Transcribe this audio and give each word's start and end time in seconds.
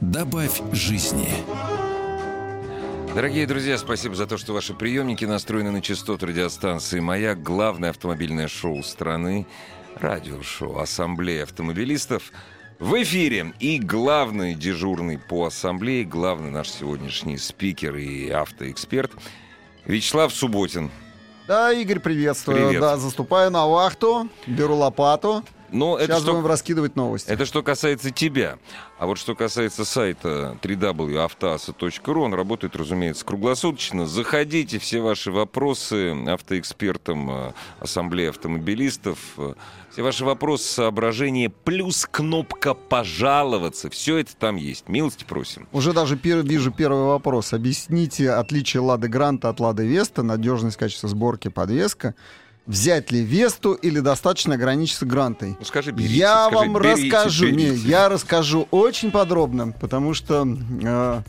Добавь 0.00 0.62
жизни. 0.72 1.28
Дорогие 3.16 3.48
друзья, 3.48 3.76
спасибо 3.78 4.14
за 4.14 4.28
то, 4.28 4.36
что 4.38 4.52
ваши 4.52 4.72
приемники 4.72 5.24
настроены 5.24 5.72
на 5.72 5.82
частоту 5.82 6.26
радиостанции 6.26 7.00
«Маяк», 7.00 7.42
главное 7.42 7.90
автомобильное 7.90 8.46
шоу 8.46 8.84
страны, 8.84 9.44
радиошоу 9.96 10.78
«Ассамблея 10.78 11.42
автомобилистов». 11.42 12.30
В 12.78 13.02
эфире 13.02 13.52
и 13.58 13.80
главный 13.80 14.54
дежурный 14.54 15.18
по 15.18 15.46
ассамблее, 15.46 16.04
главный 16.04 16.52
наш 16.52 16.68
сегодняшний 16.70 17.36
спикер 17.36 17.96
и 17.96 18.30
автоэксперт 18.30 19.10
Вячеслав 19.84 20.32
Субботин. 20.32 20.92
Да, 21.48 21.72
Игорь, 21.72 21.98
приветствую. 21.98 22.68
Привет. 22.68 22.80
Да, 22.80 22.98
заступаю 22.98 23.50
на 23.50 23.66
вахту, 23.66 24.28
беру 24.46 24.76
лопату. 24.76 25.42
Но 25.70 25.96
это 25.98 26.12
Сейчас 26.12 26.22
что, 26.22 26.32
будем 26.32 26.46
раскидывать 26.46 26.96
новости. 26.96 27.28
это 27.28 27.44
что 27.44 27.62
касается 27.62 28.10
тебя. 28.10 28.58
А 28.98 29.06
вот 29.06 29.18
что 29.18 29.34
касается 29.34 29.84
сайта 29.84 30.56
www.автоаса.ру, 30.62 32.22
он 32.22 32.34
работает, 32.34 32.74
разумеется, 32.76 33.24
круглосуточно. 33.24 34.06
Заходите, 34.06 34.78
все 34.78 35.00
ваши 35.00 35.30
вопросы 35.30 36.14
автоэкспертам 36.26 37.30
э, 37.30 37.52
Ассамблеи 37.80 38.28
автомобилистов, 38.28 39.18
э, 39.36 39.54
все 39.92 40.02
ваши 40.02 40.24
вопросы, 40.24 40.64
соображения, 40.68 41.48
плюс 41.50 42.06
кнопка 42.10 42.74
«Пожаловаться». 42.74 43.90
Все 43.90 44.18
это 44.18 44.34
там 44.36 44.56
есть. 44.56 44.88
Милости 44.88 45.24
просим. 45.24 45.68
Уже 45.72 45.92
даже 45.92 46.16
пер- 46.16 46.42
вижу 46.46 46.70
первый 46.72 47.04
вопрос. 47.04 47.52
Объясните 47.52 48.30
отличие 48.30 48.80
Лады 48.80 49.08
Гранта 49.08 49.48
от 49.48 49.60
Лады 49.60 49.86
Веста, 49.86 50.22
надежность, 50.22 50.76
качество 50.76 51.08
сборки, 51.08 51.48
подвеска. 51.48 52.14
Взять 52.68 53.10
ли 53.10 53.22
Весту 53.22 53.72
или 53.72 54.00
достаточно 54.00 54.54
ограничиться 54.54 55.06
Грантой? 55.06 55.56
Ну 55.58 55.64
скажи, 55.64 55.90
берите, 55.90 56.14
я 56.16 56.48
скажи, 56.50 56.56
вам 56.56 56.74
берите, 56.74 57.04
расскажу, 57.08 57.46
берите. 57.46 57.70
не, 57.70 57.76
я 57.76 58.10
расскажу 58.10 58.68
очень 58.70 59.10
подробно, 59.10 59.72
потому 59.72 60.12
что, 60.12 60.46
э, 60.46 61.22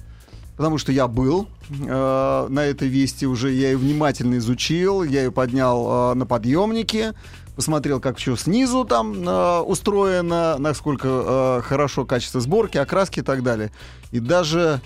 потому 0.57 0.77
что 0.77 0.91
я 0.91 1.07
был 1.07 1.47
э, 1.69 2.47
на 2.49 2.59
этой 2.65 2.89
вести 2.89 3.25
уже, 3.25 3.53
я 3.53 3.71
ее 3.71 3.77
внимательно 3.77 4.37
изучил, 4.37 5.01
я 5.03 5.23
ее 5.23 5.31
поднял 5.31 6.11
э, 6.11 6.15
на 6.15 6.25
подъемнике, 6.25 7.13
посмотрел, 7.55 8.01
как 8.01 8.17
все 8.17 8.35
снизу 8.35 8.83
там 8.83 9.25
э, 9.25 9.59
устроено, 9.61 10.57
насколько 10.57 11.07
э, 11.07 11.61
хорошо 11.63 12.03
качество 12.05 12.41
сборки, 12.41 12.77
окраски 12.77 13.21
и 13.21 13.23
так 13.23 13.43
далее, 13.43 13.71
и 14.11 14.19
даже 14.19 14.81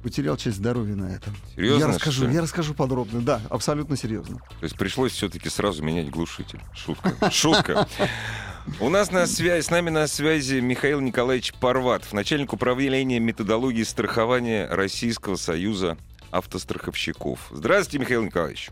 потерял 0.00 0.36
часть 0.36 0.56
здоровья 0.56 0.94
на 0.94 1.14
этом. 1.14 1.34
Серьезно, 1.54 1.80
Я 1.80 1.88
расскажу, 1.88 2.28
я 2.28 2.42
расскажу 2.42 2.74
подробно, 2.74 3.20
да, 3.20 3.40
абсолютно 3.50 3.96
серьезно. 3.96 4.38
То 4.38 4.64
есть 4.64 4.76
пришлось 4.76 5.12
все-таки 5.12 5.48
сразу 5.48 5.82
менять 5.82 6.10
глушитель. 6.10 6.60
Шутка. 6.74 7.14
Шутка. 7.30 7.88
У 8.78 8.88
нас 8.88 9.10
на 9.10 9.26
связи, 9.26 9.64
с 9.64 9.70
нами 9.70 9.90
на 9.90 10.06
связи 10.06 10.60
Михаил 10.60 11.00
Николаевич 11.00 11.54
Парватов, 11.54 12.12
начальник 12.12 12.52
управления 12.52 13.18
методологии 13.18 13.82
страхования 13.82 14.68
Российского 14.70 15.36
союза 15.36 15.96
автостраховщиков. 16.30 17.40
Здравствуйте, 17.50 17.98
Михаил 17.98 18.22
Николаевич. 18.22 18.70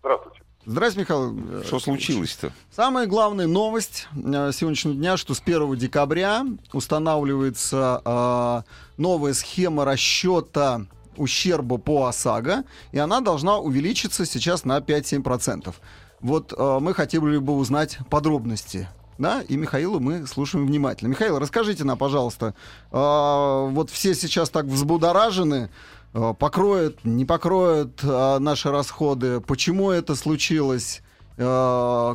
Здравствуйте. 0.00 0.43
Здравствуйте, 0.66 1.12
Михаил. 1.12 1.62
Что 1.64 1.78
случилось-то? 1.78 2.50
Самая 2.74 3.06
главная 3.06 3.46
новость 3.46 4.08
э, 4.14 4.50
сегодняшнего 4.52 4.94
дня, 4.94 5.16
что 5.18 5.34
с 5.34 5.40
1 5.40 5.76
декабря 5.76 6.46
устанавливается 6.72 8.00
э, 8.04 8.62
новая 8.96 9.34
схема 9.34 9.84
расчета 9.84 10.86
ущерба 11.16 11.76
по 11.76 12.06
ОСАГО, 12.06 12.64
и 12.92 12.98
она 12.98 13.20
должна 13.20 13.58
увеличиться 13.58 14.24
сейчас 14.24 14.64
на 14.64 14.78
5-7%. 14.78 15.74
Вот 16.20 16.54
э, 16.56 16.78
мы 16.80 16.94
хотели 16.94 17.36
бы 17.36 17.56
узнать 17.56 17.98
подробности. 18.08 18.88
Да, 19.18 19.42
и 19.42 19.56
Михаила 19.56 20.00
мы 20.00 20.26
слушаем 20.26 20.66
внимательно. 20.66 21.08
Михаил, 21.08 21.38
расскажите 21.38 21.84
нам, 21.84 21.98
пожалуйста, 21.98 22.54
э, 22.90 23.68
вот 23.70 23.90
все 23.90 24.14
сейчас 24.14 24.48
так 24.48 24.64
взбудоражены, 24.64 25.68
э, 26.14 26.34
покроют, 26.38 27.04
не 27.04 27.24
покроют 27.24 28.02
э, 28.02 28.38
наши 28.38 28.70
расходы, 28.70 29.40
почему 29.40 29.90
это 29.90 30.14
случилось, 30.14 31.02
э, 31.36 32.14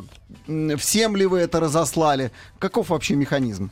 всем 0.78 1.16
ли 1.16 1.26
вы 1.26 1.40
это 1.40 1.60
разослали, 1.60 2.32
каков 2.58 2.90
вообще 2.90 3.14
механизм? 3.14 3.70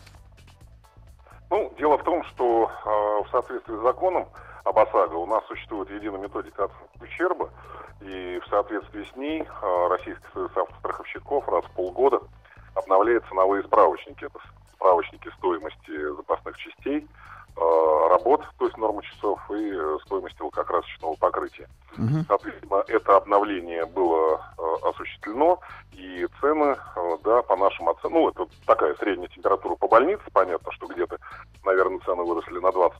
Ну, 1.50 1.72
дело 1.78 1.98
в 1.98 2.04
том, 2.04 2.22
что 2.24 2.70
э, 2.70 3.28
в 3.28 3.30
соответствии 3.30 3.76
с 3.76 3.82
законом 3.82 4.28
об 4.64 4.78
ОСАГО 4.78 5.14
у 5.14 5.26
нас 5.26 5.44
существует 5.46 5.90
единая 5.90 6.20
методика 6.20 6.64
оценки 6.64 7.02
ущерба, 7.02 7.50
и 8.00 8.40
в 8.44 8.48
соответствии 8.48 9.04
с 9.12 9.16
ней 9.16 9.44
Российский 9.90 10.26
союз 10.32 10.50
автостраховщиков 10.56 11.48
раз 11.48 11.64
в 11.64 11.70
полгода 11.72 12.20
обновляет 12.74 13.24
ценовые 13.28 13.64
справочники. 13.64 14.24
Это 14.24 14.38
справочники 14.74 15.28
стоимости 15.36 16.16
запасных 16.16 16.56
частей, 16.58 17.06
работ, 18.08 18.44
то 18.58 18.64
есть 18.66 18.76
нормы 18.76 19.02
часов, 19.02 19.40
и 19.50 19.72
э, 19.72 19.98
стоимости 20.04 20.40
лакокрасочного 20.42 21.14
покрытия. 21.14 21.68
Мгм. 21.96 22.24
Соответственно, 22.26 22.84
это 22.86 23.16
обновление 23.16 23.86
было 23.86 24.40
э, 24.58 24.88
осуществлено, 24.88 25.60
и 25.92 26.26
цены, 26.40 26.76
э, 26.96 27.16
да, 27.24 27.42
по 27.42 27.56
нашим 27.56 27.88
оценкам, 27.88 28.12
ну, 28.12 28.28
это 28.28 28.46
такая 28.66 28.94
средняя 28.96 29.28
температура 29.28 29.74
по 29.76 29.88
больнице, 29.88 30.22
понятно, 30.32 30.72
что 30.72 30.86
где-то, 30.86 31.18
наверное, 31.64 32.00
цены 32.00 32.22
выросли 32.22 32.58
на 32.58 32.68
20%, 32.68 32.92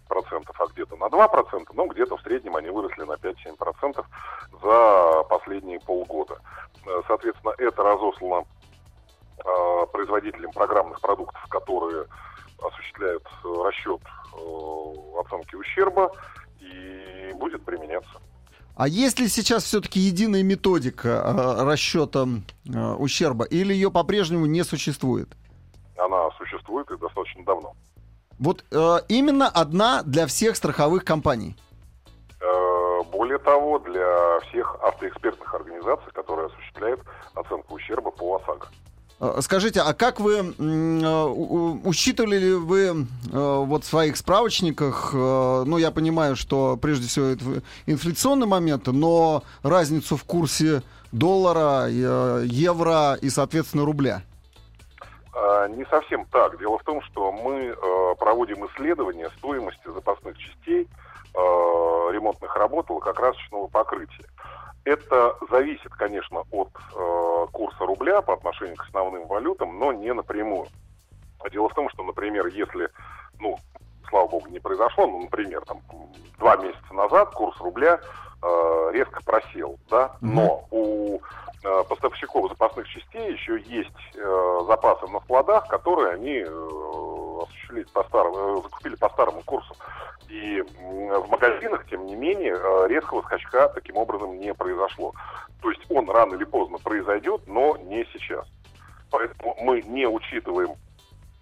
а 0.59 0.67
где-то 0.73 0.97
на 0.97 1.07
2%, 1.07 1.69
но 1.75 1.87
где-то 1.87 2.17
в 2.17 2.23
среднем 2.23 2.57
они 2.57 2.71
выросли 2.71 3.03
на 3.03 3.13
5-7% 3.13 4.05
за 4.63 5.23
последние 5.25 5.81
полгода. 5.81 6.39
Э, 6.87 7.03
Соответственно, 7.07 7.55
это 7.59 7.83
разослано 7.83 8.45
э, 9.45 9.87
производителям 9.93 10.53
программных 10.53 11.01
продуктов, 11.01 11.43
которые 11.49 12.07
осуществляют 12.63 13.25
э, 13.45 13.49
расчет 13.65 14.01
э, 14.35 15.21
оценки 15.21 15.55
ущерба, 15.55 16.11
и 16.61 17.33
будет 17.35 17.65
применяться. 17.65 18.11
А 18.77 18.87
есть 18.87 19.19
ли 19.19 19.29
сейчас 19.29 19.65
все-таки 19.65 19.99
единая 19.99 20.43
методика 20.43 21.09
э, 21.09 21.65
расчета 21.65 22.27
ущерба, 22.99 23.45
или 23.45 23.73
ее 23.73 23.91
по-прежнему 23.91 24.47
не 24.47 24.63
существует? 24.65 25.29
Она 25.97 26.31
существует 26.39 26.91
и 26.91 26.97
достаточно 26.97 27.45
давно. 27.45 27.75
Вот 28.39 28.65
э, 28.71 28.99
именно 29.09 29.49
одна 29.49 30.03
для 30.05 30.27
всех 30.27 30.55
страховых 30.57 31.05
компаний. 31.05 31.57
Э, 32.41 33.03
Более 33.11 33.39
того, 33.39 33.81
для 33.81 34.39
всех 34.49 34.77
автоэкспертных 34.83 35.53
организаций, 35.55 36.13
которые 36.13 36.47
осуществляют 36.47 37.01
оценку 37.35 37.75
ущерба 37.75 38.11
по 38.13 38.37
ОСАГО. 38.37 38.69
Э, 39.21 39.39
Скажите, 39.41 39.81
а 39.81 39.95
как 39.95 40.21
вы 40.21 40.37
э, 40.39 41.25
учитывали 41.85 42.39
ли 42.39 42.55
вы 42.55 42.87
э, 42.87 42.95
вот 43.33 43.85
в 43.85 43.87
своих 43.87 44.17
справочниках, 44.17 45.13
ну 45.13 45.77
я 45.77 45.91
понимаю, 45.91 46.37
что 46.37 46.77
прежде 46.77 47.09
всего 47.09 47.27
это 47.27 47.45
инфляционный 47.87 48.47
момент, 48.47 48.87
но 48.87 49.43
разницу 49.63 50.17
в 50.17 50.25
курсе 50.25 50.83
доллара, 51.13 51.89
евро 51.89 53.15
и, 53.15 53.31
соответственно, 53.31 53.85
рубля? 53.85 54.23
Не 55.71 55.85
совсем 55.89 56.27
так. 56.27 56.59
Дело 56.59 56.79
в 56.79 56.83
том, 56.83 57.01
что 57.03 57.33
мы 57.33 57.75
проводим 58.19 58.67
исследование 58.67 59.31
стоимости 59.39 59.87
запасных 59.87 60.37
частей 60.37 60.89
ремонтных 61.35 62.55
работ 62.57 62.91
лакокрасочного 62.91 63.69
покрытия. 63.69 64.27
Это 64.85 65.37
зависит, 65.51 65.93
конечно, 65.93 66.45
от 66.51 66.71
э, 66.97 67.47
курса 67.53 67.85
рубля 67.85 68.23
по 68.23 68.35
отношению 68.35 68.77
к 68.77 68.85
основным 68.85 69.27
валютам, 69.27 69.79
но 69.79 69.93
не 69.93 70.13
напрямую. 70.15 70.67
А 71.41 71.51
Дело 71.51 71.69
в 71.69 71.75
том, 71.75 71.89
что, 71.91 72.03
например, 72.03 72.47
если, 72.47 72.89
ну, 73.39 73.59
слава 74.09 74.29
богу, 74.29 74.49
не 74.49 74.59
произошло, 74.59 75.07
ну, 75.07 75.23
например, 75.23 75.63
там, 75.67 75.81
два 76.39 76.57
месяца 76.57 76.95
назад 76.95 77.31
курс 77.35 77.61
рубля 77.61 78.01
э, 78.43 78.91
резко 78.93 79.23
просел, 79.23 79.79
да, 79.91 80.17
но 80.21 80.67
у 80.71 81.21
э, 81.65 81.85
поставщиков 81.89 82.49
запасных 82.49 82.89
частей 82.89 83.33
еще 83.33 83.61
есть 83.61 84.17
э, 84.17 84.61
запасы 84.67 85.07
на 85.09 85.21
складах, 85.21 85.69
которые 85.69 86.15
они 86.15 86.45
э, 86.47 87.08
осуществили 87.43 87.85
по 87.93 88.05
старому, 88.05 88.37
э, 88.37 88.63
закупили 88.63 88.97
по 88.97 89.09
старому 89.11 89.43
курсу. 89.43 89.75
И 90.29 90.63
в 90.63 91.29
магазинах, 91.31 91.87
тем 91.89 92.07
не 92.07 92.15
менее, 92.15 92.55
э, 92.55 92.89
резкого 92.89 93.23
скачка 93.23 93.69
таким 93.69 93.97
образом 93.97 94.39
не 94.39 94.53
произошло. 94.55 95.15
То 95.63 95.71
есть 95.71 95.83
он 95.91 96.09
рано 96.11 96.35
или 96.35 96.45
поздно 96.45 96.79
произойдет, 96.79 97.43
но 97.47 97.77
не 97.79 98.05
сейчас. 98.13 98.47
Поэтому 99.11 99.57
мы 99.61 99.81
не 99.83 100.07
учитываем 100.07 100.77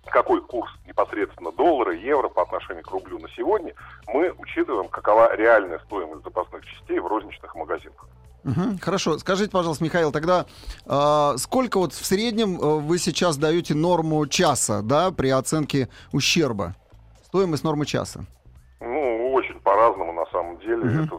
какой 0.07 0.41
курс 0.41 0.71
непосредственно 0.87 1.53
доллара, 1.53 1.93
евро 1.93 2.29
по 2.29 2.43
отношению 2.43 2.85
к 2.85 2.91
рублю 2.91 3.19
на 3.19 3.29
сегодня, 3.31 3.75
мы 4.07 4.33
учитываем, 4.39 4.89
какова 4.89 5.35
реальная 5.35 5.79
стоимость 5.81 6.25
запасных 6.25 6.65
частей 6.65 6.99
в 6.99 7.07
розничных 7.07 7.55
магазинах. 7.55 8.07
Угу, 8.47 8.79
хорошо. 8.81 9.19
Скажите, 9.19 9.51
пожалуйста, 9.51 9.83
Михаил, 9.83 10.13
тогда 10.13 10.47
э, 10.87 11.37
сколько 11.39 11.79
вот 11.79 11.93
в 11.93 12.07
среднем 12.07 12.61
э, 12.61 12.79
вы 12.79 12.99
сейчас 12.99 13.37
даете 13.37 13.75
норму 13.75 14.25
часа, 14.27 14.83
да, 14.83 15.11
при 15.11 15.31
оценке 15.31 15.89
ущерба? 16.13 16.77
Стоимость 17.25 17.65
нормы 17.65 17.87
часа? 17.87 18.25
Ну, 18.81 19.33
очень 19.33 19.59
по-разному 19.61 20.13
на 20.13 20.27
самом 20.27 20.59
деле. 20.59 20.77
Угу. 20.77 21.05
Это, 21.05 21.17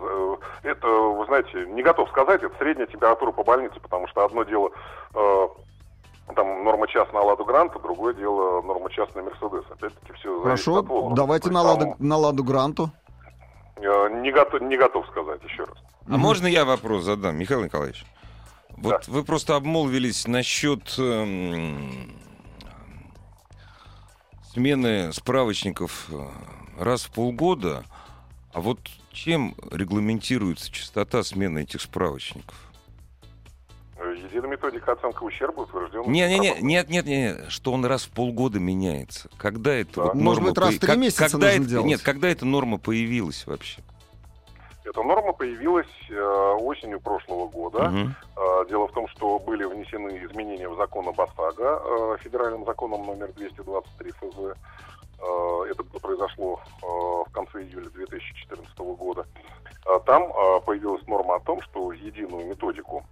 э, 0.63 0.69
это, 0.69 0.87
вы 0.87 1.25
знаете, 1.25 1.65
не 1.67 1.83
готов 1.83 2.09
сказать, 2.09 2.41
это 2.41 2.55
средняя 2.57 2.87
температура 2.87 3.33
по 3.33 3.43
больнице, 3.43 3.75
потому 3.81 4.07
что 4.07 4.23
одно 4.23 4.43
дело 4.43 4.71
э, 5.13 5.47
там 6.33 6.63
норма 6.63 6.87
час 6.87 7.11
на 7.11 7.21
Ладу 7.21 7.43
Гранта, 7.43 7.77
другое 7.79 8.13
дело 8.13 8.61
норма 8.61 8.89
час 8.89 9.09
на 9.15 9.23
Мерседес. 9.23 9.65
Опять-таки 9.69 10.13
все 10.13 10.41
Хорошо, 10.43 10.77
от 10.77 10.87
возраста. 10.87 11.15
давайте 11.15 11.49
на 11.51 11.61
Ладу, 11.61 11.95
на 11.99 12.15
Ладу 12.15 12.43
Гранту. 12.45 12.89
Э, 13.75 14.09
не, 14.21 14.31
готов, 14.31 14.61
не 14.61 14.77
готов 14.77 15.05
сказать 15.07 15.43
еще 15.43 15.63
раз. 15.63 15.77
А 16.07 16.17
можно 16.17 16.47
я 16.47 16.65
вопрос 16.65 17.03
задам, 17.03 17.37
Михаил 17.37 17.63
Николаевич? 17.63 18.05
Вот 18.77 19.03
да. 19.05 19.11
вы 19.11 19.23
просто 19.23 19.55
обмолвились 19.55 20.27
насчет 20.27 20.93
эм, 20.99 22.13
смены 24.53 25.11
справочников 25.13 26.07
э, 26.11 26.27
раз 26.79 27.03
в 27.03 27.11
полгода. 27.11 27.83
А 28.53 28.61
вот 28.61 28.79
чем 29.11 29.55
регламентируется 29.71 30.71
частота 30.71 31.23
смены 31.23 31.63
этих 31.63 31.81
справочников? 31.81 32.55
Единая 33.99 34.51
методика 34.51 34.91
оценки 34.91 35.23
ущерба 35.23 35.61
утверждена. 35.61 36.03
Не, 36.05 36.29
не, 36.29 36.39
не, 36.39 36.61
нет, 36.61 36.89
нет, 36.89 37.05
нет, 37.05 37.45
что 37.49 37.73
он 37.73 37.83
раз 37.85 38.03
в 38.03 38.09
полгода 38.11 38.59
меняется. 38.59 39.29
Когда 39.37 39.73
это 39.73 39.95
да. 39.95 40.03
вот 40.03 40.13
норма 40.13 40.23
Может 40.23 40.43
быть, 40.43 40.57
раз 40.57 40.75
в 40.75 40.79
три 40.79 40.93
по... 40.93 40.97
месяца 40.97 41.29
когда 41.29 41.47
нужно 41.47 41.61
это... 41.61 41.69
делать? 41.69 41.85
Нет, 41.87 42.01
когда 42.01 42.27
эта 42.29 42.45
норма 42.45 42.77
появилась 42.77 43.45
вообще? 43.47 43.81
Эта 44.89 45.03
норма 45.03 45.33
появилась 45.33 45.87
э, 46.09 46.55
осенью 46.61 46.99
прошлого 47.01 47.47
года. 47.47 47.89
Угу. 47.89 48.65
Дело 48.69 48.87
в 48.87 48.93
том, 48.93 49.07
что 49.09 49.37
были 49.39 49.65
внесены 49.65 50.23
изменения 50.25 50.69
в 50.69 50.77
закон 50.77 51.07
об 51.07 51.19
ОСАГО, 51.19 51.81
э, 51.83 52.17
федеральным 52.23 52.65
законом 52.65 53.05
номер 53.05 53.31
223 53.33 54.11
ФЗ. 54.11 54.57
Это 55.19 55.83
произошло 55.99 56.61
в 56.81 57.31
конце 57.31 57.63
июля 57.63 57.89
2014 57.89 58.77
года. 58.95 59.25
Там 60.05 60.31
появилась 60.63 61.05
норма 61.07 61.35
о 61.35 61.39
том, 61.39 61.59
что 61.63 61.91
единую 61.91 62.45
методику 62.45 63.03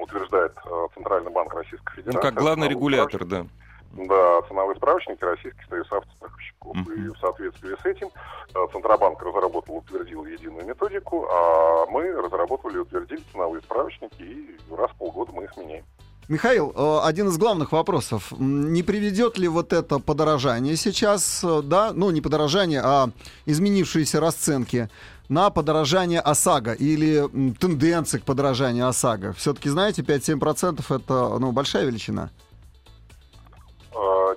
утверждает 0.00 0.52
Центральный 0.94 1.30
банк 1.30 1.54
Российской 1.54 1.94
Федерации. 1.94 2.16
Ну, 2.16 2.22
как 2.22 2.34
главный 2.34 2.68
регулятор, 2.68 3.24
да. 3.24 3.46
Да, 3.92 4.42
ценовые 4.48 4.76
справочники 4.76 5.24
Российский 5.24 5.64
союз 5.68 5.90
автостраховщиков. 5.90 6.76
Mm-hmm. 6.76 6.94
И 6.94 7.08
в 7.08 7.18
соответствии 7.18 7.74
с 7.80 7.86
этим 7.86 8.08
э, 8.54 8.66
Центробанк 8.72 9.22
разработал, 9.22 9.76
утвердил 9.76 10.24
единую 10.26 10.66
методику, 10.66 11.26
а 11.30 11.86
мы 11.86 12.12
разработали 12.12 12.74
и 12.74 12.78
утвердили 12.78 13.22
ценовые 13.32 13.62
справочники, 13.62 14.22
и 14.22 14.58
раз 14.76 14.90
в 14.90 14.96
полгода 14.96 15.32
мы 15.32 15.44
их 15.44 15.56
меняем. 15.56 15.84
Михаил, 16.28 16.72
э, 16.74 17.00
один 17.04 17.28
из 17.28 17.38
главных 17.38 17.70
вопросов. 17.70 18.32
Не 18.36 18.82
приведет 18.82 19.38
ли 19.38 19.46
вот 19.46 19.72
это 19.72 20.00
подорожание 20.00 20.76
сейчас, 20.76 21.42
э, 21.44 21.62
да, 21.62 21.92
ну 21.94 22.10
не 22.10 22.20
подорожание, 22.20 22.80
а 22.82 23.10
изменившиеся 23.46 24.18
расценки 24.18 24.90
на 25.28 25.50
подорожание 25.50 26.20
ОСАГО 26.20 26.72
или 26.72 27.28
тенденции 27.60 28.18
к 28.18 28.24
подорожанию 28.24 28.88
ОСАГО? 28.88 29.34
Все-таки, 29.34 29.68
знаете, 29.68 30.02
5-7% 30.02 30.84
это 30.88 31.38
ну, 31.38 31.52
большая 31.52 31.84
величина. 31.84 32.30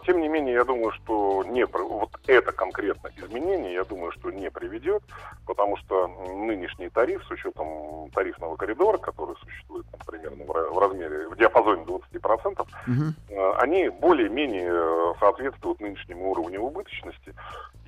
Тем 0.09 0.21
не 0.21 0.27
менее, 0.27 0.55
я 0.55 0.63
думаю, 0.63 0.91
что 0.93 1.43
не, 1.43 1.67
вот 1.67 2.09
это 2.25 2.51
конкретно 2.51 3.11
изменение, 3.15 3.75
я 3.75 3.83
думаю, 3.83 4.11
что 4.13 4.31
не 4.31 4.49
приведет, 4.49 5.03
потому 5.45 5.77
что 5.77 6.07
нынешний 6.07 6.89
тариф 6.89 7.23
с 7.27 7.29
учетом 7.29 8.09
тарифного 8.09 8.55
коридора, 8.55 8.97
который 8.97 9.35
существует, 9.35 9.85
там, 9.91 9.99
примерно 10.07 10.45
в 10.45 10.79
размере, 10.79 11.27
в 11.29 11.37
диапазоне 11.37 11.83
20%, 11.83 12.59
угу. 12.59 13.53
они 13.59 13.89
более-менее 13.89 15.13
соответствуют 15.19 15.79
нынешнему 15.79 16.31
уровню 16.31 16.61
убыточности. 16.61 17.35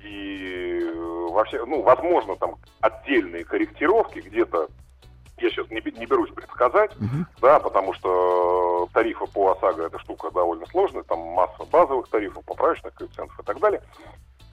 И 0.04 0.78
э, 0.80 1.26
вообще, 1.28 1.64
ну, 1.64 1.82
возможно, 1.82 2.36
там 2.36 2.54
отдельные 2.80 3.42
корректировки 3.42 4.20
где-то 4.20 4.68
я 5.42 5.50
сейчас 5.50 5.68
не, 5.70 5.82
не 5.98 6.06
берусь 6.06 6.30
предсказать, 6.30 6.92
uh-huh. 6.92 7.24
да, 7.40 7.60
потому 7.60 7.92
что 7.94 8.88
тарифы 8.92 9.26
по 9.26 9.52
ОСАГО 9.52 9.86
эта 9.86 9.98
штука 9.98 10.30
довольно 10.30 10.66
сложная, 10.66 11.02
там 11.02 11.18
масса 11.18 11.64
базовых 11.70 12.08
тарифов, 12.08 12.44
поправочных 12.44 12.94
коэффициентов 12.94 13.38
и 13.38 13.42
так 13.42 13.58
далее. 13.60 13.82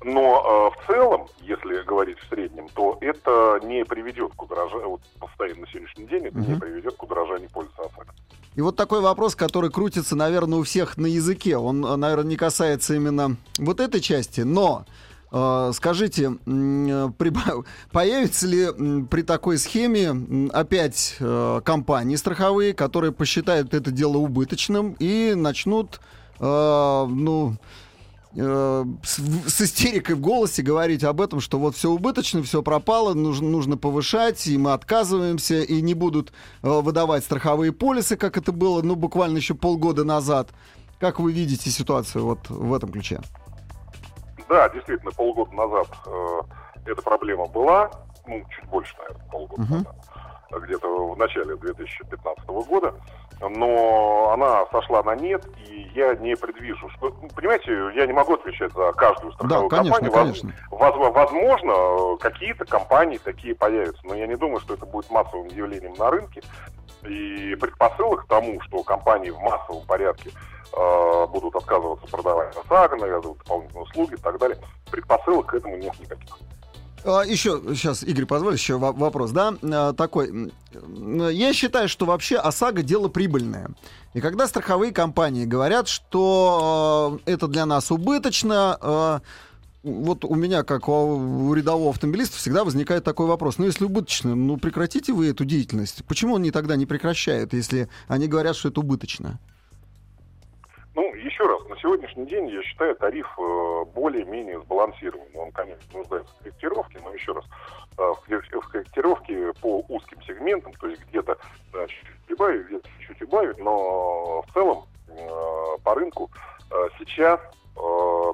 Но 0.01 0.71
э, 0.73 0.81
в 0.81 0.87
целом, 0.87 1.27
если 1.41 1.83
говорить 1.83 2.17
в 2.19 2.29
среднем, 2.29 2.69
то 2.69 2.97
это 3.01 3.59
не 3.63 3.83
приведет 3.83 4.33
к 4.33 4.41
удорожанию, 4.41 4.91
вот 4.91 5.01
постоянно 5.19 5.61
на 5.61 5.67
сегодняшний 5.67 6.05
день, 6.05 6.25
это 6.25 6.37
uh-huh. 6.37 6.53
не 6.53 6.59
приведет 6.59 6.95
к 6.95 7.03
удорожанию 7.03 7.49
полиса 7.49 7.83
ОСАГО. 7.83 8.13
И 8.55 8.61
вот 8.61 8.75
такой 8.75 9.01
вопрос, 9.01 9.35
который 9.35 9.69
крутится, 9.69 10.15
наверное, 10.15 10.59
у 10.59 10.63
всех 10.63 10.97
на 10.97 11.05
языке, 11.05 11.57
он, 11.57 11.81
наверное, 11.81 12.31
не 12.31 12.35
касается 12.35 12.95
именно 12.95 13.37
вот 13.57 13.79
этой 13.79 14.01
части, 14.01 14.41
но 14.41 14.85
скажите, 15.31 16.31
появятся 17.91 18.47
ли 18.47 19.05
при 19.09 19.21
такой 19.21 19.57
схеме 19.59 20.49
опять 20.51 21.17
э, 21.19 21.61
компании 21.63 22.15
страховые, 22.15 22.73
которые 22.73 23.11
посчитают 23.11 23.73
это 23.73 23.91
дело 23.91 24.17
убыточным 24.17 24.95
и 24.97 25.35
начнут, 25.35 25.99
э, 26.39 27.05
ну, 27.07 27.57
э, 28.35 28.85
с, 29.03 29.61
истерикой 29.61 30.15
в 30.15 30.19
голосе 30.19 30.63
говорить 30.63 31.03
об 31.03 31.21
этом, 31.21 31.41
что 31.41 31.59
вот 31.59 31.75
все 31.75 31.91
убыточно, 31.91 32.41
все 32.41 32.63
пропало, 32.63 33.13
нужно, 33.13 33.49
нужно 33.49 33.77
повышать, 33.77 34.47
и 34.47 34.57
мы 34.57 34.73
отказываемся, 34.73 35.61
и 35.61 35.79
не 35.81 35.93
будут 35.93 36.33
выдавать 36.63 37.23
страховые 37.23 37.71
полисы, 37.71 38.17
как 38.17 38.35
это 38.35 38.51
было, 38.51 38.81
ну, 38.81 38.95
буквально 38.95 39.37
еще 39.37 39.53
полгода 39.53 40.03
назад. 40.03 40.49
Как 40.99 41.19
вы 41.19 41.31
видите 41.31 41.69
ситуацию 41.69 42.25
вот 42.25 42.49
в 42.49 42.73
этом 42.73 42.91
ключе? 42.91 43.21
Да, 44.49 44.67
действительно, 44.69 45.11
полгода 45.11 45.53
назад 45.53 45.87
э, 46.07 46.41
эта 46.87 47.01
проблема 47.03 47.45
была, 47.45 47.91
ну, 48.25 48.43
чуть 48.49 48.65
больше, 48.65 48.95
наверное, 48.97 49.29
полгода 49.29 49.61
uh-huh. 49.61 49.77
назад, 50.51 50.63
где-то 50.63 51.13
в 51.13 51.17
начале 51.17 51.55
2015 51.55 52.47
года, 52.47 52.95
но 53.39 54.31
она 54.33 54.65
сошла 54.71 55.03
на 55.03 55.15
нет, 55.15 55.47
и 55.67 55.91
я 55.93 56.15
не 56.15 56.35
предвижу, 56.35 56.89
что, 56.89 57.15
ну, 57.21 57.29
понимаете, 57.35 57.71
я 57.95 58.07
не 58.07 58.13
могу 58.13 58.33
отвечать 58.33 58.73
за 58.73 58.91
каждую 58.93 59.33
страховую 59.33 59.69
да, 59.69 59.77
конечно, 59.77 59.99
компанию. 59.99 60.33
Конечно. 60.33 60.53
Воз, 60.71 61.13
возможно, 61.13 62.17
какие-то 62.17 62.65
компании 62.65 63.19
такие 63.23 63.53
появятся, 63.53 64.01
но 64.03 64.15
я 64.15 64.25
не 64.25 64.35
думаю, 64.35 64.59
что 64.61 64.73
это 64.73 64.87
будет 64.87 65.11
массовым 65.11 65.47
явлением 65.47 65.93
на 65.93 66.09
рынке, 66.09 66.41
и 67.03 67.55
предпосылок 67.55 68.25
к 68.25 68.27
тому, 68.27 68.59
что 68.61 68.83
компании 68.83 69.29
в 69.29 69.39
массовом 69.39 69.85
порядке 69.85 70.31
э, 70.73 71.27
будут 71.27 71.55
отказываться 71.55 72.07
продавать 72.07 72.55
ОСАГО, 72.57 72.97
навязывать 72.97 73.37
дополнительные 73.39 73.83
услуги 73.83 74.13
и 74.13 74.17
так 74.17 74.37
далее. 74.39 74.57
Предпосылок 74.91 75.47
к 75.47 75.53
этому 75.53 75.77
нет 75.77 75.97
никаких. 75.99 76.37
А, 77.05 77.21
еще, 77.21 77.61
сейчас, 77.69 78.03
Игорь, 78.03 78.25
позволь, 78.25 78.53
еще 78.53 78.77
вопрос, 78.77 79.31
да, 79.31 79.53
а, 79.63 79.93
такой. 79.93 80.51
Я 80.71 81.53
считаю, 81.53 81.87
что 81.87 82.05
вообще 82.05 82.37
ОСАГО 82.37 82.83
дело 82.83 83.07
прибыльное. 83.07 83.69
И 84.13 84.21
когда 84.21 84.47
страховые 84.47 84.91
компании 84.91 85.45
говорят, 85.45 85.87
что 85.87 87.19
э, 87.25 87.31
это 87.31 87.47
для 87.47 87.65
нас 87.65 87.91
убыточно, 87.91 88.77
э, 88.81 89.19
вот 89.83 90.25
у 90.25 90.35
меня, 90.35 90.63
как 90.63 90.89
у 90.89 91.53
рядового 91.53 91.91
автомобилиста, 91.91 92.37
всегда 92.37 92.63
возникает 92.63 93.03
такой 93.03 93.27
вопрос. 93.27 93.57
Ну, 93.57 93.65
если 93.65 93.85
убыточно, 93.85 94.35
ну, 94.35 94.57
прекратите 94.57 95.13
вы 95.13 95.29
эту 95.29 95.45
деятельность. 95.45 96.03
Почему 96.05 96.35
они 96.35 96.51
тогда 96.51 96.75
не 96.75 96.85
прекращают, 96.85 97.53
если 97.53 97.87
они 98.07 98.27
говорят, 98.27 98.55
что 98.55 98.69
это 98.69 98.81
убыточно? 98.81 99.39
Ну, 100.95 101.13
еще 101.13 101.45
раз, 101.45 101.63
на 101.69 101.77
сегодняшний 101.77 102.25
день 102.25 102.49
я 102.49 102.61
считаю 102.63 102.93
тариф 102.95 103.27
э, 103.37 103.85
более-менее 103.95 104.59
сбалансированный. 104.61 105.35
Он, 105.35 105.51
конечно, 105.51 105.97
нуждается 105.97 106.33
в 106.33 106.43
корректировке, 106.43 106.99
но 107.01 107.13
еще 107.13 107.31
раз, 107.31 107.45
э, 107.97 108.01
в 108.01 108.69
корректировке 108.69 109.53
по 109.61 109.85
узким 109.87 110.21
сегментам, 110.23 110.73
то 110.73 110.87
есть 110.87 111.01
где-то 111.07 111.37
чуть-чуть 111.71 112.25
прибавить, 112.27 112.67
где-то 112.67 112.89
чуть-чуть 112.99 113.21
убавить, 113.21 113.57
но 113.59 114.41
в 114.41 114.53
целом 114.53 114.85
э, 115.07 115.27
по 115.83 115.95
рынку 115.95 116.29
сейчас 116.99 117.39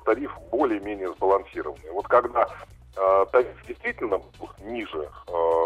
тариф 0.05 0.37
более-менее 0.51 1.13
сбалансированный. 1.13 1.91
Вот 1.91 2.07
когда 2.07 2.47
тариф 3.31 3.65
действительно 3.67 4.21
ниже 4.61 5.09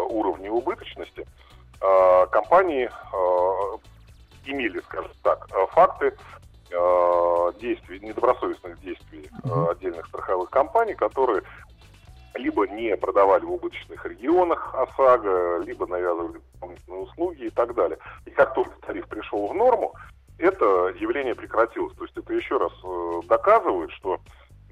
уровня 0.08 0.50
убыточности, 0.50 1.26
компании 2.30 2.90
имели, 4.44 4.80
скажем 4.80 5.12
так, 5.22 5.48
факты 5.72 6.14
э, 6.70 7.52
действий, 7.60 8.00
недобросовестных 8.00 8.80
действий 8.80 9.28
э, 9.44 9.66
отдельных 9.70 10.06
страховых 10.06 10.50
компаний, 10.50 10.94
которые 10.94 11.42
либо 12.34 12.66
не 12.68 12.96
продавали 12.96 13.44
в 13.44 13.52
убыточных 13.52 14.04
регионах 14.06 14.74
ОСАГО, 14.74 15.58
либо 15.64 15.86
навязывали 15.86 16.40
дополнительные 16.52 17.00
услуги 17.02 17.44
и 17.44 17.50
так 17.50 17.74
далее. 17.74 17.98
И 18.24 18.30
как 18.30 18.54
только 18.54 18.80
тариф 18.86 19.08
пришел 19.08 19.48
в 19.48 19.54
норму, 19.54 19.94
это 20.40 20.94
явление 20.98 21.34
прекратилось. 21.34 21.94
То 21.96 22.04
есть 22.04 22.16
это 22.16 22.32
еще 22.32 22.56
раз 22.56 22.72
э, 22.82 23.20
доказывает, 23.28 23.90
что 23.92 24.20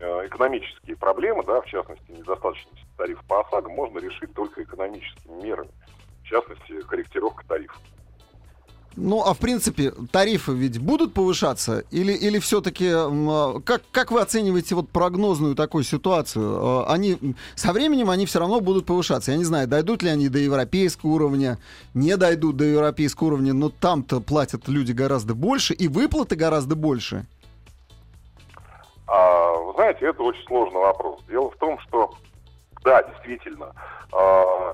э, 0.00 0.26
экономические 0.26 0.96
проблемы, 0.96 1.44
да, 1.44 1.60
в 1.60 1.66
частности, 1.66 2.10
недостаточность 2.10 2.86
тарифа 2.96 3.22
по 3.28 3.40
ОСАГО, 3.40 3.68
можно 3.70 3.98
решить 3.98 4.32
только 4.34 4.62
экономическими 4.62 5.42
мерами. 5.42 5.70
В 6.22 6.24
частности, 6.24 6.80
корректировка 6.82 7.46
тарифов. 7.46 7.80
Ну, 8.96 9.22
а 9.22 9.32
в 9.32 9.38
принципе, 9.38 9.92
тарифы 10.10 10.52
ведь 10.52 10.80
будут 10.80 11.14
повышаться? 11.14 11.84
Или, 11.92 12.12
или 12.12 12.38
все-таки, 12.40 12.90
как, 13.64 13.82
как 13.92 14.10
вы 14.10 14.20
оцениваете 14.20 14.74
вот 14.74 14.88
прогнозную 14.88 15.54
такую 15.54 15.84
ситуацию? 15.84 16.84
Э, 16.84 16.84
они, 16.88 17.36
со 17.54 17.72
временем 17.72 18.10
они 18.10 18.26
все 18.26 18.40
равно 18.40 18.60
будут 18.60 18.86
повышаться. 18.86 19.30
Я 19.30 19.38
не 19.38 19.44
знаю, 19.44 19.68
дойдут 19.68 20.02
ли 20.02 20.10
они 20.10 20.28
до 20.28 20.38
европейского 20.38 21.10
уровня, 21.10 21.58
не 21.94 22.16
дойдут 22.16 22.56
до 22.56 22.64
европейского 22.64 23.28
уровня, 23.28 23.52
но 23.52 23.68
там-то 23.68 24.20
платят 24.20 24.66
люди 24.66 24.90
гораздо 24.90 25.34
больше, 25.34 25.74
и 25.74 25.86
выплаты 25.86 26.34
гораздо 26.34 26.74
больше. 26.74 27.24
А, 29.06 29.52
вы 29.54 29.72
знаете, 29.74 30.06
это 30.06 30.22
очень 30.22 30.44
сложный 30.46 30.80
вопрос. 30.80 31.20
Дело 31.28 31.50
в 31.50 31.56
том, 31.56 31.78
что, 31.80 32.14
да, 32.82 33.02
действительно, 33.04 33.72
а, 34.12 34.72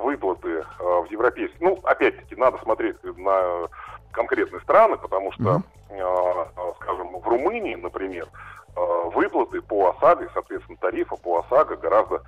выплаты 0.00 0.48
э, 0.48 0.62
в 0.78 1.06
европейских... 1.10 1.60
Ну, 1.60 1.78
опять-таки, 1.84 2.34
надо 2.36 2.58
смотреть 2.58 2.96
на 3.02 3.68
конкретные 4.12 4.60
страны, 4.62 4.96
потому 4.96 5.32
что, 5.32 5.62
mm-hmm. 5.90 6.74
скажем, 6.76 7.20
в 7.20 7.28
Румынии, 7.28 7.76
например, 7.76 8.26
выплаты 8.74 9.62
по 9.62 9.90
ОСАГО, 9.90 10.30
соответственно, 10.34 10.78
тарифа 10.78 11.16
по 11.16 11.38
ОСАГО 11.38 11.76
гораздо 11.76 12.22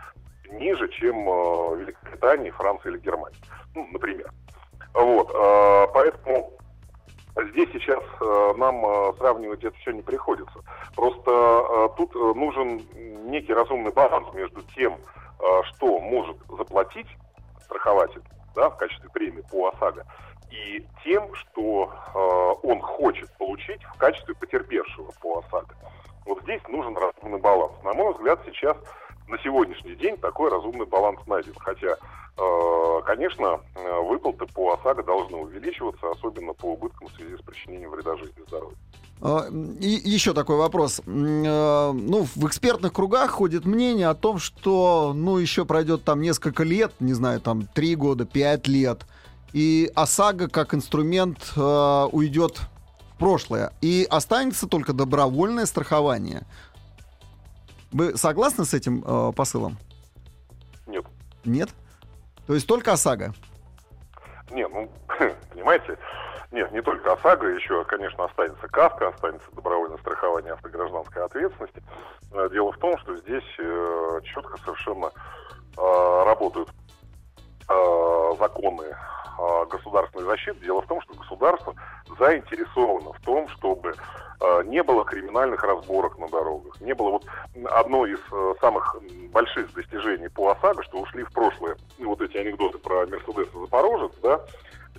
ниже, 0.51 0.89
чем 0.89 1.25
в 1.25 1.77
Великобритании, 1.77 2.51
Франции 2.51 2.91
или 2.91 2.99
Германии, 2.99 3.39
ну, 3.75 3.89
например. 3.91 4.31
Вот, 4.95 5.33
поэтому 5.95 6.53
здесь 7.51 7.71
сейчас 7.73 8.03
нам 8.57 9.15
сравнивать 9.17 9.65
это 9.65 9.77
все 9.79 9.93
не 9.93 10.03
приходится. 10.03 10.61
Просто 10.95 11.91
тут 11.97 12.15
нужен 12.15 12.83
некий 13.31 13.55
разумный 13.55 13.93
баланс 13.93 14.29
между 14.35 14.63
тем, 14.75 14.97
что 15.65 15.99
может 15.99 16.37
заплатить 16.49 17.09
страхователь 17.73 18.23
да, 18.55 18.69
в 18.69 18.77
качестве 18.77 19.09
премии 19.11 19.43
по 19.51 19.69
ОСАГО, 19.69 20.05
и 20.51 20.85
тем, 21.05 21.35
что 21.35 21.91
э, 22.15 22.67
он 22.67 22.81
хочет 22.81 23.31
получить 23.39 23.83
в 23.83 23.99
качестве 23.99 24.35
потерпевшего 24.35 25.11
по 25.21 25.39
ОСАГО. 25.39 25.75
Вот 26.27 26.43
здесь 26.43 26.61
нужен 26.69 26.97
разумный 26.97 27.41
баланс. 27.41 27.73
На 27.83 27.95
мой 27.95 28.13
взгляд, 28.13 28.41
сейчас 28.45 28.77
на 29.29 29.39
сегодняшний 29.39 29.95
день 29.95 30.17
такой 30.19 30.51
разумный 30.51 30.87
баланс 30.87 31.21
найден. 31.27 31.55
Хотя, 31.59 31.97
э, 32.37 33.01
конечно, 33.07 33.61
э, 33.75 34.01
выплаты 34.01 34.47
по 34.53 34.75
ОСАГО 34.75 35.03
должны 35.03 35.39
увеличиваться, 35.39 36.11
особенно 36.11 36.53
по 36.53 36.73
убыткам 36.73 37.09
в 37.09 37.13
связи 37.13 37.37
с 37.37 37.41
причинением 37.41 37.91
вреда 37.91 38.17
жизни 38.17 38.35
и 38.39 38.47
здоровью. 38.47 38.77
А, 39.21 39.47
и 39.81 39.89
еще 39.89 40.35
такой 40.35 40.57
вопрос. 40.57 41.01
Э, 41.01 41.03
ну, 41.93 42.27
в 42.35 42.47
экспертных 42.47 42.93
кругах 42.93 43.31
ходит 43.31 43.65
мнение 43.65 44.09
о 44.09 44.15
том, 44.15 44.39
что, 44.39 45.13
ну, 45.15 45.39
еще 45.39 45.65
пройдет 45.65 46.05
там 46.05 46.21
несколько 46.21 46.65
лет, 46.65 46.93
не 47.01 47.13
знаю, 47.13 47.41
там, 47.41 47.67
три 47.67 47.95
года, 47.95 48.25
пять 48.25 48.67
лет, 48.67 49.07
и 49.53 49.91
ОСАГО 49.95 50.49
как 50.49 50.75
инструмент 50.75 51.53
уйдет 51.57 52.61
в 53.15 53.19
прошлое, 53.19 53.73
и 53.83 54.07
останется 54.11 54.67
только 54.67 54.95
добровольное 54.95 55.67
страхование. 55.67 56.47
Вы 57.93 58.17
согласны 58.17 58.65
с 58.65 58.75
этим 58.75 59.05
э, 59.07 59.33
посылом? 59.33 59.77
Нет. 60.87 61.05
Нет? 61.45 61.69
То 62.47 62.55
есть 62.55 62.67
только 62.67 62.93
ОСАГО? 62.93 63.35
Нет, 64.51 64.71
ну, 64.73 64.91
понимаете, 65.53 65.99
нет, 66.51 66.71
не 66.73 66.83
только 66.83 67.13
ОСАГО, 67.13 67.49
еще, 67.49 67.85
конечно, 67.85 68.25
останется 68.25 68.69
КАСКО, 68.69 69.09
останется 69.09 69.47
добровольное 69.53 69.99
страхование 69.99 70.53
автогражданской 70.53 71.25
ответственности. 71.25 71.83
Дело 72.53 72.73
в 72.73 72.79
том, 72.79 72.99
что 72.99 73.17
здесь 73.17 73.45
э, 73.59 74.21
четко 74.25 74.59
совершенно 74.59 75.07
э, 75.07 76.25
работают 76.25 76.69
э, 77.69 78.33
законы 78.39 78.85
государственной 79.71 80.25
защиты. 80.25 80.59
Дело 80.61 80.83
в 80.83 80.87
том, 80.87 81.01
что 81.03 81.15
государство 81.15 81.75
заинтересовано 82.19 83.13
в 83.13 83.21
том, 83.21 83.49
чтобы 83.49 83.95
э, 84.41 84.63
не 84.67 84.83
было 84.83 85.05
криминальных 85.05 85.63
разборок 85.63 86.19
на 86.19 86.29
дорогах. 86.29 86.81
Не 86.81 86.95
было 86.95 87.11
вот 87.11 87.25
одно 87.71 88.07
из 88.07 88.21
э, 88.31 88.55
самых 88.61 88.97
больших 89.33 89.73
достижений 89.75 90.29
по 90.29 90.51
ОСАГО, 90.51 90.83
что 90.85 90.99
ушли 90.99 91.25
в 91.25 91.33
прошлое 91.33 91.77
вот 91.99 92.21
эти 92.21 92.37
анекдоты 92.37 92.79
про 92.79 93.07
Мерседес 93.07 93.49
и 93.55 93.59
Запорожец, 93.61 94.13
да, 94.23 94.41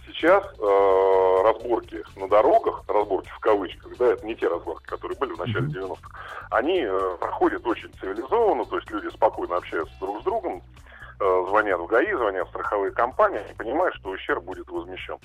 сейчас 0.05 0.43
э, 0.59 1.41
разборки 1.43 2.03
на 2.15 2.27
дорогах, 2.27 2.83
разборки 2.87 3.29
в 3.29 3.39
кавычках, 3.39 3.95
да, 3.97 4.13
это 4.13 4.25
не 4.25 4.35
те 4.35 4.47
разборки, 4.47 4.85
которые 4.85 5.17
были 5.17 5.33
в 5.33 5.39
начале 5.39 5.67
90-х, 5.67 6.09
они 6.51 6.81
э, 6.81 7.17
проходят 7.19 7.65
очень 7.65 7.91
цивилизованно, 7.99 8.65
то 8.65 8.77
есть 8.77 8.89
люди 8.91 9.07
спокойно 9.09 9.57
общаются 9.57 9.93
друг 9.99 10.21
с 10.21 10.23
другом, 10.23 10.61
звонят 11.19 11.79
в 11.79 11.85
ГАИ, 11.85 12.13
звонят 12.13 12.47
в 12.47 12.49
страховые 12.49 12.91
компании, 12.91 13.41
и 13.49 13.53
понимают, 13.53 13.95
что 13.95 14.09
ущерб 14.09 14.43
будет 14.43 14.69
возмещен. 14.69 15.17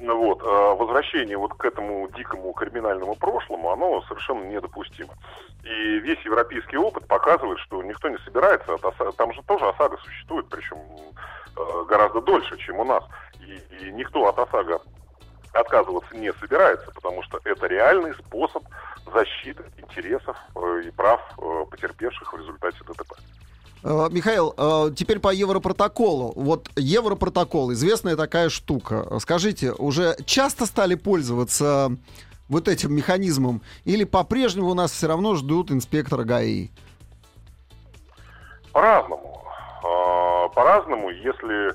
Ну 0.00 0.16
вот, 0.16 0.42
э, 0.42 0.76
возвращение 0.76 1.36
вот 1.36 1.54
к 1.54 1.64
этому 1.64 2.08
дикому 2.10 2.52
криминальному 2.52 3.16
прошлому, 3.16 3.72
оно 3.72 4.00
совершенно 4.02 4.44
недопустимо. 4.44 5.12
И 5.64 5.98
весь 5.98 6.20
европейский 6.24 6.76
опыт 6.76 7.06
показывает, 7.08 7.58
что 7.58 7.82
никто 7.82 8.08
не 8.08 8.18
собирается, 8.18 8.76
там 9.16 9.32
же 9.32 9.42
тоже 9.42 9.66
ОСАГО 9.66 9.98
существует, 9.98 10.46
причем 10.48 10.78
э, 10.78 11.84
гораздо 11.88 12.20
дольше, 12.20 12.56
чем 12.58 12.78
у 12.78 12.84
нас. 12.84 13.02
И, 13.40 13.60
и 13.80 13.90
никто 13.90 14.28
от 14.28 14.38
ОСАГО 14.38 14.80
отказываться 15.52 16.16
не 16.16 16.32
собирается, 16.34 16.90
потому 16.92 17.22
что 17.24 17.40
это 17.42 17.66
реальный 17.66 18.14
способ 18.14 18.62
защиты 19.12 19.64
интересов 19.78 20.36
э, 20.54 20.82
и 20.86 20.90
прав 20.92 21.20
потерпевших 21.70 22.32
в 22.32 22.38
результате 22.38 22.78
ДТП. 22.84 23.14
Э, 23.84 24.08
Михаил, 24.10 24.54
э, 24.56 24.90
теперь 24.96 25.20
по 25.20 25.32
Европротоколу. 25.32 26.32
Вот 26.36 26.68
Европротокол, 26.76 27.72
известная 27.72 28.16
такая 28.16 28.48
штука. 28.48 29.18
Скажите, 29.20 29.72
уже 29.72 30.16
часто 30.24 30.66
стали 30.66 30.94
пользоваться 30.94 31.90
вот 32.48 32.68
этим 32.68 32.94
механизмом? 32.94 33.62
Или 33.84 34.04
по-прежнему 34.04 34.70
у 34.70 34.74
нас 34.74 34.92
все 34.92 35.06
равно 35.06 35.34
ждут 35.36 35.70
инспектора 35.70 36.24
ГАИ? 36.24 36.70
По-разному. 38.72 39.44
А, 39.84 40.48
по-разному, 40.48 41.10
если 41.10 41.74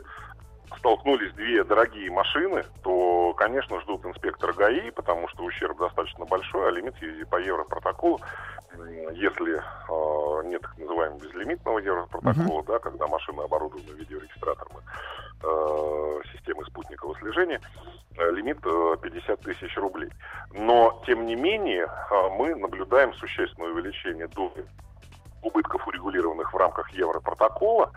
столкнулись 0.84 1.32
две 1.36 1.64
дорогие 1.64 2.12
машины, 2.12 2.66
то, 2.84 3.34
конечно, 3.38 3.80
ждут 3.82 4.06
инспектора 4.06 4.52
ГАИ, 4.52 4.92
потому 4.92 5.30
что 5.30 5.46
ущерб 5.46 5.80
достаточно 5.80 6.26
большой, 6.26 6.68
а 6.68 6.72
лимит 6.72 6.96
по 7.30 7.38
Европротоколу, 7.38 8.20
если 9.14 9.56
э, 9.56 10.48
нет 10.48 10.62
так 10.62 10.78
называемого 10.78 11.20
безлимитного 11.20 11.80
Европротокола, 11.80 12.62
uh-huh. 12.62 12.68
да, 12.68 12.80
когда 12.80 13.08
машины 13.08 13.42
оборудованы 13.44 13.98
видеорегистратором 13.98 14.74
э, 15.42 16.20
системы 16.34 16.66
спутникового 16.66 17.18
слежения, 17.18 17.62
э, 18.18 18.32
лимит 18.32 18.58
э, 18.66 18.98
50 19.02 19.40
тысяч 19.40 19.78
рублей. 19.78 20.10
Но, 20.52 21.02
тем 21.08 21.26
не 21.26 21.36
менее, 21.36 21.86
э, 21.86 22.30
мы 22.38 22.56
наблюдаем 22.56 23.14
существенное 23.14 23.70
увеличение 23.70 24.28
доли 24.28 24.66
убытков, 25.44 25.88
урегулированных 25.88 26.54
в 26.54 26.58
рамках 26.58 26.90
Европротокола, 26.92 27.92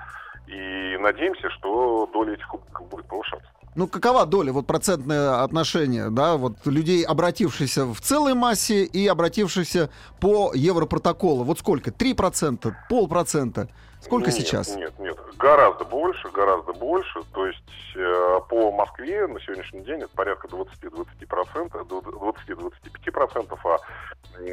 и 0.47 0.97
надеемся, 0.99 1.51
что 1.51 2.09
доля 2.13 2.35
этих 2.35 2.53
убытков 2.55 2.89
будет 2.89 3.07
повышаться. 3.07 3.49
Ну, 3.75 3.89
какова 3.89 4.25
доля, 4.25 4.53
вот 4.53 4.67
процентное 4.67 5.43
отношение, 5.43 6.09
да, 6.09 6.37
вот 6.39 6.55
людей, 6.65 7.05
обратившихся 7.05 7.85
в 7.85 8.01
целой 8.01 8.33
массе 8.33 8.85
и 8.85 9.07
обратившихся 9.07 9.91
по 10.19 10.53
Европротоколу? 10.55 11.45
Вот 11.45 11.59
сколько? 11.59 11.91
Три 11.91 12.15
процента? 12.15 12.75
Полпроцента? 12.89 13.69
Сколько 14.01 14.31
нет, 14.31 14.41
сейчас? 14.41 14.75
Нет, 14.77 14.99
нет, 14.99 15.19
гораздо 15.37 15.85
больше, 15.85 16.31
гораздо 16.31 16.73
больше. 16.73 17.21
То 17.35 17.47
есть 17.47 17.63
э, 17.97 18.41
по 18.49 18.73
Москве 18.73 19.27
на 19.27 19.41
сегодняшний 19.41 19.81
день 19.81 20.01
это 20.01 20.15
порядка 20.15 20.49
20-20%, 20.49 21.71
20-25%, 21.87 23.59
а 23.65 23.79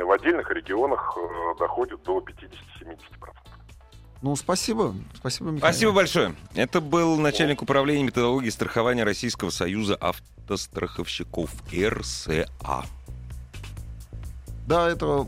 в 0.04 0.12
отдельных 0.12 0.50
регионах 0.52 1.18
э, 1.18 1.60
доходит 1.60 2.04
до 2.04 2.20
50-70%. 2.20 2.98
Ну, 4.24 4.38
спасибо. 4.38 4.96
Спасибо, 5.14 5.52
Михаил. 5.52 5.74
Спасибо 5.74 5.92
большое. 5.92 6.36
Это 6.56 6.80
был 6.80 7.20
начальник 7.20 7.62
управления 7.62 8.04
методологии 8.04 8.50
страхования 8.50 9.04
Российского 9.04 9.50
союза 9.50 9.96
автостраховщиков 10.00 11.52
РСА. 11.70 12.46
Да, 14.66 14.90
это 14.90 15.28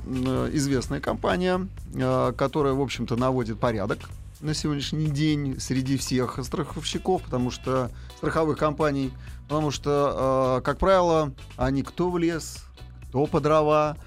известная 0.54 1.02
компания, 1.02 1.68
э, 1.94 2.34
которая, 2.38 2.74
в 2.74 2.82
общем-то, 2.82 3.18
наводит 3.18 3.60
порядок 3.60 4.00
на 4.40 4.54
сегодняшний 4.54 5.08
день 5.08 5.60
среди 5.60 5.98
всех 5.98 6.40
страховщиков, 6.42 7.22
потому 7.22 7.52
что 7.52 7.92
страховых 8.16 8.58
компаний, 8.58 9.12
потому 9.50 9.72
что, 9.72 10.60
э, 10.60 10.62
как 10.64 10.78
правило, 10.78 11.34
они 11.58 11.84
кто 11.84 12.10
в 12.10 12.18
лес, 12.18 12.64
кто 13.10 13.26
по 13.26 13.42
дрова, 13.42 13.98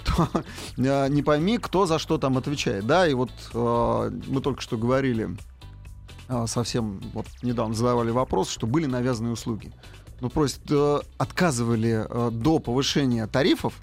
кто, 0.00 0.28
э, 0.76 1.08
не 1.08 1.22
пойми, 1.22 1.58
кто 1.58 1.86
за 1.86 1.98
что 1.98 2.18
там 2.18 2.36
отвечает. 2.36 2.86
Да, 2.86 3.06
и 3.06 3.14
вот 3.14 3.30
э, 3.54 4.10
мы 4.26 4.40
только 4.40 4.60
что 4.60 4.76
говорили, 4.76 5.36
э, 6.28 6.44
совсем 6.46 7.00
вот 7.12 7.26
недавно 7.42 7.74
задавали 7.74 8.10
вопрос, 8.10 8.50
что 8.50 8.66
были 8.66 8.86
навязанные 8.86 9.32
услуги. 9.32 9.72
ну, 10.20 10.30
просят, 10.30 10.62
э, 10.70 11.00
отказывали 11.16 12.06
э, 12.08 12.30
до 12.32 12.58
повышения 12.58 13.26
тарифов 13.26 13.74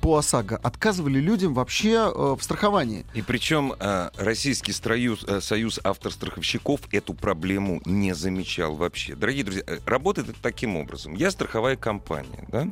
по 0.00 0.18
ОСАГО, 0.18 0.56
отказывали 0.62 1.18
людям 1.18 1.54
вообще 1.54 2.12
э, 2.14 2.36
в 2.38 2.42
страховании. 2.42 3.06
И 3.14 3.22
причем 3.22 3.72
э, 3.78 4.10
Российский 4.16 4.72
союз, 4.72 5.24
э, 5.26 5.40
союз 5.40 5.80
автостраховщиков 5.82 6.80
эту 6.92 7.14
проблему 7.14 7.80
не 7.84 8.14
замечал 8.14 8.74
вообще. 8.74 9.14
Дорогие 9.14 9.44
друзья, 9.44 9.62
э, 9.66 9.78
работает 9.86 10.28
это 10.28 10.38
таким 10.40 10.76
образом. 10.76 11.14
Я 11.14 11.30
страховая 11.30 11.76
компания, 11.76 12.46
да? 12.48 12.68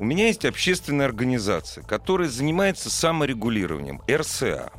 У 0.00 0.04
меня 0.04 0.28
есть 0.28 0.46
общественная 0.46 1.04
организация, 1.04 1.84
которая 1.84 2.26
занимается 2.26 2.88
саморегулированием, 2.88 4.00
РСА. 4.10 4.72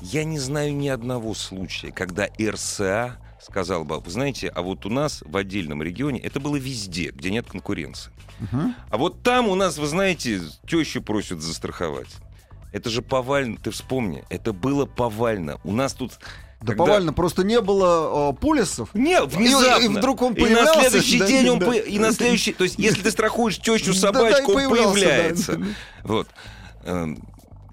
Я 0.00 0.24
не 0.24 0.38
знаю 0.38 0.74
ни 0.74 0.88
одного 0.88 1.34
случая, 1.34 1.92
когда 1.92 2.28
РСА 2.40 3.18
сказал 3.42 3.84
бы, 3.84 4.00
вы 4.00 4.10
знаете, 4.10 4.48
а 4.48 4.62
вот 4.62 4.86
у 4.86 4.88
нас 4.88 5.22
в 5.26 5.36
отдельном 5.36 5.82
регионе 5.82 6.18
это 6.18 6.40
было 6.40 6.56
везде, 6.56 7.10
где 7.10 7.30
нет 7.30 7.46
конкуренции. 7.46 8.10
Мгм. 8.40 8.74
А 8.88 8.96
вот 8.96 9.22
там 9.22 9.48
у 9.48 9.54
нас, 9.54 9.76
вы 9.76 9.86
знаете, 9.86 10.40
тещу 10.66 11.02
просят 11.02 11.42
застраховать. 11.42 12.14
Это 12.72 12.88
же 12.88 13.02
повально, 13.02 13.58
ты 13.58 13.70
вспомни, 13.70 14.24
это 14.30 14.54
было 14.54 14.86
повально. 14.86 15.60
У 15.62 15.72
нас 15.72 15.92
тут... 15.92 16.18
Да 16.60 16.68
когда- 16.68 16.84
повально, 16.84 17.12
просто 17.12 17.44
не 17.44 17.60
было 17.60 18.30
э, 18.32 18.36
полисов. 18.40 18.90
Не, 18.94 19.22
внезапно. 19.22 19.82
И- 19.82 19.84
и 19.86 19.88
вдруг 19.88 20.22
он 20.22 20.32
И 20.34 20.40
на 20.40 20.46
появлялся, 20.46 20.90
следующий 20.90 21.18
да, 21.18 21.26
день 21.26 21.48
он 21.50 21.58
да. 21.58 21.66
по- 21.66 21.72
и 21.72 21.98
на 21.98 22.12
следующий, 22.12 22.52
то 22.52 22.64
есть 22.64 22.78
если 22.78 23.02
ты 23.02 23.10
страхуешь 23.10 23.58
тещу 23.58 23.92
Да, 24.00 24.12
да, 24.12 24.18
собачку, 24.20 24.52
и 24.52 24.54
он 24.54 24.70
появлялся, 24.70 24.92
появляется. 24.94 25.56
да. 25.56 25.66
Вот. 26.04 26.28
Эм, 26.84 27.18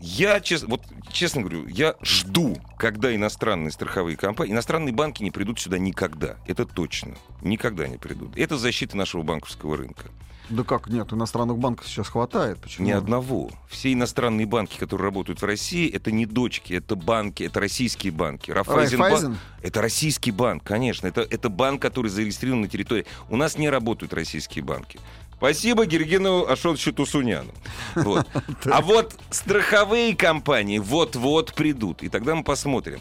Я, 0.04 0.40
честно, 0.40 0.68
вот, 0.70 0.82
честно 1.12 1.42
говорю, 1.42 1.68
я 1.68 1.94
жду, 2.02 2.58
когда 2.80 3.14
иностранные 3.16 3.72
страховые 3.72 4.18
компании, 4.18 4.52
иностранные 4.52 4.94
банки 4.94 5.22
не 5.22 5.30
придут 5.30 5.60
сюда 5.60 5.78
никогда. 5.78 6.38
Это 6.48 6.66
точно. 6.66 7.14
Никогда 7.44 7.88
не 7.88 7.98
придут. 7.98 8.36
Это 8.36 8.58
защита 8.58 8.98
нашего 8.98 9.22
банковского 9.22 9.78
рынка. 9.78 10.06
Да 10.50 10.64
как, 10.64 10.88
нет, 10.88 11.14
иностранных 11.14 11.58
банков 11.58 11.88
сейчас 11.88 12.10
хватает. 12.10 12.60
Почему? 12.60 12.88
Ни 12.88 12.92
одного. 12.92 13.52
Все 13.70 13.94
иностранные 13.94 14.46
банки, 14.46 14.78
которые 14.78 15.06
работают 15.06 15.42
в 15.42 15.46
России, 15.46 15.90
это 15.90 16.12
не 16.12 16.26
дочки, 16.26 16.74
это 16.74 16.96
банки, 16.96 17.44
это 17.44 17.60
российские 17.60 18.12
банки. 18.12 18.52
Райфайзен? 18.52 19.38
Это 19.62 19.82
российский 19.82 20.32
банк, 20.32 20.64
конечно. 20.64 21.08
Это, 21.08 21.22
это 21.22 21.50
банк, 21.50 21.82
который 21.82 22.08
зарегистрирован 22.08 22.62
на 22.62 22.68
территории. 22.68 23.06
У 23.30 23.38
нас 23.38 23.58
не 23.58 23.70
работают 23.70 24.14
российские 24.14 24.64
банки. 24.64 25.00
Спасибо 25.38 25.88
Гергену 25.88 26.46
Ашотовичу 26.46 26.94
Тусуняну. 26.94 27.52
Вот. 27.96 28.28
А 28.66 28.82
вот 28.82 29.16
страховые 29.32 30.16
компании 30.16 30.78
вот-вот 30.78 31.56
придут. 31.56 32.04
И 32.04 32.10
тогда 32.10 32.36
мы 32.36 32.44
посмотрим. 32.44 33.00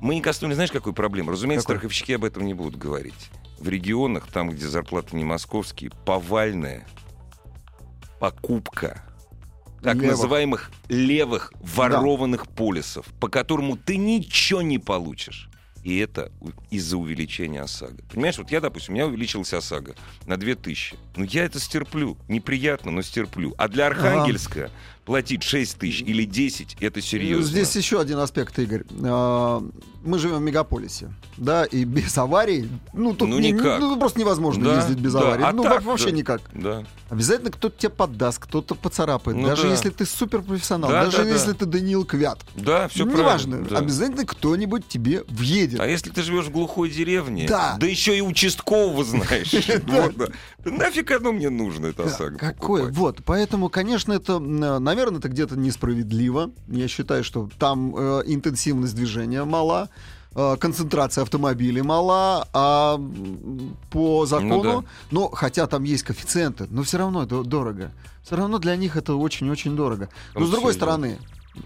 Мы 0.00 0.14
не 0.14 0.20
коснулись, 0.20 0.54
знаешь, 0.56 0.70
какой 0.70 0.92
проблемы? 0.92 1.32
Разумеется, 1.32 1.66
Какой? 1.66 1.78
страховщики 1.78 2.12
об 2.12 2.24
этом 2.24 2.44
не 2.44 2.54
будут 2.54 2.76
говорить. 2.76 3.30
В 3.62 3.68
регионах, 3.68 4.26
там, 4.26 4.50
где 4.50 4.66
зарплаты 4.66 5.14
не 5.16 5.22
московские, 5.22 5.92
повальная 6.04 6.84
покупка 8.18 9.04
так 9.82 9.94
Левых. 9.96 10.10
называемых 10.10 10.70
левых 10.88 11.52
ворованных 11.60 12.48
полисов, 12.48 13.06
по 13.20 13.28
которому 13.28 13.76
ты 13.76 13.96
ничего 13.96 14.62
не 14.62 14.78
получишь. 14.78 15.48
И 15.84 15.98
это 15.98 16.30
из-за 16.70 16.96
увеличения 16.96 17.62
ОСАГО. 17.62 18.02
Понимаешь, 18.12 18.38
вот 18.38 18.50
я, 18.50 18.60
допустим, 18.60 18.94
у 18.94 18.96
меня 18.96 19.06
увеличилась 19.06 19.52
ОСАГО 19.52 19.94
на 20.26 20.36
2000. 20.36 20.96
Ну, 21.16 21.24
я 21.24 21.44
это 21.44 21.58
стерплю. 21.58 22.16
Неприятно, 22.28 22.90
но 22.90 23.02
стерплю. 23.02 23.54
А 23.58 23.68
для 23.68 23.86
Архангельска 23.86 24.70
платить 25.04 25.42
6 25.42 25.78
тысяч 25.78 26.02
или 26.02 26.24
10, 26.24 26.76
это 26.80 27.00
серьезно. 27.00 27.44
Здесь 27.46 27.74
еще 27.76 28.00
один 28.00 28.18
аспект, 28.18 28.58
Игорь. 28.58 28.84
А, 29.04 29.62
Мы 30.04 30.18
живем 30.18 30.38
в 30.38 30.42
мегаполисе, 30.42 31.12
да, 31.36 31.64
и 31.64 31.84
без 31.84 32.18
аварий, 32.18 32.68
ну, 32.92 33.14
тут 33.14 33.28
Ну, 33.28 33.38
не- 33.38 33.52
никак. 33.52 33.78
ну, 33.80 33.96
просто 33.96 34.18
невозможно 34.18 34.64
Да, 34.64 34.76
ездить 34.78 34.98
без 34.98 35.12
да, 35.12 35.20
аварий. 35.20 35.44
а 35.44 35.52
ну, 35.52 35.62
так, 35.62 35.82
во- 35.84 35.92
вообще 35.92 36.06
да. 36.10 36.16
никак. 36.16 36.40
Да. 36.54 36.84
Обязательно 37.08 37.52
кто-то 37.52 37.78
тебя 37.78 37.90
поддаст, 37.90 38.40
кто-то 38.40 38.74
поцарапает. 38.74 39.36
Ну 39.36 39.46
даже 39.46 39.62
да. 39.62 39.68
если 39.70 39.90
ты 39.90 40.04
суперпрофессионал, 40.04 40.90
Да, 40.90 41.04
даже 41.04 41.18
да, 41.18 41.22
да. 41.24 41.30
если 41.30 41.52
ты 41.52 41.66
Даниил 41.66 42.04
Квят. 42.04 42.40
Да, 42.56 42.88
все 42.88 43.04
Неважно, 43.04 43.58
правильно. 43.58 43.68
да. 43.68 43.78
обязательно 43.78 44.26
кто-нибудь 44.26 44.88
тебе 44.88 45.22
въедет. 45.28 45.78
А 45.78 45.86
если 45.86 46.10
ты 46.10 46.20
живешь 46.24 46.46
в 46.46 46.50
глухой 46.50 46.90
деревне, 46.90 47.46
Да. 47.48 47.78
еще 47.80 48.18
и 48.18 48.22
участкового 48.22 49.04
знаешь. 49.04 49.52
Да. 49.86 50.08
Да 50.64 50.70
Нафиг 50.70 51.10
оно 51.12 51.30
мне 51.32 51.48
нужно, 51.50 51.86
это 51.86 52.04
Да, 52.04 52.30
Какое? 52.38 52.90
Вот, 52.90 53.18
поэтому, 53.24 53.68
конечно, 53.68 54.12
это, 54.12 54.40
наверное, 54.92 55.18
это 55.18 55.28
где-то 55.28 55.56
несправедливо. 55.56 56.50
Я 56.68 56.86
считаю, 56.88 57.24
что 57.24 57.48
там 57.58 57.94
э, 57.96 58.22
интенсивность 58.26 58.94
движения 58.94 59.44
мала, 59.44 59.88
э, 60.34 60.56
концентрация 60.60 61.22
автомобилей 61.22 61.82
мала, 61.82 62.46
а 62.52 63.00
по 63.90 64.26
закону, 64.26 64.62
Ну 64.62 64.82
да. 64.82 64.88
но 65.10 65.28
хотя 65.30 65.66
там 65.66 65.84
есть 65.84 66.02
коэффициенты, 66.04 66.66
но 66.70 66.82
все 66.82 66.98
равно 66.98 67.22
это 67.22 67.42
дорого. 67.42 67.90
Все 68.22 68.36
равно 68.36 68.58
для 68.58 68.76
них 68.76 68.96
это 68.96 69.14
очень-очень 69.14 69.74
дорого. 69.74 70.08
Но 70.34 70.40
Вот 70.40 70.48
с 70.48 70.50
другой 70.50 70.74
стороны, 70.74 71.18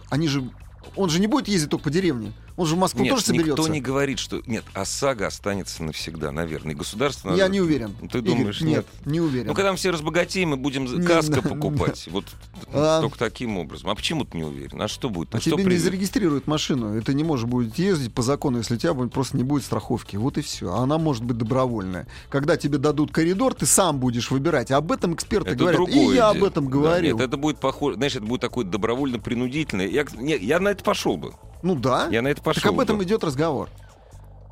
они 0.09 0.29
же, 0.29 0.49
он 0.95 1.11
же 1.11 1.19
не 1.21 1.27
будет 1.27 1.49
ездить 1.49 1.71
только 1.71 1.85
по 1.85 1.91
деревне, 1.91 2.33
он 2.57 2.67
же 2.67 2.75
в 2.75 2.79
Москву 2.79 3.03
Нет, 3.03 3.11
тоже 3.13 3.25
соберется. 3.25 3.51
никто 3.51 3.69
не 3.69 3.81
говорит, 3.81 4.19
что... 4.19 4.43
Нет, 4.47 4.65
ОСАГО 4.75 5.27
останется 5.27 5.83
навсегда, 5.83 6.33
наверное. 6.33 6.73
И 6.73 6.77
государство... 6.77 7.35
Я 7.35 7.49
не 7.49 7.61
уверен. 7.61 7.95
Ты 8.11 8.19
Игорь, 8.19 8.23
думаешь, 8.23 8.61
нет? 8.63 8.87
не 9.05 9.21
уверен. 9.21 9.49
Ну, 9.49 9.55
когда 9.55 9.73
мы 9.73 9.77
все 9.77 9.91
разбогатеем, 9.91 10.51
мы 10.51 10.57
будем 10.57 10.85
Не, 10.87 11.05
каско 11.07 11.43
да, 11.43 11.49
покупать. 11.49 12.09
Вот 12.11 12.25
А. 12.73 13.01
только 13.03 13.19
таким 13.19 13.59
образом. 13.59 13.91
А 13.91 13.95
почему 13.95 14.25
ты 14.25 14.37
не 14.39 14.45
уверен? 14.45 14.81
А 14.81 14.89
что 14.89 15.11
будет? 15.11 15.35
А 15.35 15.39
А 15.39 15.41
что 15.41 15.51
тебе 15.51 15.65
не 15.65 15.69
придет? 15.69 15.83
зарегистрируют 15.85 16.47
машину, 16.47 16.97
и 16.97 17.01
ты 17.03 17.13
не 17.15 17.25
можешь 17.25 17.47
будет 17.47 17.79
ездить 17.79 18.15
по 18.15 18.23
закону, 18.23 18.59
если 18.59 18.75
у 18.75 18.79
тебя 18.79 18.95
просто 18.95 19.37
не 19.37 19.43
будет 19.45 19.65
страховки. 19.65 20.17
Вот 20.17 20.39
и 20.39 20.41
все. 20.41 20.73
А 20.73 20.79
она 20.83 20.97
может 20.99 21.25
быть 21.25 21.37
добровольная. 21.37 22.07
Когда 22.31 22.57
тебе 22.57 22.79
дадут 22.79 23.13
коридор, 23.13 23.55
ты 23.55 23.67
сам 23.67 23.99
будешь 23.99 24.31
выбирать. 24.31 24.71
Об 24.71 24.93
этом 24.93 25.15
эксперты 25.15 25.51
Это 25.51 25.59
говорят. 25.59 25.89
И 25.89 25.99
я 25.99 26.13
дело. 26.13 26.31
об 26.31 26.45
этом 26.45 26.65
Да, 26.67 26.71
говорил. 26.71 27.19
нет, 27.19 27.27
это 27.29 27.37
будет 27.37 27.59
похоже, 27.59 27.97
знаешь, 27.97 28.17
это 28.17 28.25
будет 28.25 28.41
такое 28.41 28.65
добровольно-принудительное. 28.65 29.89
Я, 29.89 30.05
нет, 30.17 30.41
я 30.43 30.59
на 30.61 30.69
это 30.69 30.83
пошел 30.85 31.17
бы. 31.17 31.35
Ну 31.63 31.75
да. 31.75 32.09
Я 32.11 32.23
на 32.23 32.29
это 32.29 32.43
пошел 32.43 32.63
так 32.63 32.73
об 32.73 32.81
этом 32.81 33.03
идет 33.03 33.25
разговор. 33.25 33.69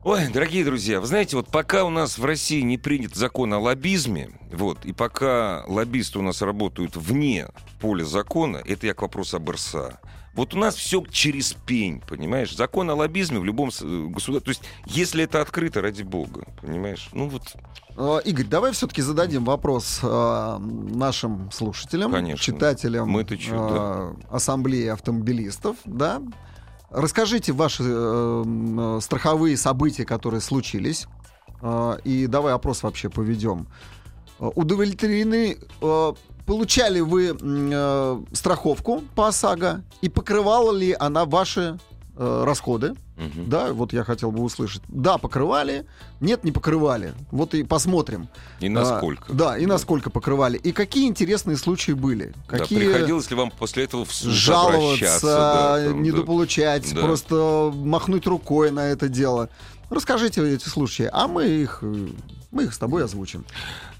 Ой, 0.02 0.28
дорогие 0.28 0.64
друзья, 0.64 1.00
вы 1.00 1.06
знаете, 1.06 1.36
вот 1.36 1.48
пока 1.48 1.84
у 1.84 1.90
нас 1.90 2.18
в 2.18 2.24
России 2.24 2.60
не 2.60 2.76
принят 2.76 3.14
закон 3.14 3.54
о 3.54 3.58
лоббизме, 3.58 4.38
вот, 4.52 4.84
и 4.84 4.92
пока 4.92 5.64
лоббисты 5.66 6.18
у 6.18 6.22
нас 6.22 6.42
работают 6.42 6.94
вне 6.94 7.48
поля 7.80 8.04
закона, 8.04 8.60
это 8.66 8.86
я 8.86 8.92
к 8.92 9.00
вопросу 9.00 9.38
об 9.38 9.48
РСА. 9.48 9.98
Вот 10.34 10.52
у 10.52 10.58
нас 10.58 10.74
все 10.74 11.02
через 11.10 11.54
пень, 11.54 12.02
понимаешь? 12.06 12.54
Закон 12.54 12.90
о 12.90 12.94
лоббизме 12.96 13.38
в 13.38 13.44
любом 13.44 13.70
государстве. 13.70 14.40
То 14.40 14.50
есть, 14.50 14.62
если 14.84 15.24
это 15.24 15.40
открыто, 15.40 15.80
ради 15.80 16.02
бога, 16.02 16.44
понимаешь? 16.60 17.08
Ну 17.12 17.28
вот, 17.28 17.54
Э, 17.96 18.20
Игорь, 18.24 18.46
давай 18.46 18.72
все-таки 18.72 19.02
зададим 19.02 19.44
вопрос 19.44 20.00
э, 20.02 20.58
нашим 20.58 21.50
слушателям, 21.52 22.12
Конечно. 22.12 22.42
читателям 22.42 23.08
Мы-то 23.08 23.36
чё, 23.38 24.16
э, 24.30 24.34
ассамблеи 24.34 24.88
автомобилистов, 24.88 25.76
да? 25.84 26.20
Расскажите 26.94 27.52
ваши 27.52 27.82
э, 27.84 28.44
э, 28.46 28.98
страховые 29.02 29.56
события, 29.56 30.04
которые 30.04 30.40
случились, 30.40 31.08
э, 31.60 31.98
и 32.04 32.28
давай 32.28 32.54
опрос 32.54 32.84
вообще 32.84 33.10
поведем. 33.10 33.66
Э, 34.38 34.48
Удовлетворены, 34.54 35.58
э, 35.82 36.12
получали 36.46 37.00
вы 37.00 37.36
э, 37.36 38.22
страховку 38.32 39.02
по 39.16 39.26
ОСАГО 39.26 39.82
и 40.02 40.08
покрывала 40.08 40.70
ли 40.70 40.94
она 40.96 41.24
ваши 41.24 41.80
э, 42.16 42.42
расходы? 42.44 42.94
мгм. 43.16 43.48
Да, 43.48 43.72
вот 43.72 43.92
я 43.92 44.02
хотел 44.04 44.32
бы 44.32 44.42
услышать. 44.42 44.82
Да, 44.88 45.18
покрывали, 45.18 45.86
нет, 46.20 46.42
не 46.44 46.50
покрывали. 46.52 47.14
Вот 47.30 47.54
и 47.54 47.62
посмотрим. 47.62 48.28
и 48.60 48.68
насколько. 48.68 49.26
А, 49.28 49.32
да, 49.32 49.58
и 49.58 49.66
насколько 49.66 50.10
покрывали. 50.10 50.58
И 50.58 50.72
какие 50.72 51.06
интересные 51.06 51.56
случаи 51.56 51.92
были. 51.92 52.34
Да, 52.50 52.58
Какие 52.58 52.78
приходилось 52.80 53.30
ли 53.30 53.36
вам 53.36 53.50
после 53.52 53.84
этого 53.84 54.04
в 54.04 54.12
суд 54.12 54.32
жаловаться, 54.32 55.26
да, 55.26 55.76
там, 55.84 55.92
да. 55.92 55.98
недополучать, 56.00 56.92
Да. 56.94 57.00
просто 57.02 57.72
махнуть 57.74 58.26
рукой 58.26 58.70
на 58.70 58.86
это 58.86 59.08
дело. 59.08 59.48
Расскажите 59.90 60.42
эти 60.52 60.68
случаи, 60.68 61.08
а 61.12 61.28
мы 61.28 61.46
их, 61.46 61.82
мы 62.50 62.64
их 62.64 62.74
с 62.74 62.78
тобой 62.78 63.04
озвучим. 63.04 63.44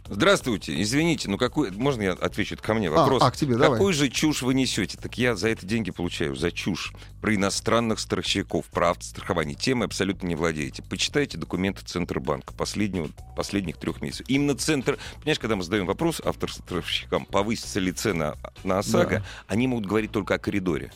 Здравствуйте, 0.07 0.81
извините, 0.83 1.31
ну 1.31 1.39
какой... 1.39 1.71
Можно 1.71 2.03
я 2.03 2.13
отвечу? 2.13 2.55
Это 2.55 2.63
ко 2.63 2.75
мне 2.75 2.89
А, 2.89 2.93
вопрос. 2.93 3.23
а, 3.23 3.31
к 3.31 3.37
тебе, 3.37 3.57
давай. 3.57 3.79
Какую 3.79 3.95
же 3.95 4.11
чушь 4.11 4.43
вы 4.43 4.53
несете? 4.53 4.99
Так 5.01 5.17
я 5.17 5.35
за 5.35 5.49
это 5.49 5.65
деньги 5.65 5.91
получаю, 5.91 6.37
за 6.37 6.53
чушь. 6.53 6.93
Про 7.23 7.35
иностранных 7.35 7.99
страховщиков, 7.99 8.67
про 8.67 8.91
автострахование. 8.91 9.55
Темы 9.55 9.87
абсолютно 9.87 10.27
не 10.27 10.35
владеете. 10.35 10.83
Почитайте 10.83 11.39
документы 11.39 11.83
Центробанка 11.87 12.53
последнего, 12.53 13.09
последних 13.35 13.79
трех 13.79 14.03
месяцев. 14.03 14.27
Именно 14.29 14.57
Центр... 14.57 14.99
Понимаешь, 15.21 15.39
когда 15.39 15.57
мы 15.57 15.63
задаем 15.63 15.87
вопрос 15.87 16.21
автостраховщикам, 16.21 17.25
повысится 17.25 17.81
ли 17.81 17.91
цена 17.91 18.35
на 18.63 18.81
ОСАГО, 18.81 19.21
Да. 19.21 19.25
они 19.49 19.67
могут 19.69 19.87
говорить 19.87 20.11
только 20.13 20.35
о 20.35 20.39
коридоре. 20.39 20.93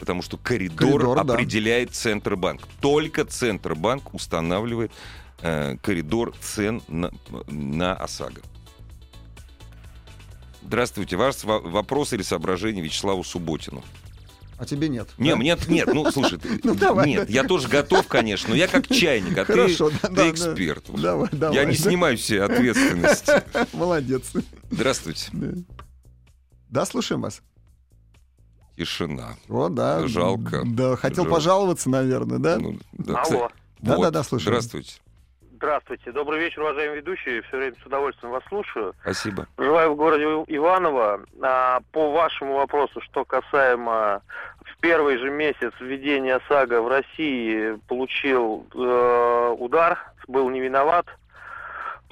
Потому 0.00 0.20
что 0.20 0.36
коридор, 0.36 0.78
Коридор, 0.98 1.24
да. 1.24 1.34
определяет 1.34 1.94
Центробанк. 1.94 2.62
Только 2.80 3.24
Центробанк 3.24 4.12
устанавливает 4.14 4.90
э, 5.42 5.76
коридор 5.82 6.34
цен 6.40 6.82
на, 6.88 7.10
на 7.48 7.94
ОСАГО. 7.94 8.40
Здравствуйте. 10.62 11.16
Ваш 11.16 11.42
во- 11.44 11.60
вопрос 11.60 12.12
или 12.12 12.22
соображение 12.22 12.82
Вячеславу 12.84 13.24
Субботину. 13.24 13.82
А 14.58 14.64
тебе 14.64 14.88
нет. 14.88 15.08
Не, 15.18 15.30
да? 15.30 15.36
мне 15.36 15.56
нет, 15.68 15.88
ну 15.92 16.08
слушай, 16.12 16.38
ты- 16.38 16.60
Ну, 16.64 16.74
давай. 16.76 17.08
нет, 17.08 17.28
я 17.28 17.42
тоже 17.42 17.66
готов, 17.68 18.06
конечно, 18.06 18.50
но 18.50 18.54
я 18.54 18.68
как 18.68 18.86
чайник, 18.86 19.36
а 19.36 19.44
ты, 19.44 19.52
Хорошо, 19.54 19.90
да, 19.90 19.96
ты 19.98 20.08
да, 20.08 20.22
да. 20.22 20.30
эксперт. 20.30 20.84
Давай, 21.00 21.28
давай. 21.32 21.56
Я 21.56 21.64
не 21.64 21.74
снимаю 21.74 22.16
все 22.16 22.42
ответственности. 22.42 23.32
Молодец. 23.76 24.30
Здравствуйте. 24.70 25.30
Да. 25.32 25.48
Да, 26.68 26.86
слушаем 26.86 27.22
вас. 27.22 27.42
Тишина. 28.76 29.36
О, 29.48 29.68
да. 29.68 30.06
Жалко. 30.06 30.62
Да, 30.64 30.96
хотел 30.96 31.24
Жалко. 31.24 31.30
пожаловаться, 31.36 31.90
наверное, 31.90 32.38
да? 32.38 32.58
Ну, 32.58 32.78
да, 32.92 33.14
Алло. 33.14 33.22
кстати, 33.22 33.54
Да, 33.80 33.96
вот. 33.96 34.02
да, 34.04 34.10
да, 34.12 34.22
слушаю. 34.22 34.46
Здравствуйте. 34.52 34.92
Здравствуйте. 35.62 36.10
Добрый 36.10 36.40
вечер, 36.40 36.62
уважаемые 36.62 36.96
ведущие. 36.96 37.40
Все 37.42 37.56
время 37.56 37.76
с 37.80 37.86
удовольствием 37.86 38.32
вас 38.32 38.42
слушаю. 38.48 38.96
Спасибо. 39.02 39.46
Проживаю 39.54 39.92
в 39.92 39.96
городе 39.96 40.24
Иваново. 40.48 41.20
А, 41.40 41.78
по 41.92 42.10
вашему 42.10 42.54
вопросу, 42.54 43.00
что 43.00 43.24
касаемо 43.24 44.22
в 44.64 44.76
первый 44.80 45.18
же 45.18 45.30
месяц 45.30 45.72
введения 45.78 46.40
САГА 46.48 46.82
в 46.82 46.88
России 46.88 47.78
получил 47.86 48.66
э, 48.74 49.54
удар, 49.56 50.00
был 50.26 50.50
не 50.50 50.60
виноват, 50.60 51.06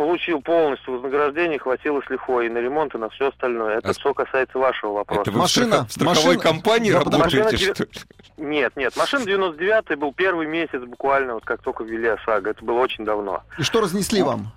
получил 0.01 0.41
полностью 0.41 0.95
вознаграждение, 0.95 1.59
хватило 1.59 2.01
с 2.01 2.09
лихвой 2.09 2.47
и 2.47 2.49
на 2.49 2.57
ремонт, 2.57 2.95
и 2.95 2.99
на 2.99 3.11
все 3.11 3.29
остальное. 3.29 3.77
Это 3.77 3.91
А 3.91 3.93
что 3.93 4.15
касается 4.15 4.59
вашего 4.59 4.93
вопроса. 4.93 5.21
Это 5.21 5.31
вы 5.33 5.41
Машина, 5.41 5.85
в 5.85 5.93
страховой 5.93 6.37
машина. 6.37 6.43
компании 6.43 6.91
Да, 6.91 7.01
работаете, 7.01 7.43
Машина 7.43 7.75
что 7.75 7.85
ли? 7.85 7.91
Нет, 8.39 8.77
нет, 8.77 8.97
машина 8.97 9.27
99 9.27 9.99
был 9.99 10.15
первый 10.15 10.47
месяц 10.47 10.81
буквально, 10.81 11.35
вот 11.35 11.45
как 11.45 11.61
только 11.61 11.85
ввели 11.85 12.09
ОСАГО. 12.09 12.49
Это 12.49 12.65
было 12.65 12.79
очень 12.79 13.05
давно. 13.05 13.43
И 13.59 13.63
что 13.63 13.83
разнесли 13.83 14.23
вам? 14.23 14.55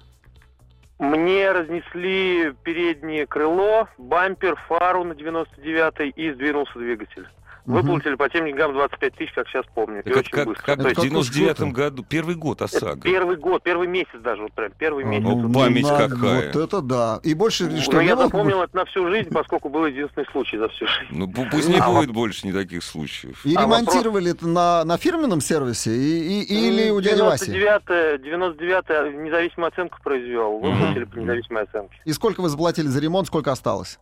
Мне 0.97 1.51
разнесли 1.51 2.53
переднее 2.63 3.27
крыло, 3.27 3.89
бампер, 3.97 4.55
фару 4.69 5.03
на 5.03 5.11
99-й 5.11 6.09
и 6.11 6.31
сдвинулся 6.31 6.79
двигатель. 6.79 7.27
Выплатили 7.65 8.15
по 8.15 8.27
тем 8.29 8.45
деньгам 8.45 8.73
25 8.73 9.15
тысяч, 9.15 9.31
как 9.33 9.47
сейчас 9.47 9.65
помню. 9.73 9.97
И 10.03 10.09
это 10.09 10.19
очень 10.19 10.31
как, 10.31 10.47
быстро. 10.47 10.63
как 10.65 10.75
То 10.77 10.83
в 10.83 10.85
есть 10.87 10.95
как 10.97 11.05
99 11.09 11.55
круто. 11.57 11.71
году, 11.71 12.03
первый 12.03 12.35
год 12.35 12.61
ОСАГО. 12.61 13.01
первый 13.01 13.37
год, 13.37 13.63
первый 13.63 13.87
месяц 13.87 14.19
даже, 14.21 14.41
вот 14.43 14.51
прям 14.51 14.71
первый 14.77 15.05
месяц. 15.05 15.23
ну, 15.23 15.47
Вот. 15.47 15.53
память 15.53 15.83
надо- 15.83 16.09
какая. 16.15 16.51
Вот 16.51 16.55
это 16.57 16.81
да. 16.81 17.19
И 17.23 17.33
больше 17.33 17.65
Ну, 17.69 17.77
что, 17.79 18.01
не 18.01 18.07
я 18.09 18.15
было? 18.17 18.25
запомнил 18.25 18.61
это 18.61 18.75
на 18.75 18.85
всю 18.85 19.07
жизнь, 19.09 19.29
поскольку 19.31 19.69
был 19.69 19.85
единственный 19.85 20.25
случай 20.31 20.57
за 20.57 20.67
всю 20.69 20.85
жизнь. 20.87 21.11
Ну, 21.11 21.25
пу- 21.27 21.47
пусть 21.49 21.69
не 21.69 21.77
А 21.79 21.89
будет 21.89 22.11
больше 22.11 22.45
никаких 22.47 22.83
случаев. 22.83 23.45
И 23.45 23.55
А 23.55 23.61
ремонтировали 23.63 24.31
это 24.31 24.45
на, 24.47 24.83
на 24.83 24.97
фирменном 24.97 25.39
сервисе 25.39 25.91
и, 25.95 26.41
и- 26.43 26.67
или 26.67 26.89
у 26.89 26.99
дяди 26.99 27.21
Васи? 27.21 27.51
99 27.51 28.21
99 28.23 29.15
независимую 29.23 29.69
оценку 29.69 29.97
произвел. 30.03 30.59
Выплатили 30.59 31.05
по 31.05 31.15
независимой 31.17 31.63
оценке. 31.63 31.95
И 32.03 32.11
сколько 32.13 32.41
вы 32.41 32.49
заплатили 32.49 32.87
за 32.87 32.99
ремонт, 32.99 33.27
сколько 33.27 33.51
осталось? 33.51 33.99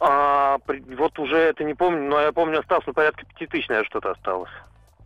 А, 0.00 0.58
вот 0.96 1.18
уже 1.18 1.36
это 1.36 1.62
не 1.62 1.74
помню, 1.74 2.08
но 2.08 2.20
я 2.20 2.32
помню, 2.32 2.60
осталось 2.60 2.86
ну, 2.86 2.94
порядка 2.94 3.26
5 3.38 3.50
тысяч, 3.50 3.68
наверное, 3.68 3.88
что-то 3.88 4.12
осталось. 4.12 4.50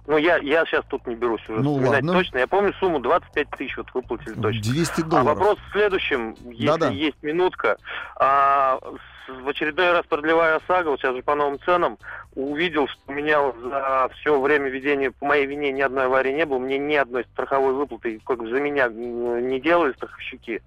Ну, 0.07 0.19
я, 0.19 0.37
я 0.39 0.65
сейчас 0.67 0.85
тут 0.89 1.07
не 1.07 1.15
берусь 1.15 1.43
уже 1.49 1.63
Ну, 1.63 1.75
ладно. 1.75 2.13
точно. 2.13 2.39
Я 2.39 2.47
помню 2.47 2.73
сумму 2.75 2.99
25 3.01 3.51
тысяч 3.51 3.77
вот 3.77 3.87
выплатили 3.95 4.35
точно. 4.35 4.63
200 4.63 5.01
А 5.01 5.05
долларов. 5.05 5.27
вопрос 5.39 5.59
в 5.69 5.73
следующем, 5.73 6.35
если 6.45 6.67
Да-да. 6.67 6.89
есть 6.91 7.23
минутка. 7.23 7.79
А, 8.17 8.79
в 9.27 9.49
очередной 9.49 9.93
раз 9.93 10.05
продлевая 10.07 10.57
ОСАГО, 10.57 10.91
вот 10.91 11.01
сейчас 11.01 11.17
же 11.17 11.23
по 11.23 11.35
новым 11.35 11.59
ценам, 11.61 11.97
увидел, 12.35 12.87
что 12.89 13.01
у 13.07 13.13
меня 13.13 13.41
за 13.63 14.11
все 14.17 14.39
время 14.39 14.69
ведения 14.69 15.11
по 15.11 15.25
моей 15.25 15.47
вине 15.47 15.73
ни 15.73 15.81
одной 15.81 16.05
аварии 16.05 16.33
не 16.33 16.45
было, 16.45 16.59
мне 16.59 16.77
ни 16.77 16.95
одной 16.97 17.25
страховой 17.33 17.73
выплаты 17.73 18.21
как 18.27 18.39
бы 18.41 18.51
за 18.51 18.61
меня 18.61 18.89
не 18.89 19.59
делали 19.61 19.95
страховщики. 19.95 20.61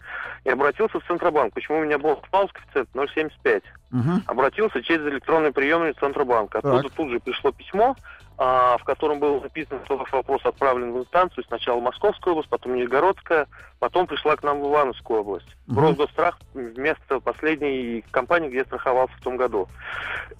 И 0.45 0.49
обратился 0.49 0.99
в 0.99 1.05
Центробанк. 1.05 1.53
Почему 1.53 1.77
у 1.79 1.83
меня 1.83 1.99
был 1.99 2.13
упал 2.13 2.49
коэффициент 2.49 2.89
0,75? 2.95 3.61
Мгм. 3.89 4.21
обратился 4.25 4.81
через 4.83 5.05
электронный 5.07 5.53
приемник 5.53 5.97
Центробанка. 5.99 6.57
Оттуда 6.57 6.83
Так. 6.83 6.91
тут 6.93 7.09
же 7.09 7.19
пришло 7.21 7.51
письмо, 7.53 7.95
а, 7.95 8.16
в 8.37 8.81
котором 8.85 9.19
было 9.19 9.39
написано, 9.39 9.79
что 9.85 9.97
ваш 9.97 10.11
вопрос 10.11 10.41
отправлен 10.45 10.93
в 10.93 10.99
инстанцию. 10.99 11.43
Сначала 11.47 11.79
Московская 11.81 12.31
область, 12.31 12.49
потом 12.49 12.75
Нижегородская, 12.75 13.47
потом 13.79 14.05
пришла 14.05 14.35
к 14.35 14.43
нам 14.43 14.61
в 14.61 14.67
Ивановскую 14.69 15.21
область. 15.21 15.47
В 15.65 15.71
Мгм. 15.71 15.79
Росгосстрах 15.81 16.39
вместо 16.53 17.19
последней 17.19 18.03
компании, 18.11 18.49
где 18.49 18.57
я 18.59 18.65
страховался 18.65 19.13
в 19.19 19.21
том 19.23 19.37
году. 19.37 19.67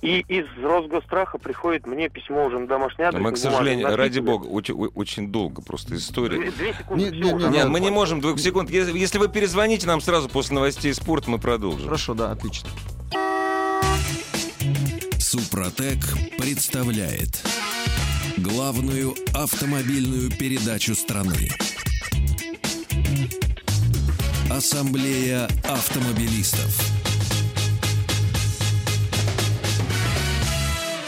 И 0.04 0.20
из 0.28 0.46
Росгосстраха 0.64 1.40
приходит 1.40 1.88
мне 1.88 2.08
письмо 2.08 2.46
уже 2.46 2.60
на 2.60 2.68
домашний 2.68 3.06
адрес. 3.06 3.20
Мы, 3.22 3.32
к 3.32 3.38
сожалению, 3.38 3.88
бумажном 3.88 4.00
ради 4.00 4.20
бога, 4.20 4.46
очень, 4.46 4.76
очень 4.94 5.32
долго 5.32 5.64
просто 5.64 5.96
история. 5.96 6.38
Две, 6.38 6.52
две 6.52 6.74
секунды 6.74 7.06
Не- 7.10 7.20
не- 7.20 7.34
не. 7.34 7.50
Нет, 7.50 7.68
мы 7.68 7.80
не 7.80 7.90
можем 7.90 8.22
двух 8.22 8.38
секунд. 8.40 8.70
Если, 8.70 8.96
если 8.96 9.18
вы 9.18 9.28
перезвоните 9.28 9.88
нам 9.88 10.02
сразу 10.02 10.30
после 10.30 10.54
новостей 10.54 10.94
спорта, 10.94 11.32
мы 11.32 11.40
продолжим. 11.40 11.86
Хорошо, 11.86 12.14
да, 12.14 12.30
отлично. 12.32 12.70
Супротек 15.20 15.98
представляет 16.38 17.44
главную 18.38 19.16
автомобильную 19.34 20.30
передачу 20.30 20.96
страны. 20.96 21.50
Ассамблея 24.50 25.46
автомобилистов. 25.64 26.80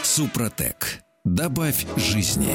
Супротек. 0.02 1.02
Добавь 1.24 1.86
жизни. 1.96 2.54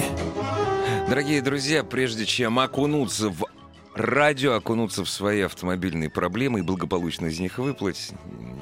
Дорогие 1.08 1.42
друзья, 1.42 1.84
прежде 1.84 2.26
чем 2.26 2.60
окунуться 2.60 3.30
в 3.30 3.46
радио, 3.95 4.53
окунуться 4.53 5.03
в 5.03 5.10
свои 5.10 5.41
автомобильные 5.41 6.10
проблемы 6.10 6.60
и 6.60 6.62
благополучно 6.62 7.27
из 7.27 7.39
них 7.39 7.58
выплыть, 7.58 8.12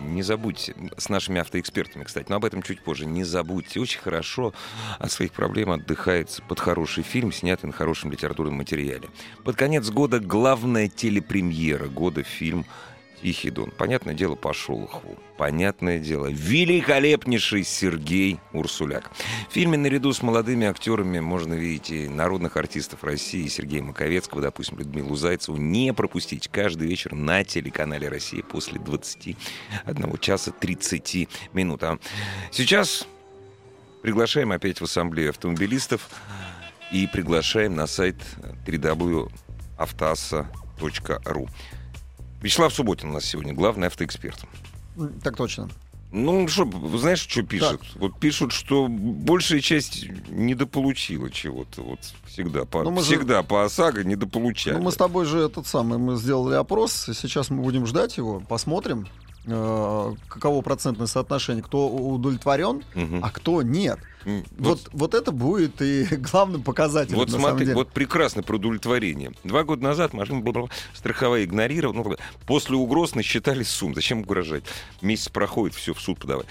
не 0.05 0.21
забудьте, 0.21 0.75
с 0.97 1.09
нашими 1.09 1.41
автоэкспертами, 1.41 2.03
кстати, 2.03 2.27
но 2.29 2.35
об 2.35 2.45
этом 2.45 2.61
чуть 2.61 2.81
позже, 2.81 3.05
не 3.05 3.23
забудьте. 3.23 3.79
Очень 3.79 3.99
хорошо 3.99 4.53
от 4.99 5.11
своих 5.11 5.31
проблем 5.33 5.71
отдыхается 5.71 6.41
под 6.43 6.59
хороший 6.59 7.03
фильм, 7.03 7.31
снятый 7.31 7.67
на 7.67 7.73
хорошем 7.73 8.11
литературном 8.11 8.55
материале. 8.55 9.09
Под 9.43 9.55
конец 9.55 9.89
года 9.89 10.19
главная 10.19 10.87
телепремьера 10.87 11.87
года 11.87 12.23
фильм 12.23 12.65
«Тихий 13.23 13.51
дон». 13.51 13.71
Понятное 13.71 14.13
дело, 14.13 14.35
по 14.35 14.53
Шолохову. 14.53 15.17
Понятное 15.37 15.97
дело, 15.97 16.27
великолепнейший 16.29 17.63
Сергей 17.63 18.41
Урсуляк. 18.51 19.11
В 19.49 19.53
фильме 19.53 19.77
наряду 19.77 20.11
с 20.11 20.21
молодыми 20.21 20.67
актерами 20.67 21.21
можно 21.21 21.53
видеть 21.53 21.89
и 21.89 22.09
народных 22.09 22.57
артистов 22.57 23.05
России, 23.05 23.47
Сергея 23.47 23.81
Маковецкого, 23.81 24.41
допустим, 24.41 24.77
Людмилу 24.77 25.15
Зайцеву. 25.15 25.55
Не 25.57 25.93
пропустить 25.93 26.49
каждый 26.49 26.89
вечер 26.89 27.15
на 27.15 27.45
телеканале 27.45 28.09
«Россия» 28.09 28.43
после 28.43 28.77
21 28.77 30.17
часа 30.17 30.51
30 30.51 31.29
минут. 31.53 31.81
А 31.83 31.97
сейчас 32.51 33.07
приглашаем 34.01 34.51
опять 34.51 34.81
в 34.81 34.83
ассамблею 34.83 35.29
автомобилистов 35.29 36.09
и 36.91 37.07
приглашаем 37.07 37.73
на 37.73 37.87
сайт 37.87 38.17
www.автоаса.ру. 38.67 41.47
Вячеслав 42.43 42.73
Субботин 42.73 43.09
у 43.09 43.13
нас 43.13 43.25
сегодня 43.25 43.53
главный 43.53 43.87
автоэксперт. 43.87 44.37
М, 44.97 45.19
Так 45.23 45.37
точно. 45.37 45.69
Ну, 46.11 46.47
что, 46.47 46.69
знаешь, 46.99 47.21
что 47.27 47.41
пишут? 47.41 47.81
Вот 47.95 48.19
пишут, 48.19 48.51
что 48.51 48.87
большая 48.87 49.61
часть 49.61 50.05
недополучила 50.29 51.31
чего-то. 51.31 51.81
Вот 51.81 51.99
всегда 52.27 52.65
по, 52.65 52.83
Ну, 52.83 52.91
мы 52.91 53.01
же- 53.01 53.07
всегда 53.15 53.41
по 53.41 53.63
ОСАГО 53.65 54.03
недополучали. 54.03 54.75
Ну, 54.75 54.83
мы 54.83 54.91
с 54.91 54.95
тобой 54.95 55.25
же 55.25 55.39
этот 55.39 55.65
самый, 55.65 55.97
мы 55.97 56.15
сделали 56.17 56.53
опрос, 56.53 57.09
и 57.09 57.13
сейчас 57.15 57.49
мы 57.49 57.63
будем 57.63 57.87
ждать 57.87 58.17
его, 58.17 58.41
посмотрим, 58.41 59.07
каково 59.45 60.61
процентное 60.61 61.07
соотношение, 61.07 61.63
кто 61.63 61.87
удовлетворен, 61.89 62.83
Мгм. 62.95 63.23
а 63.23 63.29
кто 63.29 63.61
нет. 63.61 63.99
М, 64.25 64.45
Вот, 64.57 64.89
вот 64.93 65.13
это 65.13 65.33
будет 65.33 65.81
и 65.81 66.05
главным 66.31 66.63
показателем. 66.63 67.17
Вот 67.17 67.29
смотри, 67.29 67.73
вот 67.73 67.89
прекрасно 67.91 68.41
про 68.41 68.55
удовлетворение. 68.55 69.33
Два 69.43 69.63
года 69.63 69.83
назад 69.83 70.13
машина 70.13 70.39
была 70.39 70.69
страховая 70.93 71.43
игнорировала. 71.43 72.03
Ну, 72.03 72.15
после 72.45 72.77
угроз 72.77 73.15
насчитали 73.15 73.63
сумм. 73.63 73.93
Зачем 73.95 74.21
угрожать? 74.21 74.63
Месяц 75.01 75.27
проходит, 75.29 75.75
все, 75.75 75.93
в 75.93 75.99
суд 75.99 76.19
подавай. 76.19 76.45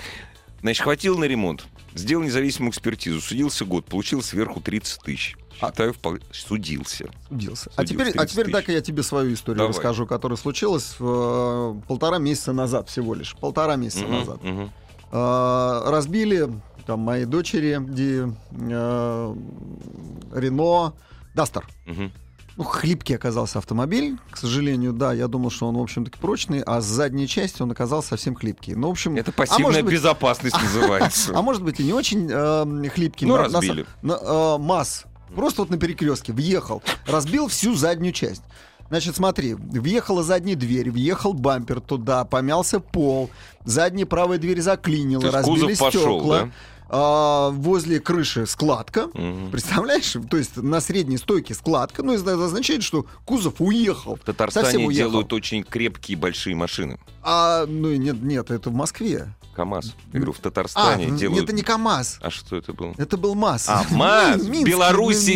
Значит, 0.62 0.83
хватило 0.85 1.16
на 1.18 1.25
ремонт. 1.25 1.66
Сделал 1.94 2.22
независимую 2.25 2.70
экспертизу. 2.70 3.20
Судился 3.20 3.64
год. 3.64 3.85
Получил 3.85 4.22
сверху 4.22 4.61
30 4.61 5.03
тысяч. 5.03 5.37
А- 5.61 5.66
Считаю, 5.68 5.92
вполне... 5.92 6.20
Судился. 6.33 7.11
Судился. 7.29 7.70
А 7.77 7.85
теперь, 7.85 8.09
а 8.11 8.12
30 8.12 8.31
теперь 8.31 8.51
дай-ка 8.53 8.72
я 8.72 8.81
тебе 8.81 9.03
свою 9.03 9.35
историю 9.35 9.59
Давай. 9.59 9.72
расскажу, 9.72 10.07
которая 10.07 10.37
случилась 10.37 10.94
э, 10.98 11.75
полтора 11.87 12.18
месяца 12.18 12.53
назад 12.53 12.88
всего 12.88 13.14
лишь. 13.14 13.35
Полтора 13.37 13.77
месяца 13.77 14.05
Мгм, 14.05 14.12
назад. 14.18 14.42
мгм. 14.42 14.70
Э, 15.12 15.83
разбили 15.90 16.48
там 16.87 17.01
моей 17.01 17.27
дочери 17.27 17.79
Ди, 17.81 18.33
э, 18.53 19.37
Рено 20.33 20.94
Дастер. 21.35 21.66
Мгм. 21.87 22.12
Ну, 22.56 22.64
хлипкий 22.64 23.14
оказался 23.14 23.58
автомобиль, 23.58 24.18
к 24.30 24.36
сожалению, 24.36 24.92
да, 24.92 25.12
я 25.12 25.26
думал, 25.26 25.50
что 25.50 25.68
он, 25.68 25.76
в 25.76 25.80
общем-таки, 25.80 26.18
прочный, 26.18 26.60
а 26.60 26.80
с 26.80 26.84
задней 26.84 27.26
части 27.26 27.62
он 27.62 27.70
оказался 27.70 28.10
совсем 28.10 28.34
хлипкий. 28.34 28.74
Ну, 28.74 28.88
в 28.88 28.90
общем... 28.90 29.16
Это 29.16 29.30
а 29.30 29.34
пассивная 29.34 29.64
может 29.66 29.84
быть- 29.84 29.94
безопасность 29.94 30.56
называется. 30.62 31.32
А 31.34 31.40
может 31.42 31.62
быть 31.62 31.80
и 31.80 31.84
не 31.84 31.92
очень 31.94 32.28
э, 32.30 32.88
хлипкий. 32.90 33.26
Ну, 33.26 33.36
На- 33.36 33.44
разбили. 33.44 33.86
на- 34.02 34.18
э, 34.20 34.58
МАЗ. 34.58 35.04
Просто 35.34 35.62
вот 35.62 35.70
на 35.70 35.78
перекрестке 35.78 36.32
въехал, 36.34 36.82
разбил 37.06 37.48
всю 37.48 37.74
заднюю 37.74 38.12
часть. 38.12 38.42
Значит, 38.90 39.16
смотри, 39.16 39.54
въехала 39.54 40.22
задняя 40.22 40.54
дверь, 40.54 40.90
въехал 40.90 41.32
бампер 41.32 41.80
туда, 41.80 42.26
помялся 42.26 42.78
пол, 42.78 43.30
задняя 43.64 44.04
правая 44.04 44.36
дверь 44.36 44.60
заклинила, 44.60 45.30
разбили 45.30 45.60
кузов 45.72 45.78
пошел, 45.78 46.18
стекла. 46.18 46.38
да? 46.40 46.50
А, 46.94 47.48
возле 47.50 48.00
крыши 48.00 48.46
складка. 48.46 49.09
Мгм. 49.14 49.50
Представляешь? 49.50 50.14
То 50.31 50.37
есть 50.37 50.57
на 50.59 50.81
средней 50.83 51.16
стойке 51.16 51.55
складка. 51.55 52.02
Ну, 52.02 52.12
это 52.12 52.44
означает, 52.44 52.83
что 52.83 53.07
кузов 53.24 53.55
уехал. 53.61 54.16
В 54.16 54.20
Татарстане 54.20 54.64
Совсем 54.66 54.85
уехал. 54.85 55.11
делают 55.11 55.33
очень 55.33 55.64
крепкие 55.64 56.18
большие 56.18 56.55
машины. 56.55 57.00
А, 57.22 57.64
ну, 57.66 57.94
нет, 57.94 58.22
нет, 58.22 58.50
это 58.50 58.68
в 58.68 58.74
Москве. 58.74 59.35
КАМАЗ. 59.54 59.94
Я 60.12 60.18
говорю, 60.20 60.32
в 60.32 60.38
А, 60.38 60.42
Татарстане 60.42 61.06
н- 61.06 61.16
делают... 61.16 61.44
это 61.44 61.52
не 61.52 61.62
КАМАЗ. 61.62 62.18
А 62.20 62.30
что 62.30 62.56
это 62.56 62.72
было? 62.72 62.94
Это 62.98 63.16
был 63.16 63.34
МАЗ. 63.34 63.68
А, 63.68 63.84
МАЗ! 63.90 64.42
В 64.42 64.50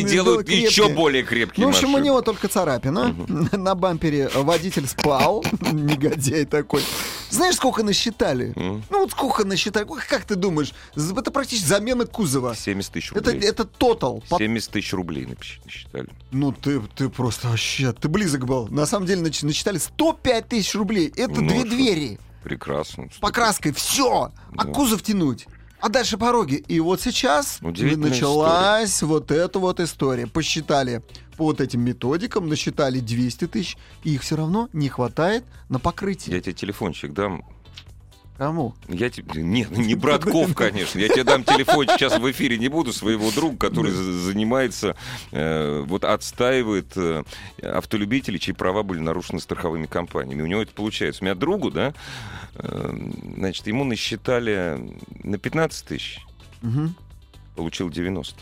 м, 0.02 0.06
делают 0.08 0.48
еще 0.48 0.88
более 0.88 1.22
крепкие 1.22 1.66
Ну, 1.66 1.72
в 1.72 1.74
общем, 1.76 1.94
у 1.94 1.98
него 1.98 2.22
только 2.22 2.48
царапина. 2.48 3.14
На 3.52 3.74
бампере 3.74 4.28
водитель 4.34 4.86
спал. 4.88 5.44
Негодяй 5.72 6.44
такой. 6.44 6.82
Знаешь, 7.30 7.56
сколько 7.56 7.82
насчитали? 7.82 8.52
Ну, 8.56 8.80
вот 8.90 9.10
сколько 9.10 9.44
насчитали? 9.44 9.86
Как 10.08 10.24
ты 10.24 10.36
думаешь? 10.36 10.72
Это 10.94 11.30
практически 11.30 11.66
замена 11.66 12.06
кузова. 12.06 12.54
70 12.54 12.92
тысяч 12.92 13.12
рублей. 13.12 13.40
это 13.40 13.64
тотал. 13.64 14.22
По- 14.28 14.38
70 14.38 14.70
тысяч 14.70 14.92
рублей 14.92 15.26
насчитали. 15.26 16.08
Ну, 16.30 16.52
ты, 16.52 16.80
ты 16.94 17.08
просто 17.08 17.48
вообще, 17.48 17.92
ты 17.92 18.08
близок 18.08 18.46
был. 18.46 18.68
На 18.68 18.86
самом 18.86 19.06
деле 19.06 19.22
насчитали 19.22 19.78
105 19.78 20.48
тысяч 20.48 20.74
рублей. 20.74 21.12
Это 21.16 21.40
Ну, 21.40 21.48
две 21.48 21.64
двери. 21.64 22.18
Прекрасно. 22.46 23.08
Покраской, 23.20 23.72
все. 23.72 24.30
А 24.56 24.64
Да. 24.64 24.70
кузов 24.72 25.02
тянуть. 25.02 25.48
А 25.80 25.88
дальше 25.88 26.16
пороги. 26.16 26.54
И 26.68 26.78
вот 26.78 27.00
сейчас 27.00 27.58
началась 27.60 29.02
вот 29.02 29.32
эта 29.32 29.58
вот 29.58 29.80
история. 29.80 30.28
Посчитали 30.28 31.02
по 31.36 31.42
вот 31.46 31.60
этим 31.60 31.80
методикам, 31.80 32.48
насчитали 32.48 33.00
200 33.00 33.48
тысяч, 33.48 33.76
и 34.04 34.14
их 34.14 34.22
все 34.22 34.36
равно 34.36 34.68
не 34.72 34.88
хватает 34.88 35.44
на 35.68 35.80
покрытие. 35.80 36.36
Я 36.36 36.40
тебе 36.40 36.52
телефончик 36.54 37.12
дам. 37.12 37.44
Кому? 38.38 38.74
Я 38.88 39.08
тебе... 39.08 39.42
Нет, 39.42 39.70
не 39.70 39.94
Братков, 39.94 40.54
конечно. 40.54 40.98
Я 40.98 41.08
тебе 41.08 41.24
дам 41.24 41.42
телефон 41.42 41.86
сейчас 41.88 42.18
в 42.18 42.30
эфире 42.30 42.58
не 42.58 42.68
буду, 42.68 42.92
своего 42.92 43.30
друга, 43.30 43.56
который 43.56 43.90
за- 43.92 44.12
занимается, 44.12 44.94
э, 45.32 45.82
вот 45.86 46.04
отстаивает 46.04 46.92
э, 46.96 47.22
автолюбителей, 47.62 48.38
чьи 48.38 48.52
права 48.52 48.82
были 48.82 48.98
нарушены 49.00 49.40
страховыми 49.40 49.86
компаниями. 49.86 50.42
У 50.42 50.46
него 50.46 50.60
это 50.60 50.72
получается. 50.72 51.22
У 51.22 51.24
меня 51.24 51.34
другу, 51.34 51.70
да, 51.70 51.94
э, 52.56 52.98
значит, 53.36 53.66
ему 53.68 53.84
насчитали 53.84 54.80
на 55.24 55.38
15 55.38 55.86
тысяч, 55.86 56.20
Мгм. 56.60 56.94
получил 57.54 57.88
90. 57.88 58.34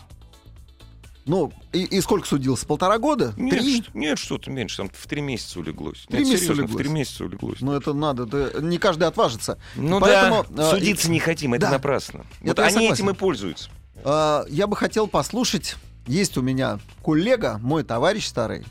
Ну, 1.25 1.51
и, 1.73 1.83
и 1.83 2.01
сколько 2.01 2.27
судился? 2.27 2.65
Полтора 2.67 2.99
года? 2.99 3.33
Нет, 3.35 3.59
Три? 3.59 3.83
нет, 3.95 4.19
что-то 4.19 4.51
меньше, 4.51 4.77
там 4.77 4.89
в 4.93 5.07
три 5.07 5.21
месяца 5.21 5.59
улеглось. 5.59 6.05
Три 6.07 6.19
Нет, 6.19 6.27
месяца 6.27 6.43
серьезно, 6.45 6.63
улеглось? 6.65 6.73
В 6.75 6.83
три 6.83 6.89
месяца 6.93 7.23
улеглось. 7.25 7.61
Ну, 7.61 7.71
это 7.73 7.93
надо, 7.93 8.25
да, 8.27 8.49
не 8.61 8.77
каждый 8.77 9.07
отважится. 9.07 9.57
Ну 9.75 9.99
Поэтому, 9.99 10.45
да, 10.49 10.69
а, 10.69 10.75
судиться 10.75 11.07
и- 11.07 11.11
не 11.11 11.19
хотим, 11.19 11.55
это 11.55 11.65
да. 11.65 11.71
напрасно. 11.71 12.25
Вот 12.41 12.51
Это 12.51 12.61
я 12.61 12.67
они 12.67 12.75
согласен. 12.75 12.93
этим 12.93 13.09
и 13.09 13.13
пользуются. 13.13 13.69
А, 14.03 14.45
Я 14.49 14.67
бы 14.67 14.75
хотел 14.75 15.07
послушать, 15.07 15.77
есть 16.05 16.37
у 16.37 16.43
меня 16.43 16.79
коллега, 17.03 17.57
мой 17.59 17.83
товарищ 17.83 18.27
старый, 18.27 18.63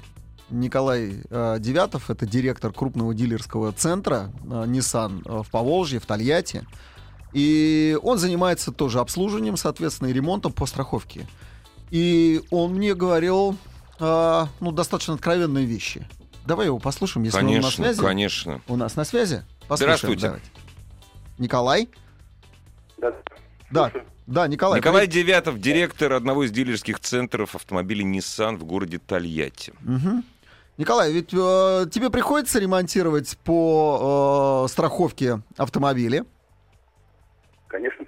Николай 0.50 1.22
а, 1.30 1.58
Девятов, 1.58 2.08
это 2.08 2.24
директор 2.24 2.72
крупного 2.72 3.14
дилерского 3.14 3.72
центра 3.72 4.30
а, 4.48 4.64
Nissan 4.66 5.22
а, 5.24 5.42
в 5.42 5.50
Поволжье, 5.50 5.98
в 5.98 6.06
Тольятти. 6.06 6.64
И 7.32 7.98
он 8.02 8.18
занимается 8.18 8.70
тоже 8.70 9.00
обслуживанием, 9.00 9.56
соответственно, 9.56 10.06
и 10.08 10.12
ремонтом 10.12 10.52
по 10.52 10.66
страховке. 10.66 11.26
И 11.90 12.42
он 12.50 12.74
мне 12.74 12.94
говорил, 12.94 13.56
а, 14.00 14.48
ну, 14.60 14.72
достаточно 14.72 15.14
откровенные 15.14 15.64
вещи. 15.66 16.06
Давай 16.46 16.66
его 16.66 16.78
послушаем, 16.78 17.24
если 17.24 17.38
он 17.38 17.44
на 17.44 17.50
Конечно, 17.52 17.70
связи. 17.84 18.00
конечно. 18.00 18.60
У 18.68 18.76
нас 18.76 18.96
на 18.96 19.04
связи? 19.04 19.44
Послушаем, 19.68 19.96
Здравствуйте. 19.98 20.22
давайте. 20.26 20.46
Николай? 21.38 21.88
Да. 22.98 23.14
Да, 23.70 23.92
да, 24.26 24.46
Николай. 24.46 24.78
Николай 24.80 25.06
Девятов, 25.06 25.58
директор 25.58 26.12
одного 26.12 26.44
из 26.44 26.50
дилерских 26.50 27.00
центров 27.00 27.54
автомобилей 27.54 28.04
Nissan 28.04 28.56
в 28.56 28.64
городе 28.64 28.98
Тольятти. 28.98 29.72
Мгм. 29.80 30.24
Николай, 30.76 31.12
ведь 31.12 31.32
э, 31.32 31.86
тебе 31.90 32.10
приходится 32.10 32.58
ремонтировать 32.58 33.38
по 33.44 34.64
э, 34.66 34.72
страховке 34.72 35.40
автомобиля? 35.56 36.26
Конечно. 37.68 38.04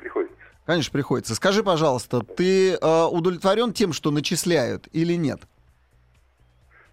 Конечно, 0.67 0.93
приходится. 0.93 1.35
Скажи, 1.37 1.63
пожалуйста, 1.63 2.21
ты 2.23 2.73
э, 2.75 3.05
удовлетворен 3.11 3.73
тем, 3.73 3.93
что 3.93 4.11
начисляют 4.11 4.89
или 4.93 5.13
нет? 5.15 5.41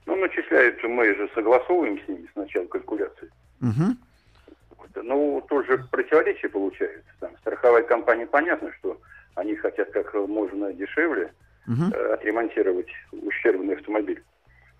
Ну, 0.05 0.15
начисляют, 0.15 0.81
мы 0.83 1.05
же 1.15 1.27
согласовываем 1.33 1.99
с 2.03 2.07
ними 2.07 2.29
сначала 2.33 2.65
калькуляции. 2.67 3.29
Вот. 3.61 4.89
Ну, 4.95 5.43
тут 5.49 5.65
же 5.65 5.79
противоречие 5.89 6.49
получается. 6.51 7.03
Там 7.19 7.31
страховая 7.41 7.83
компания, 7.83 8.27
понятно, 8.27 8.71
что 8.79 8.99
они 9.35 9.55
хотят 9.55 9.89
как 9.91 10.13
можно 10.27 10.71
дешевле 10.73 11.33
Мгм. 11.65 11.91
э, 11.93 12.13
отремонтировать 12.13 12.89
ущербный 13.11 13.75
автомобиль. 13.75 14.21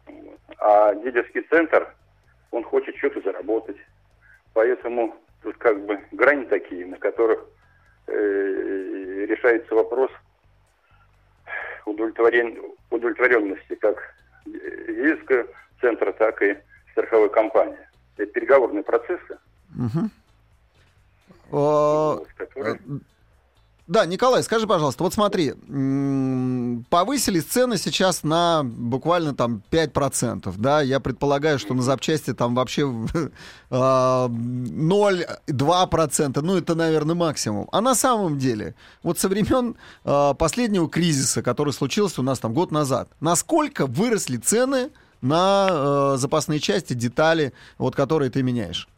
Вот. 0.05 0.39
А 0.59 0.93
дилерский 0.95 1.41
центр, 1.49 1.87
он 2.51 2.63
хочет 2.63 2.95
что-то 2.97 3.21
заработать. 3.21 3.77
Поэтому 4.53 5.15
тут 5.41 5.57
как 5.57 5.83
бы 5.85 5.99
грани 6.11 6.43
такие, 6.45 6.85
на 6.85 6.97
которых 6.97 7.43
решается 8.07 9.75
вопрос 9.75 10.11
удовлетворен... 11.85 12.57
удовлетворенности 12.89 13.75
как 13.75 13.97
дилерского 14.45 15.47
центра, 15.81 16.11
так 16.13 16.41
и 16.41 16.57
страховой 16.91 17.29
компании. 17.29 17.77
Это 18.17 18.31
переговорные 18.31 18.83
процессы, 18.83 19.37
Мгм. 19.75 20.11
Э, 21.51 21.55
вот, 21.55 22.27
которые... 22.37 22.79
Да, 23.85 24.05
Николай, 24.05 24.41
скажи, 24.43 24.65
пожалуйста, 24.65 25.03
вот 25.03 25.13
смотри, 25.13 25.55
повысились 26.89 27.43
цены 27.43 27.77
сейчас 27.77 28.23
на 28.23 28.63
буквально 28.63 29.35
там 29.35 29.61
5%, 29.71 30.53
да, 30.57 30.81
я 30.81 31.01
предполагаю, 31.01 31.59
что 31.59 31.73
на 31.73 31.81
запчасти 31.81 32.33
там 32.33 32.55
вообще 32.55 32.89
а, 33.69 34.29
0,2%, 34.29 36.41
ну 36.41 36.55
это, 36.55 36.75
наверное, 36.75 37.15
максимум. 37.15 37.67
А 37.73 37.81
на 37.81 37.93
самом 37.93 38.39
деле, 38.39 38.73
вот 39.03 39.19
со 39.19 39.27
времен 39.27 39.75
а, 40.05 40.33
последнего 40.33 40.87
кризиса, 40.87 41.41
который 41.41 41.73
случился 41.73 42.21
у 42.21 42.23
нас 42.23 42.39
там 42.39 42.53
год 42.53 42.71
назад, 42.71 43.09
насколько 43.19 43.85
выросли 43.85 44.37
цены 44.37 44.91
на 45.19 45.67
э, 45.71 46.15
запасные 46.17 46.59
части, 46.59 46.93
детали, 46.93 47.53
вот 47.77 47.95
которые 47.95 48.29
ты 48.29 48.43
меняешь? 48.43 48.89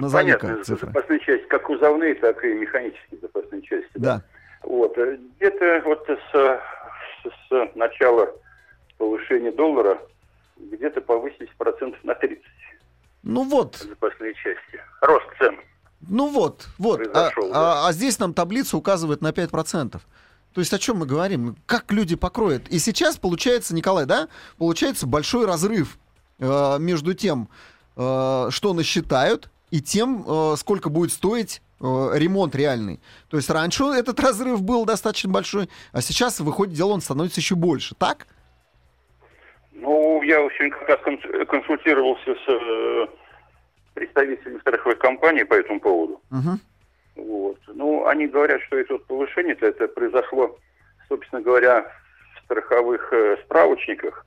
Назови 0.00 0.32
Понятно, 0.32 0.64
цифры. 0.64 0.86
запасные 0.88 1.20
части, 1.20 1.46
как 1.46 1.62
кузовные, 1.64 2.14
так 2.14 2.42
и 2.44 2.54
механические 2.54 3.20
запасные 3.20 3.62
части. 3.62 3.90
Да. 3.94 4.22
Вот. 4.62 4.96
э, 4.98 5.18
Где-то 5.36 5.82
вот 5.84 6.06
с, 6.08 6.60
с- 7.24 7.74
начала 7.76 8.28
повышения 8.98 9.52
доллара 9.52 9.98
где-то 10.58 11.00
повысились 11.00 11.48
процентов 11.56 12.02
на 12.04 12.14
30 12.14 12.42
Ну 13.22 13.44
вот, 13.44 13.76
запасные 13.76 14.34
части. 14.34 14.80
Рост 15.00 15.26
цен. 15.38 15.58
Ну 16.08 16.28
вот, 16.28 16.66
вот. 16.78 17.00
А, 17.00 17.04
Произошел, 17.30 17.52
да. 17.52 17.84
а- 17.84 17.88
а 17.88 17.92
здесь 17.92 18.18
нам 18.18 18.32
таблица 18.34 18.76
указывает 18.76 19.20
на 19.22 19.32
5%. 19.32 20.00
То 20.54 20.60
есть 20.60 20.72
о 20.72 20.78
чем 20.78 20.96
мы 20.98 21.06
говорим? 21.06 21.56
Как 21.66 21.92
люди 21.92 22.16
покроют? 22.16 22.68
И 22.68 22.78
сейчас 22.78 23.16
получается, 23.18 23.74
Николай, 23.74 24.04
да, 24.06 24.28
получается 24.58 25.06
большой 25.06 25.46
разрыв 25.46 25.96
э, 26.38 26.78
между 26.78 27.12
тем, 27.14 27.48
э, 27.96 28.46
что 28.50 28.72
насчитают, 28.74 29.50
и 29.70 29.80
тем, 29.80 30.24
э, 30.26 30.56
сколько 30.56 30.90
будет 30.90 31.12
стоить 31.12 31.62
э, 31.80 31.84
ремонт 32.14 32.54
реальный. 32.54 33.00
То 33.28 33.36
есть 33.36 33.50
раньше 33.50 33.84
этот 33.84 34.20
разрыв 34.20 34.62
был 34.62 34.84
достаточно 34.84 35.30
большой, 35.30 35.68
а 35.92 36.00
сейчас, 36.00 36.40
выходит, 36.40 36.74
дело 36.74 36.92
он 36.92 37.00
становится 37.00 37.40
еще 37.40 37.54
больше. 37.54 37.94
Так? 37.94 38.26
Ну, 39.72 40.22
я 40.22 40.36
сегодня 40.36 40.70
как 40.70 40.88
раз 40.88 41.00
конс- 41.00 41.46
консультировался 41.46 42.34
с 42.34 42.48
э, 42.48 43.06
представителями 43.94 44.58
страховой 44.60 44.96
компании 44.96 45.44
по 45.44 45.54
этому 45.54 45.80
поводу. 45.80 46.20
Мгм. 46.30 46.60
Вот. 47.16 47.58
Ну, 47.68 48.06
они 48.06 48.26
говорят, 48.26 48.60
что 48.62 48.78
это 48.78 48.94
вот 48.94 49.06
повышение-то 49.06 49.66
это 49.66 49.88
произошло, 49.88 50.58
собственно 51.08 51.42
говоря, 51.42 51.90
в 52.36 52.44
страховых 52.44 53.12
э, 53.12 53.36
справочниках 53.44 54.26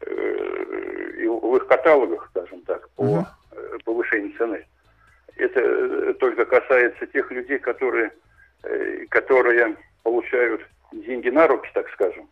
э, 0.00 1.12
и 1.18 1.26
в 1.26 1.56
их 1.56 1.66
каталогах, 1.66 2.28
скажем 2.30 2.60
так, 2.62 2.88
по 2.90 3.26
э, 3.52 3.78
повышению 3.84 4.36
цены. 4.36 4.66
Это 5.36 5.60
э, 5.60 6.14
только 6.20 6.44
касается 6.44 7.06
тех 7.06 7.30
людей, 7.30 7.58
которые, 7.58 8.12
э, 8.62 9.04
которые 9.08 9.76
получают 10.02 10.60
деньги 10.92 11.28
на 11.30 11.46
руки, 11.48 11.68
так 11.74 11.88
скажем, 11.90 12.28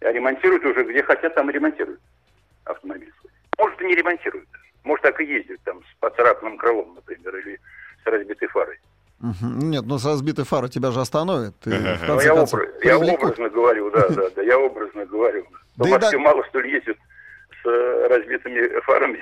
а 0.00 0.12
ремонтируют 0.12 0.64
уже 0.64 0.84
где 0.84 1.02
хотят, 1.02 1.34
там 1.34 1.50
и 1.50 1.52
ремонтируют 1.52 2.00
автомобиль. 2.64 3.12
свой. 3.20 3.32
Может, 3.58 3.80
и 3.82 3.86
не 3.86 3.94
ремонтируют. 3.96 4.48
Может, 4.84 5.02
так 5.02 5.20
и 5.20 5.24
ездят 5.24 5.58
там 5.64 5.82
с 5.82 5.96
поцарапанным 6.00 6.56
крылом, 6.58 6.94
например, 6.94 7.34
или 7.36 7.58
с 8.04 8.06
разбитой 8.06 8.48
фарой. 8.48 8.78
Нет, 9.42 9.84
ну 9.86 9.98
с 9.98 10.04
разбитой 10.06 10.44
фарой 10.44 10.68
тебя 10.68 10.90
же 10.92 11.00
остановят. 11.00 11.54
И, 11.66 11.70
в 11.70 11.72
Ну, 12.02 12.06
конце 12.06 12.26
я, 12.28 12.34
концов, 12.34 12.60
обра- 12.60 12.70
я 12.84 12.98
образно 12.98 13.48
говорю, 13.48 13.90
да, 13.90 14.08
да, 14.10 14.30
да, 14.36 14.42
я 14.42 14.58
образно 14.58 15.06
говорю. 15.06 15.46
Да 15.76 15.84
В 15.84 15.88
и 15.88 15.90
Москве 15.90 16.18
да- 16.18 16.24
мало 16.24 16.44
что 16.46 16.60
ли 16.60 16.70
ездят 16.70 16.98
с 17.62 17.66
э, 17.66 18.06
разбитыми 18.08 18.80
фарами 18.80 19.20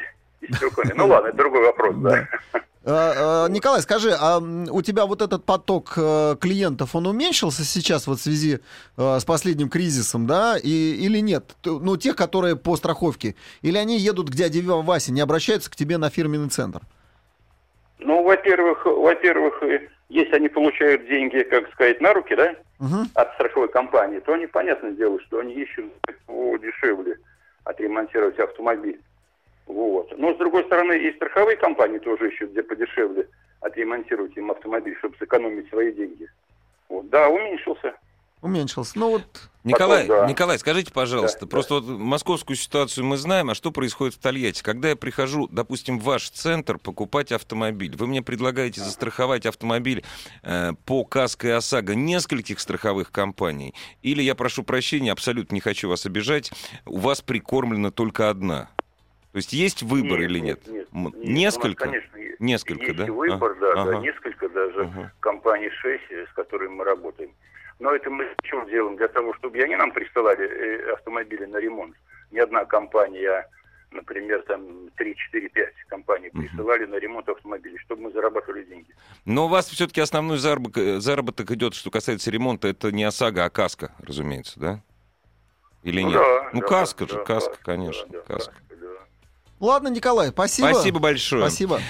стеклами. 0.53 0.93
Ну 0.97 1.07
ладно, 1.07 1.29
это 1.29 1.37
другой 1.37 1.63
вопрос, 1.65 1.95
да. 1.97 2.29
Э, 2.87 3.47
э, 3.47 3.47
Николай, 3.51 3.81
скажи, 3.81 4.11
а 4.13 4.39
у 4.39 4.83
тебя 4.83 5.07
вот 5.07 5.23
этот 5.23 5.45
поток 5.45 5.95
э, 5.97 6.37
клиентов, 6.39 6.95
он 6.95 7.07
уменьшился 7.07 7.65
сейчас 7.65 8.07
вот 8.07 8.19
в 8.19 8.23
связи 8.23 8.61
э, 8.99 9.19
с 9.19 9.25
последним 9.25 9.71
кризисом, 9.71 10.27
да, 10.27 10.59
и, 10.63 10.69
или 10.69 11.19
нет? 11.21 11.57
Ну, 11.65 11.97
тех, 11.97 12.15
которые 12.15 12.57
по 12.57 12.77
страховке. 12.77 13.37
Или 13.63 13.79
они 13.79 13.97
едут 13.99 14.29
к 14.31 14.35
дяде 14.35 14.61
Ва- 14.61 14.83
Васе, 14.83 15.13
не 15.13 15.23
обращаются 15.23 15.71
к 15.71 15.77
тебе 15.77 15.97
на 15.97 16.11
фирменный 16.11 16.51
центр? 16.51 16.81
Ну, 18.01 18.23
во-первых, 18.23 18.85
во-первых, 18.85 19.63
э, 19.63 19.89
если 20.11 20.35
они 20.37 20.51
получают 20.51 21.07
деньги, 21.09 21.43
как 21.43 21.73
сказать, 21.73 22.03
на 22.03 22.13
руки, 22.13 22.35
да, 22.37 22.55
Мгм. 22.81 23.09
от 23.15 23.33
страховой 23.35 23.69
компании, 23.69 24.19
то 24.21 24.35
они, 24.35 24.47
понятное 24.47 24.91
дело, 24.91 25.19
что 25.23 25.39
они 25.39 25.55
ищут 25.55 25.87
дешевле 26.61 27.17
отремонтировать 27.65 28.39
автомобиль. 28.39 29.01
Вот. 29.67 30.13
Но, 30.19 30.35
с 30.35 30.37
другой 30.37 30.65
стороны, 30.65 30.95
и 30.95 31.15
страховые 31.17 31.57
компании 31.57 31.99
тоже 31.99 32.31
ищут, 32.31 32.51
где 32.51 32.63
подешевле 32.63 33.29
отремонтировать 33.61 34.37
им 34.37 34.51
автомобиль, 34.51 34.97
чтобы 34.99 35.17
сэкономить 35.19 35.69
свои 35.71 35.93
деньги. 35.93 36.29
Вот. 36.89 37.09
Да, 37.09 37.29
уменьшился. 37.29 37.95
Уменьшился. 38.43 38.99
Ну, 38.99 39.11
вот 39.11 39.23
Николай, 39.65 40.07
да. 40.07 40.27
Николай, 40.27 40.59
скажите, 40.59 40.93
пожалуйста, 40.93 41.41
Да, 41.41 41.47
просто 41.47 41.75
вот 41.77 41.87
московскую 41.87 42.59
ситуацию 42.59 43.07
мы 43.07 43.17
знаем, 43.17 43.49
а 43.49 43.55
что 43.55 43.73
происходит 43.73 44.15
в 44.15 44.19
Тольятти? 44.19 44.63
Когда 44.63 44.91
я 44.91 44.97
прихожу, 44.97 45.49
допустим, 45.51 45.99
в 45.99 46.05
ваш 46.05 46.29
центр 46.29 46.77
покупать 46.77 47.33
автомобиль, 47.33 47.97
вы 47.97 48.07
мне 48.07 48.21
предлагаете 48.21 48.83
застраховать 48.83 49.47
автомобиль 49.47 50.05
э, 50.43 50.73
по 50.85 51.05
КАСКО 51.05 51.49
и 51.49 51.51
ОСАГО 51.53 51.95
нескольких 51.95 52.61
страховых 52.61 53.11
компаний, 53.11 53.75
или, 54.03 54.21
я 54.21 54.35
прошу 54.35 54.63
прощения, 54.63 55.13
абсолютно 55.13 55.55
не 55.55 55.63
хочу 55.63 55.89
вас 55.89 56.05
обижать, 56.05 56.53
у 56.85 56.99
вас 56.99 57.23
прикормлена 57.23 57.91
только 57.91 58.29
одна? 58.29 58.69
То 59.35 59.39
есть 59.39 59.53
есть 59.53 59.83
выбор 59.83 60.21
или 60.21 60.39
нет? 60.39 60.65
Нет, 60.69 60.87
нет. 60.93 61.15
Несколько? 61.17 61.87
Нас, 61.87 61.95
конечно, 61.97 62.37
Несколько, 62.39 62.85
есть 62.85 62.97
да? 62.99 63.13
выбор, 63.13 63.51
А, 63.51 63.55
да, 63.61 63.73
ага. 63.73 63.91
да, 63.91 63.99
несколько 63.99 64.49
даже 64.49 64.83
Ага. 64.83 65.13
компаний 65.19 65.71
6, 65.71 66.03
с 66.31 66.33
которыми 66.35 66.75
мы 66.75 66.85
работаем. 66.85 67.33
Но 67.81 67.91
это 67.93 68.11
мы 68.11 68.29
чего 68.45 68.63
делаем? 68.71 68.97
Для 68.97 69.09
того, 69.09 69.35
чтобы 69.35 69.59
и 69.59 69.63
они 69.63 69.75
нам 69.75 69.91
присылали 69.91 70.47
э, 70.49 70.93
автомобили 70.93 71.47
на 71.47 71.57
ремонт. 71.57 71.97
Ни 72.31 72.39
одна 72.39 72.65
компания, 72.65 73.49
например, 73.91 74.43
там 74.47 74.89
3, 74.97 75.17
4, 75.17 75.49
5 75.49 75.75
компаний 75.89 76.31
присылали 76.31 76.85
на 76.85 76.95
ремонт 76.95 77.29
автомобилей, 77.29 77.79
чтобы 77.79 78.03
мы 78.03 78.13
зарабатывали 78.13 78.63
деньги. 78.63 78.95
Но 79.25 79.47
у 79.47 79.49
вас 79.49 79.67
все-таки 79.69 80.01
основной 80.01 80.39
заработок, 80.39 80.79
э, 80.79 81.01
заработок 81.01 81.51
идет, 81.51 81.75
что 81.75 81.91
касается 81.91 82.31
ремонта, 82.31 82.69
это 82.69 82.93
не 82.93 83.03
ОСАГО, 83.03 83.47
а 83.47 83.51
КАСКО, 83.51 83.91
разумеется, 83.99 84.61
да? 84.61 84.81
Или 85.83 86.03
Ну 86.03 86.09
нет? 86.11 86.19
да, 86.21 86.51
ну, 86.53 86.61
да, 86.61 86.67
КАСКО 86.69 87.07
да, 87.07 87.11
же, 87.13 87.19
да, 87.19 87.25
КАСКО, 87.25 87.59
конечно, 87.65 88.07
да, 88.13 88.19
да, 88.29 88.35
КАСКО. 88.35 88.55
да. 88.55 88.74
Ладно, 89.65 89.89
Николай, 89.89 90.29
спасибо. 90.29 90.69
Спасибо 90.73 90.99
большое. 90.99 91.43
Спасибо. 91.43 91.81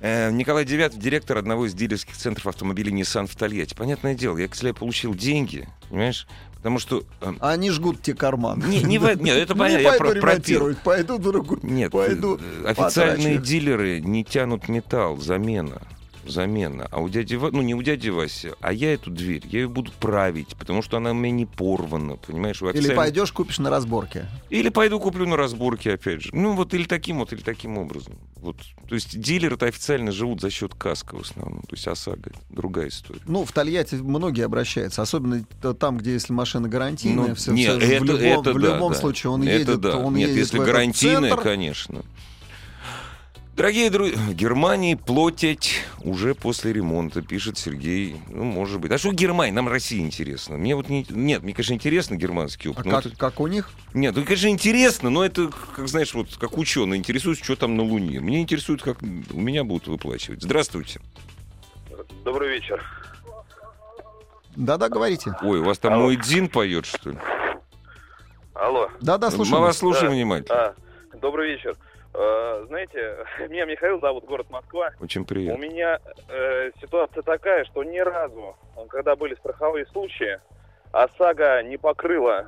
Э, 0.00 0.30
Николай 0.30 0.64
Девят, 0.64 0.98
директор 0.98 1.36
одного 1.36 1.66
из 1.66 1.74
дилерских 1.74 2.16
центров 2.16 2.46
автомобилей 2.46 2.92
Nissan 2.92 3.26
в 3.26 3.36
Тольятти. 3.36 3.74
Понятное 3.74 4.14
дело, 4.14 4.38
я, 4.38 4.48
я 4.62 4.74
получил 4.74 5.14
деньги, 5.14 5.68
понимаешь, 5.90 6.26
потому 6.56 6.78
что... 6.78 7.02
э, 7.20 7.32
Они 7.40 7.70
жгут 7.70 8.00
тебе 8.00 8.16
карман. 8.16 8.60
Не, 8.66 8.82
не, 8.82 8.98
в- 8.98 9.22
нет, 9.22 9.36
это 9.36 9.54
понятно, 9.54 9.76
не 9.78 9.82
я 9.82 9.90
пойду 9.98 10.12
про- 10.14 10.20
пропил. 10.20 10.74
пойду 10.84 11.18
другую. 11.18 11.60
Нет, 11.62 11.92
пойду 11.92 12.38
э, 12.40 12.66
официальные 12.68 13.38
дилеры 13.38 14.00
не 14.00 14.24
тянут 14.24 14.68
металл, 14.68 15.18
замена. 15.18 15.82
Замена. 16.30 16.88
А 16.90 17.00
у 17.00 17.08
дяди 17.08 17.34
Ва- 17.34 17.50
ну 17.52 17.62
не 17.62 17.74
у 17.74 17.82
дяди 17.82 18.08
Васи, 18.08 18.52
а 18.60 18.72
я 18.72 18.94
эту 18.94 19.10
дверь, 19.10 19.42
я 19.46 19.60
ее 19.60 19.68
буду 19.68 19.92
править, 20.00 20.56
потому 20.56 20.82
что 20.82 20.96
она 20.96 21.10
у 21.10 21.14
меня 21.14 21.30
не 21.32 21.46
порвана, 21.46 22.16
понимаешь? 22.16 22.62
У 22.62 22.68
Или 22.70 22.94
пойдешь, 22.94 23.32
купишь 23.32 23.58
на 23.58 23.70
разборке. 23.70 24.26
Или 24.48 24.68
пойду 24.68 24.98
куплю 25.00 25.26
на 25.26 25.36
разборке, 25.36 25.92
опять 25.94 26.22
же. 26.22 26.30
Ну, 26.32 26.54
вот 26.54 26.72
или 26.74 26.84
таким 26.84 27.18
вот, 27.18 27.32
или 27.32 27.40
таким 27.40 27.78
образом. 27.78 28.14
Вот. 28.36 28.56
То 28.88 28.94
есть 28.94 29.20
дилеры-то 29.20 29.66
официально 29.66 30.12
живут 30.12 30.40
за 30.40 30.50
счет 30.50 30.74
каска 30.74 31.16
в 31.16 31.20
основном. 31.20 31.60
То 31.62 31.74
есть 31.76 31.86
ОСАГО. 31.86 32.32
Другая 32.48 32.88
история. 32.88 33.20
Ну, 33.26 33.44
в 33.44 33.52
Тольятти 33.52 33.96
многие 33.96 34.44
обращаются, 34.44 35.02
особенно 35.02 35.44
там, 35.78 35.98
где 35.98 36.12
если 36.14 36.32
машина 36.32 36.68
гарантийная, 36.68 37.28
Ну, 37.28 37.34
все, 37.34 37.52
нет, 37.52 37.76
в 37.76 37.78
это, 37.82 38.04
любом, 38.04 38.40
это 38.40 38.52
в 38.52 38.58
любом 38.58 38.92
да. 38.92 38.98
случае 38.98 39.30
он 39.30 39.42
это 39.42 39.52
едет, 39.58 39.80
да. 39.80 39.96
он 39.98 40.14
Нет, 40.14 40.28
едет 40.30 40.40
если 40.40 40.58
в 40.58 40.60
этот 40.62 40.72
гарантийная, 40.72 41.30
центр. 41.30 41.42
конечно. 41.42 42.02
Дорогие 43.60 43.90
друзья, 43.90 44.16
Германии 44.32 44.94
платить 44.94 45.82
уже 46.02 46.34
после 46.34 46.72
ремонта, 46.72 47.20
пишет 47.20 47.58
Сергей. 47.58 48.16
Ну, 48.30 48.44
может 48.44 48.80
быть. 48.80 48.90
А 48.90 48.96
что 48.96 49.12
Германия? 49.12 49.52
Нам 49.52 49.68
Россия 49.68 50.00
интересно. 50.00 50.56
Мне 50.56 50.74
вот 50.74 50.88
не... 50.88 51.04
Нет, 51.10 51.42
мне, 51.42 51.52
конечно, 51.52 51.74
интересно 51.74 52.14
германский 52.14 52.70
опыт. 52.70 52.86
А 52.86 52.90
как, 52.90 53.04
это- 53.04 53.16
как 53.18 53.38
у 53.38 53.46
них? 53.48 53.68
Нет, 53.92 54.16
ну, 54.16 54.24
конечно, 54.24 54.46
интересно, 54.48 55.10
но 55.10 55.22
это, 55.26 55.50
как 55.76 55.88
знаешь, 55.88 56.14
вот 56.14 56.28
как 56.38 56.56
ученый 56.56 56.96
интересуюсь, 56.96 57.38
что 57.42 57.54
там 57.54 57.76
на 57.76 57.82
Луне. 57.82 58.18
Мне 58.20 58.40
интересует, 58.40 58.80
как 58.82 59.02
у 59.02 59.38
меня 59.38 59.62
будут 59.62 59.88
выплачивать. 59.88 60.42
Здравствуйте. 60.42 60.98
Добрый 62.24 62.48
вечер. 62.48 62.82
Да-да, 64.56 64.88
говорите. 64.88 65.36
Ой, 65.42 65.60
у 65.60 65.64
вас 65.64 65.78
там 65.78 65.92
Алло. 65.92 66.04
мой 66.04 66.16
Дин 66.16 66.48
поет, 66.48 66.86
что 66.86 67.10
ли? 67.10 67.18
Алло. 68.54 68.88
Да-да, 69.02 69.30
слушаю. 69.30 69.56
Мы 69.56 69.60
вас. 69.60 69.68
вас 69.74 69.76
слушаем 69.76 70.12
Да. 70.12 70.16
внимательно. 70.16 70.58
А, 70.58 70.74
добрый 71.20 71.50
вечер. 71.52 71.76
Э, 72.14 72.64
знаете, 72.68 73.16
меня 73.48 73.64
Михаил 73.66 74.00
зовут, 74.00 74.24
город 74.24 74.46
Москва. 74.50 74.90
Очень 75.00 75.22
У 75.22 75.24
приятно. 75.24 75.62
меня 75.62 75.98
э, 76.28 76.70
ситуация 76.80 77.22
такая, 77.22 77.64
что 77.64 77.84
ни 77.84 77.98
разу, 77.98 78.56
когда 78.88 79.16
были 79.16 79.34
страховые 79.36 79.86
случаи, 79.86 80.38
ОСАГО 80.92 81.62
не 81.62 81.76
покрыла 81.76 82.46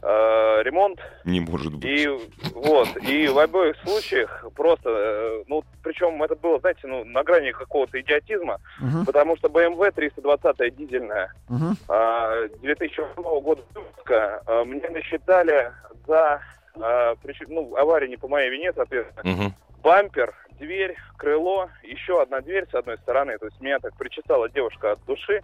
э, 0.00 0.62
ремонт. 0.62 1.00
Не 1.24 1.40
может 1.40 1.74
быть. 1.74 1.84
И 1.84 2.08
вот, 2.54 2.88
и 3.02 3.26
в 3.26 3.38
обоих 3.38 3.76
случаях 3.82 4.44
просто, 4.54 4.90
э, 4.90 5.44
ну, 5.48 5.64
причем 5.82 6.22
это 6.22 6.36
было, 6.36 6.60
знаете, 6.60 6.86
ну, 6.86 7.04
на 7.04 7.24
грани 7.24 7.50
какого-то 7.50 8.00
идиотизма, 8.00 8.58
Мгм, 8.80 9.06
потому 9.06 9.36
что 9.36 9.48
BMW 9.48 9.90
320 9.90 10.76
дизельная 10.76 11.32
мгм. 11.48 11.76
а, 11.88 12.46
2008 12.60 13.40
года 13.40 13.62
выпуска 13.74 14.40
а, 14.46 14.64
мне 14.64 14.88
насчитали 14.88 15.72
за 16.06 16.40
а, 16.82 17.14
причем, 17.22 17.46
ну, 17.48 17.76
авария 17.76 18.08
не 18.08 18.16
по 18.16 18.28
моей 18.28 18.50
вине, 18.50 18.72
соответственно, 18.74 19.22
Мгм. 19.30 19.54
бампер, 19.82 20.34
дверь, 20.58 20.96
крыло, 21.16 21.68
еще 21.82 22.20
одна 22.20 22.40
дверь 22.40 22.66
с 22.70 22.74
одной 22.74 22.98
стороны. 22.98 23.38
То 23.38 23.46
есть 23.46 23.60
меня 23.60 23.78
так 23.78 23.94
причесала 23.96 24.48
девушка 24.48 24.92
от 24.92 25.04
души. 25.06 25.42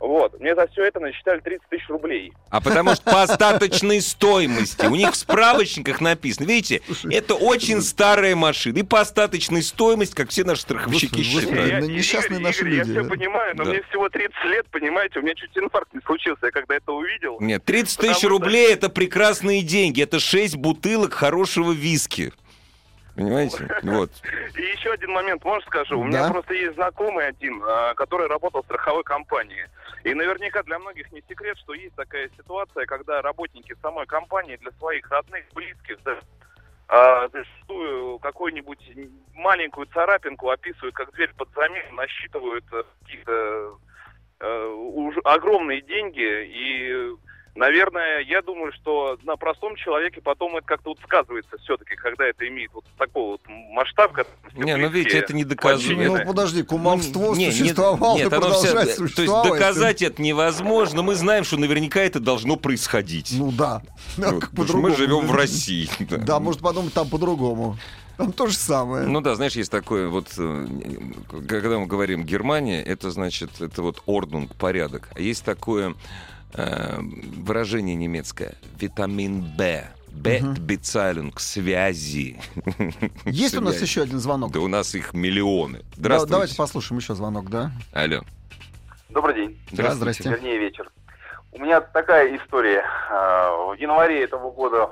Вот. 0.00 0.38
Мне 0.40 0.54
за 0.54 0.66
все 0.68 0.84
это 0.84 1.00
насчитали 1.00 1.40
30 1.40 1.68
тысяч 1.68 1.88
рублей. 1.88 2.32
А 2.50 2.60
потому 2.60 2.94
что 2.94 3.04
по 3.04 3.22
остаточной 3.22 4.00
стоимости. 4.00 4.84
У 4.86 4.94
них 4.94 5.12
в 5.12 5.16
справочниках 5.16 6.00
написано. 6.00 6.46
Видите, 6.46 6.82
это 7.10 7.34
очень 7.34 7.80
старая 7.80 8.36
машина. 8.36 8.78
И 8.78 8.82
по 8.82 9.00
остаточной 9.00 9.62
стоимости, 9.62 10.14
как 10.14 10.30
все 10.30 10.44
наши 10.44 10.62
страховщики 10.62 11.22
считают. 11.22 11.84
ну, 11.84 11.90
несчастные 11.90 12.40
наши 12.40 12.64
люди, 12.64 12.90
Я 12.90 13.00
все 13.00 13.08
понимаю, 13.08 13.54
но 13.56 13.64
мне 13.64 13.82
всего 13.88 14.08
30 14.08 14.34
лет, 14.44 14.66
понимаете, 14.70 15.20
у 15.20 15.22
меня 15.22 15.34
чуть 15.34 15.56
инфаркт 15.56 15.94
не 15.94 16.00
случился, 16.04 16.46
я 16.46 16.50
когда 16.50 16.74
это 16.76 16.92
увидел. 16.92 17.38
Нет, 17.40 17.64
30 17.64 17.96
Потому 17.96 18.12
тысяч 18.12 18.28
рублей 18.28 18.72
это 18.72 18.88
прекрасные 18.88 19.62
деньги. 19.62 20.02
Это 20.02 20.20
6 20.20 20.56
бутылок 20.56 21.14
хорошего 21.14 21.72
виски. 21.72 22.32
Понимаете? 23.14 23.68
Вот. 23.82 24.10
И 24.56 24.62
еще 24.62 24.92
один 24.92 25.12
момент, 25.12 25.44
можно 25.44 25.64
скажу? 25.66 25.98
У 26.00 26.02
Да. 26.02 26.08
меня 26.08 26.30
просто 26.30 26.54
есть 26.54 26.74
знакомый 26.74 27.28
один, 27.28 27.62
а, 27.64 27.94
который 27.94 28.26
работал 28.26 28.62
в 28.62 28.66
страховой 28.66 29.04
компании. 29.04 29.68
И 30.02 30.12
наверняка 30.14 30.62
для 30.64 30.78
многих 30.78 31.10
не 31.12 31.22
секрет, 31.28 31.56
что 31.58 31.74
есть 31.74 31.94
такая 31.94 32.28
ситуация, 32.36 32.86
когда 32.86 33.22
работники 33.22 33.74
самой 33.80 34.06
компании 34.06 34.56
для 34.56 34.72
своих 34.72 35.08
родных, 35.10 35.44
близких, 35.54 35.98
да, 36.04 36.18
а, 36.88 37.28
зачастую 37.28 38.18
какую-нибудь 38.18 38.90
маленькую 39.34 39.86
царапинку 39.86 40.50
описывают 40.50 40.94
как 40.94 41.12
дверь 41.12 41.32
под 41.36 41.48
замену, 41.54 41.92
насчитывают 41.94 42.64
э, 42.72 42.82
какие-то 43.00 43.78
э, 44.40 45.10
огромные 45.24 45.80
деньги 45.80 46.44
и 46.46 47.14
Наверное, 47.56 48.20
я 48.20 48.42
думаю, 48.42 48.72
что 48.72 49.16
на 49.22 49.36
простом 49.36 49.76
человеке 49.76 50.20
потом 50.20 50.56
это 50.56 50.66
как-то 50.66 50.90
вот 50.90 50.98
сказывается 51.04 51.56
все-таки, 51.58 51.94
когда 51.94 52.26
это 52.26 52.48
имеет 52.48 52.72
вот 52.74 52.84
такой 52.98 53.22
вот 53.22 53.40
масштаб. 53.70 54.12
все 54.12 54.26
Не, 54.60 54.76
ну 54.76 54.88
видите, 54.88 55.18
это 55.18 55.32
не 55.34 55.44
подчинены. 55.44 56.18
Ну, 56.18 56.26
подожди, 56.26 56.64
кумовство 56.64 57.32
не- 57.34 57.52
существовало 57.52 58.16
нет, 58.16 58.26
и 58.26 58.30
продолжает 58.30 58.88
То 58.90 58.96
существовать. 58.96 59.44
есть 59.44 59.60
доказать 59.60 60.02
это 60.02 60.20
невозможно. 60.20 61.02
Мы 61.02 61.14
знаем, 61.14 61.44
что 61.44 61.56
наверняка 61.56 62.00
это 62.00 62.18
должно 62.18 62.56
происходить. 62.56 63.32
Ну 63.38 63.52
да. 63.52 63.82
Вот, 64.16 64.50
по-другому? 64.50 64.88
мы 64.88 64.96
живем 64.96 65.26
в 65.26 65.32
России. 65.34 65.88
Да, 66.24 66.40
может 66.40 66.60
подумать, 66.60 66.92
там 66.94 67.08
по-другому. 67.08 67.76
Там 68.16 68.32
то 68.32 68.46
же 68.46 68.56
самое. 68.56 69.06
Ну 69.06 69.20
да, 69.20 69.34
знаешь, 69.34 69.54
есть 69.54 69.70
такое 69.70 70.08
вот, 70.08 70.28
э, 70.38 70.66
когда 71.48 71.78
мы 71.78 71.86
говорим 71.86 72.24
Германия, 72.24 72.82
это 72.82 73.10
значит, 73.10 73.60
это 73.60 73.82
вот 73.82 74.02
орднунг, 74.06 74.54
порядок. 74.54 75.08
А 75.14 75.20
есть 75.20 75.44
такое 75.44 75.94
э, 76.54 76.98
выражение 77.00 77.94
немецкое, 77.96 78.54
витамин 78.78 79.42
Б. 79.56 79.88
Бетбецайлинг, 80.14 81.40
связи. 81.40 82.40
Есть 83.24 83.56
у 83.56 83.60
нас 83.60 83.80
еще 83.82 84.02
один 84.02 84.20
звонок? 84.20 84.52
Да 84.52 84.60
у 84.60 84.68
нас 84.68 84.94
их 84.94 85.12
миллионы. 85.12 85.78
Да, 85.78 85.84
Здравствуйте. 85.96 86.30
давайте 86.32 86.56
послушаем 86.56 86.98
еще 87.00 87.14
звонок, 87.14 87.50
да? 87.50 87.72
Алло. 87.92 88.20
Добрый 89.08 89.34
день. 89.34 89.58
Да, 89.72 89.92
здрасте. 89.92 90.30
Вернее, 90.30 90.58
вечер. 90.58 90.88
У 91.50 91.58
меня 91.58 91.80
такая 91.80 92.36
история. 92.36 92.84
А, 93.10 93.72
В 93.72 93.74
январе 93.74 94.22
этого 94.22 94.50
года 94.52 94.88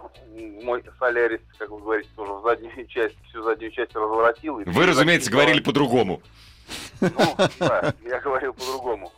мой 0.63 0.83
Солярис, 0.99 1.41
как 1.59 1.71
вы 1.71 1.81
говорите, 1.81 2.09
тоже 2.17 2.33
в 2.33 2.43
заднюю 2.43 2.87
часть, 2.89 3.17
всю 3.29 3.43
заднюю 3.45 3.71
часть 3.71 3.95
разворотил. 3.95 4.61
Вы, 4.67 4.87
разумеется, 4.87 5.31
говорили 5.31 5.61
по-другому. 5.61 6.21
Ну, 7.01 7.37
да, 7.59 7.95
я 8.05 8.21
говорил 8.21 8.53
по-другому. 8.55 9.13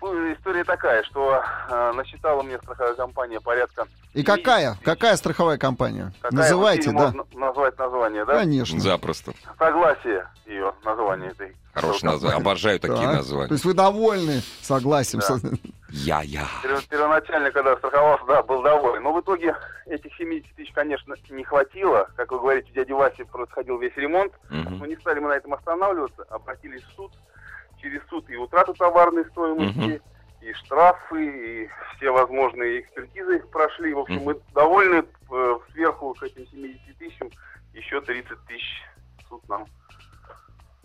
Ну, 0.00 0.32
История 0.32 0.64
такая, 0.64 1.02
что 1.04 1.42
э, 1.70 1.92
насчитала 1.92 2.42
мне 2.42 2.58
страховая 2.58 2.94
компания 2.94 3.40
порядка... 3.40 3.86
И 4.14 4.22
70 4.22 4.26
какая? 4.44 4.70
тысяч. 4.72 4.84
Какая 4.84 5.16
страховая 5.16 5.58
компания? 5.58 6.12
Какая? 6.20 6.36
Называйте, 6.36 6.90
да. 6.92 7.12
Можно 7.12 7.24
назвать 7.34 7.78
название, 7.78 8.24
да? 8.24 8.38
Конечно. 8.38 8.80
Запросто. 8.80 9.32
Согласие 9.58 10.26
ее 10.46 10.72
название 10.84 11.30
этой. 11.30 11.56
Хорошее 11.74 12.12
название. 12.12 12.38
Обожаю 12.38 12.80
такие 12.80 12.96
Так. 13.00 13.10
То 13.10 13.16
названия. 13.16 13.52
есть 13.52 13.64
вы 13.64 13.74
довольны, 13.74 14.42
согласен. 14.62 15.20
Да. 15.20 15.36
Я-я. 15.90 16.46
Пер- 16.62 16.88
Первоначально, 16.88 17.50
когда 17.50 17.76
страховался, 17.76 18.24
да, 18.26 18.42
был 18.42 18.62
доволен. 18.62 19.02
Но 19.02 19.12
в 19.12 19.20
итоге 19.20 19.54
этих 19.86 20.14
70 20.16 20.54
тысяч, 20.54 20.72
конечно, 20.72 21.14
не 21.30 21.44
хватило. 21.44 22.08
Как 22.16 22.30
вы 22.32 22.38
говорите, 22.40 22.68
у 22.70 22.74
дяди 22.74 22.92
Васи 22.92 23.24
происходил 23.24 23.78
весь 23.78 23.96
ремонт. 23.96 24.32
Мгм. 24.50 24.78
Но 24.78 24.86
не 24.86 24.96
стали 24.96 25.18
мы 25.20 25.28
на 25.28 25.34
этом 25.34 25.54
останавливаться, 25.54 26.24
обратились 26.30 26.82
в 26.82 26.96
суд. 26.96 27.12
Через 27.80 28.00
суд 28.08 28.28
и 28.28 28.36
утрата 28.36 28.72
товарной 28.74 29.24
стоимости, 29.26 30.02
и 30.40 30.52
штрафы, 30.54 31.64
и 31.64 31.68
все 31.96 32.10
возможные 32.10 32.80
экспертизы 32.80 33.40
прошли. 33.52 33.94
В 33.94 34.00
общем, 34.00 34.16
Мгм. 34.16 34.24
мы 34.24 34.40
довольны 34.54 35.04
э, 35.30 35.58
сверху 35.72 36.14
к 36.14 36.22
этим 36.22 36.46
70 36.48 36.98
тысячам 36.98 37.30
еще 37.74 38.00
30 38.00 38.38
тысяч 38.46 38.82
суд 39.28 39.46
нам. 39.48 39.66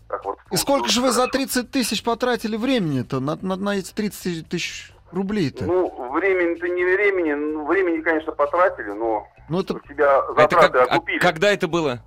Так 0.08 0.24
вот, 0.24 0.38
И 0.52 0.56
сколько 0.56 0.88
же 0.88 1.00
вы 1.00 1.08
за 1.10 1.22
хорошо. 1.22 1.32
30 1.38 1.70
тысяч 1.70 2.02
потратили 2.04 2.56
времени-то 2.56 3.20
на, 3.20 3.36
на, 3.42 3.56
на 3.56 3.76
эти 3.76 3.92
30 3.92 4.48
тысяч 4.48 4.92
рублей-то? 5.12 5.64
Ну, 5.64 6.12
времени-то 6.12 6.68
не 6.68 6.84
времени. 6.84 7.32
Ну, 7.32 7.66
времени, 7.66 8.02
конечно, 8.02 8.32
потратили, 8.32 8.90
но 8.90 9.26
Ну, 9.48 9.60
это... 9.60 9.74
у 9.74 9.80
себя 9.86 10.18
А 10.20 10.22
Это 10.32 10.34
затраты 10.42 10.68
как- 10.78 10.90
а 10.90 10.94
окупили. 10.96 11.18
когда 11.18 11.50
это 11.50 11.66
было? 11.68 12.00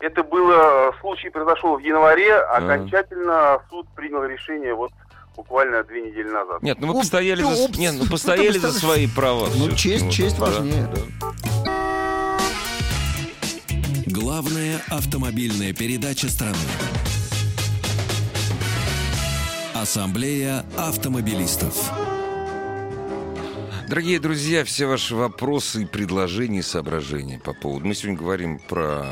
Это 0.00 0.22
было, 0.22 0.94
случай 1.00 1.30
произошел 1.30 1.76
в 1.76 1.80
январе, 1.80 2.34
окончательно 2.34 3.60
суд 3.70 3.86
принял 3.94 4.22
решение 4.24 4.74
вот 4.74 4.90
буквально 5.36 5.82
две 5.84 6.02
недели 6.10 6.28
назад. 6.28 6.62
Нет, 6.62 6.78
ну 6.80 6.88
вы 6.92 7.00
постояли 7.00 7.42
за, 7.42 7.78
нет, 7.78 7.94
ну, 7.96 8.04
Ну, 8.04 8.10
постояли 8.10 8.58
за 8.58 8.72
свои 8.72 9.06
права. 9.06 9.46
Ну, 9.46 9.50
всё-таки. 9.74 9.76
честь- 9.76 10.04
Вот, 10.04 10.12
честь 10.12 10.38
да, 10.38 10.44
важнее. 10.46 10.88
да. 10.94 11.00
Главная 14.06 14.80
автомобильная 14.90 15.72
передача 15.72 16.28
страны. 16.28 16.56
Ассамблея 19.74 20.64
автомобилистов. 20.76 21.74
Дорогие 23.88 24.18
друзья, 24.18 24.64
все 24.64 24.86
ваши 24.86 25.14
вопросы 25.14 25.86
предложения, 25.86 26.60
и 26.60 26.62
соображения 26.62 27.38
по 27.38 27.52
поводу... 27.52 27.86
Мы 27.86 27.94
сегодня 27.94 28.18
говорим 28.18 28.58
про, 28.58 29.04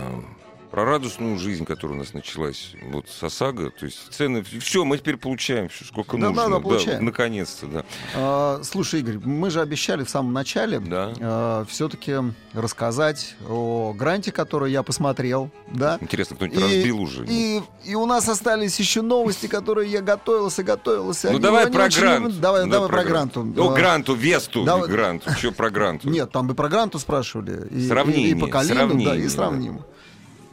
про 0.72 0.86
радостную 0.86 1.38
жизнь, 1.38 1.66
которая 1.66 1.96
у 1.98 2.00
нас 2.00 2.14
началась 2.14 2.72
вот 2.90 3.04
с 3.06 3.22
ОСАГО. 3.22 3.70
То 3.78 3.84
есть 3.84 4.10
цены... 4.10 4.42
Все, 4.42 4.84
мы 4.86 4.96
теперь 4.96 5.18
получаем 5.18 5.68
всё, 5.68 5.84
сколько 5.84 6.16
Да, 6.16 6.28
нужно. 6.30 6.42
да, 6.44 6.48
да, 6.48 6.60
получаем. 6.60 7.04
наконец-то, 7.04 7.66
да. 7.66 7.84
А, 8.14 8.60
слушай, 8.64 9.00
Игорь, 9.00 9.18
мы 9.22 9.50
же 9.50 9.60
обещали 9.60 10.02
в 10.02 10.08
самом 10.08 10.32
начале 10.32 10.80
Да. 10.80 11.66
все-таки 11.68 12.14
рассказать 12.54 13.36
о 13.46 13.92
гранте, 13.92 14.32
который 14.32 14.72
я 14.72 14.82
посмотрел, 14.82 15.50
да? 15.70 15.98
Интересно, 16.00 16.36
кто-нибудь 16.36 16.58
И- 16.60 16.62
разбил 16.62 17.02
уже? 17.02 17.26
И, 17.28 17.60
и 17.84 17.94
у 17.94 18.06
нас 18.06 18.26
остались 18.30 18.80
еще 18.80 19.02
новости, 19.02 19.48
которые 19.48 19.90
я 19.90 20.00
готовился, 20.00 20.62
готовился. 20.62 21.26
Ну 21.28 21.34
Они- 21.34 21.42
давай 21.42 21.70
про 21.70 21.84
очень- 21.84 22.00
грант. 22.00 22.40
Давай, 22.40 22.64
Да, 22.64 22.70
давай 22.70 22.88
про 22.88 23.04
гранту. 23.04 23.46
О, 23.58 23.68
А, 23.72 23.74
гранту, 23.74 24.14
Весту, 24.14 24.64
Давай- 24.64 24.88
гранту. 24.88 25.30
Что 25.32 25.52
про 25.52 25.68
гранту? 25.70 26.08
Нет, 26.08 26.32
там 26.32 26.46
бы 26.46 26.54
про 26.54 26.70
гранту 26.70 26.98
спрашивали. 26.98 27.68
И, 27.68 27.86
Сравнение, 27.88 28.28
и, 28.28 28.30
и 28.30 28.34
по 28.40 28.46
Калину, 28.46 28.74
да, 28.74 28.80
сравнение, 28.86 29.18
и 29.18 29.22
да. 29.24 29.28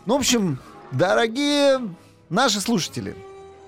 Ну, 0.09 0.15
в 0.15 0.21
общем, 0.21 0.57
дорогие 0.91 1.79
наши 2.31 2.61
слушатели, 2.61 3.15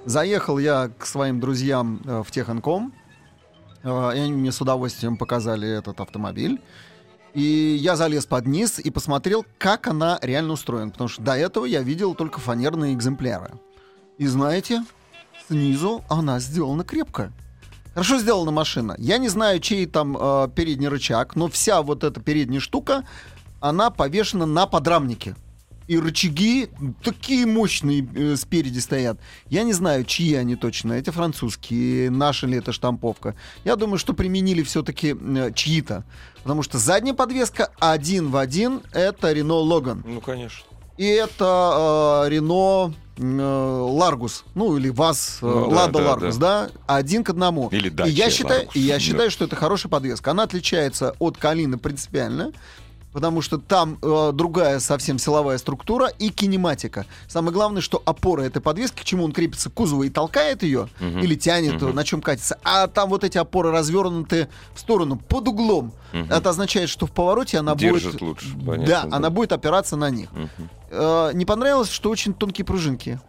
заехал 0.06 0.58
я 0.58 0.90
к 0.98 1.06
своим 1.06 1.40
друзьям 1.40 2.02
э, 2.04 2.24
в 2.26 2.32
Техинком, 2.32 2.94
э, 3.84 3.88
и 4.16 4.20
они 4.20 4.32
мне 4.32 4.52
с 4.52 4.60
удовольствием 4.60 5.18
показали 5.18 5.70
этот 5.70 6.00
автомобиль. 6.02 6.60
И 7.36 7.78
я 7.80 7.96
залез 7.96 8.26
под 8.26 8.48
низ 8.48 8.80
и 8.80 8.90
посмотрел, 8.90 9.46
как 9.60 9.86
она 9.86 10.18
реально 10.24 10.54
устроена. 10.54 10.90
Потому 10.90 11.10
что 11.10 11.22
до 11.22 11.38
этого 11.38 11.66
я 11.66 11.84
видел 11.84 12.16
только 12.16 12.40
фанерные 12.40 12.96
экземпляры. 12.96 13.52
И 14.18 14.26
знаете, 14.26 14.84
снизу 15.48 16.04
она 16.10 16.40
сделана 16.40 16.84
крепко. 16.84 17.32
Хорошо 17.94 18.18
сделана 18.18 18.50
машина. 18.50 18.96
Я 18.98 19.20
не 19.20 19.30
знаю, 19.30 19.60
чей 19.60 19.86
там 19.86 20.18
э, 20.20 20.48
передний 20.56 20.88
рычаг, 20.88 21.36
но 21.36 21.50
вся 21.50 21.84
вот 21.84 22.04
эта 22.04 22.20
передняя 22.20 22.60
штука, 22.60 23.06
она 23.60 23.92
повешена 23.92 24.48
на 24.48 24.66
подрамнике. 24.66 25.36
И 25.92 26.00
рычаги 26.00 26.70
такие 27.04 27.46
мощные 27.46 28.08
э, 28.16 28.38
спереди 28.38 28.80
стоят. 28.80 29.20
Я 29.50 29.64
не 29.64 29.74
знаю, 29.74 30.06
чьи 30.06 30.36
они 30.36 30.56
точно. 30.56 30.94
Эти 30.94 31.10
французские, 31.10 32.10
наша 32.10 32.48
ли 32.48 32.58
это 32.58 32.72
штамповка. 32.72 33.36
Я 33.66 33.76
думаю, 33.76 33.98
что 33.98 34.14
применили 34.14 34.64
все-таки 34.64 35.14
чьи-то. 35.54 36.06
Потому 36.44 36.64
что 36.64 36.78
задняя 36.78 37.14
подвеска 37.14 37.74
один 37.82 38.30
в 38.30 38.38
один 38.38 38.84
это 38.94 39.34
Renault 39.34 39.68
Logan. 39.68 40.02
Ну, 40.06 40.22
конечно. 40.22 40.64
И 40.96 41.08
это 41.08 42.24
э, 42.26 42.36
Renault 42.36 42.94
э, 43.18 43.22
Largus. 43.22 44.44
Ну, 44.56 44.78
или 44.78 44.88
ВАЗ, 44.88 45.40
э, 45.42 45.46
Ну, 45.46 45.72
да, 45.72 45.88
Lada 45.88 45.92
да, 45.92 46.00
Largus, 46.00 46.38
да. 46.38 46.70
Один 46.88 47.26
к 47.26 47.32
одному. 47.32 47.68
Или 47.70 47.90
и 48.08 48.12
я 48.12 48.30
считаю, 48.30 48.70
и 48.74 48.80
я 48.80 48.94
да. 48.94 49.00
считаю, 49.02 49.30
что 49.30 49.44
это 49.44 49.58
хорошая 49.58 49.90
подвеска. 49.90 50.32
Она 50.32 50.44
отличается 50.44 51.18
от 51.20 51.38
Калины 51.38 51.78
принципиально. 51.78 52.54
Потому 53.14 53.42
что 53.42 53.58
там 53.58 53.98
э, 54.02 54.32
другая 54.34 54.80
совсем 54.80 55.20
силовая 55.20 55.58
структура 55.58 56.08
и 56.08 56.30
кинематика. 56.30 57.06
Самое 57.28 57.54
главное, 57.54 57.82
что 57.82 58.02
опора 58.06 58.44
этой 58.44 58.62
подвески, 58.62 59.02
к 59.02 59.04
чему 59.04 59.26
он 59.26 59.34
крепится 59.34 59.70
к 59.70 59.74
кузову 59.74 60.04
и 60.04 60.10
толкает 60.10 60.64
ее, 60.64 60.88
Мгм. 61.00 61.20
или 61.20 61.36
тянет, 61.36 61.82
Мгм. 61.82 61.94
на 61.94 62.04
чем 62.06 62.22
катится. 62.22 62.58
А 62.64 62.88
там 62.88 63.10
вот 63.10 63.24
эти 63.26 63.38
опоры 63.38 63.72
развернуты 63.72 64.48
в 64.74 64.80
сторону, 64.80 65.18
под 65.18 65.48
углом. 65.50 65.92
Мгм. 66.14 66.32
Это 66.32 66.50
означает, 66.52 66.90
что 66.90 67.06
в 67.06 67.12
повороте 67.12 67.58
она 67.58 67.76
Держит 67.76 68.14
будет... 68.14 68.22
лучше, 68.22 68.48
да, 68.56 68.66
понятно, 68.72 69.10
да. 69.12 69.18
она 69.18 69.30
будет 69.30 69.52
опираться 69.52 69.98
на 69.98 70.10
них. 70.10 70.32
Мгм. 70.32 70.70
Э, 70.90 71.32
не 71.34 71.46
понравилось, 71.46 71.90
что 71.92 72.10
очень 72.10 72.34
тонкие 72.34 72.64
пружинки. 72.66 73.20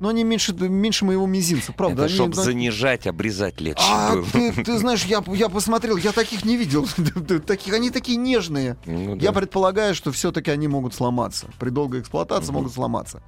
Но 0.00 0.08
они 0.08 0.24
меньше, 0.24 0.54
меньше 0.54 1.04
моего 1.04 1.26
мизинца, 1.26 1.72
правда. 1.72 1.94
Это 1.94 2.04
они- 2.06 2.14
чтобы 2.14 2.34
да- 2.34 2.42
занижать, 2.42 3.06
обрезать 3.06 3.60
легче 3.60 3.84
А, 3.86 4.16
ты, 4.32 4.52
ты 4.64 4.78
знаешь, 4.78 5.04
я, 5.04 5.22
я 5.28 5.48
посмотрел, 5.50 5.96
я 5.98 6.12
таких 6.12 6.44
не 6.44 6.56
видел. 6.56 6.86
таких, 7.46 7.74
они 7.74 7.90
такие 7.90 8.16
нежные. 8.16 8.76
Ну 8.86 9.16
да. 9.16 9.22
Я 9.22 9.32
предполагаю, 9.32 9.94
что 9.94 10.10
все-таки 10.10 10.50
они 10.50 10.68
могут 10.68 10.94
сломаться. 10.94 11.48
При 11.58 11.68
долгой 11.70 12.00
эксплуатации 12.00 12.46
Мгм. 12.50 12.54
могут 12.54 12.72
сломаться. 12.72 13.22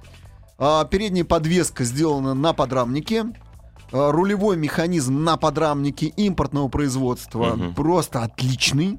А, 0.57 0.83
передняя 0.85 1.25
подвеска 1.25 1.83
сделана 1.83 2.33
на 2.33 2.53
подрамнике. 2.53 3.25
А, 3.91 4.11
рулевой 4.11 4.57
механизм 4.57 5.23
на 5.23 5.37
подрамнике 5.37 6.07
импортного 6.07 6.69
производства 6.69 7.55
Мгм. 7.55 7.75
просто 7.75 8.23
отличный. 8.23 8.97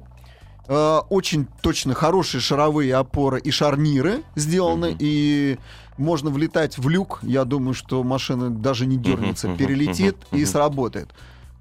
А, 0.67 1.01
очень 1.09 1.47
точно 1.61 1.93
хорошие 1.93 2.39
шаровые 2.39 2.95
опоры 2.95 3.39
и 3.41 3.51
шарниры 3.51 4.23
сделаны. 4.35 4.91
Мгм. 4.91 4.97
И 4.99 5.57
можно 5.97 6.29
влетать 6.29 6.77
в 6.77 6.87
люк. 6.89 7.19
Я 7.23 7.45
думаю, 7.45 7.73
что 7.73 8.03
машина 8.03 8.49
даже 8.49 8.85
не 8.85 8.97
дернется, 8.97 9.55
перелетит 9.55 10.17
и 10.31 10.45
сработает. 10.45 11.09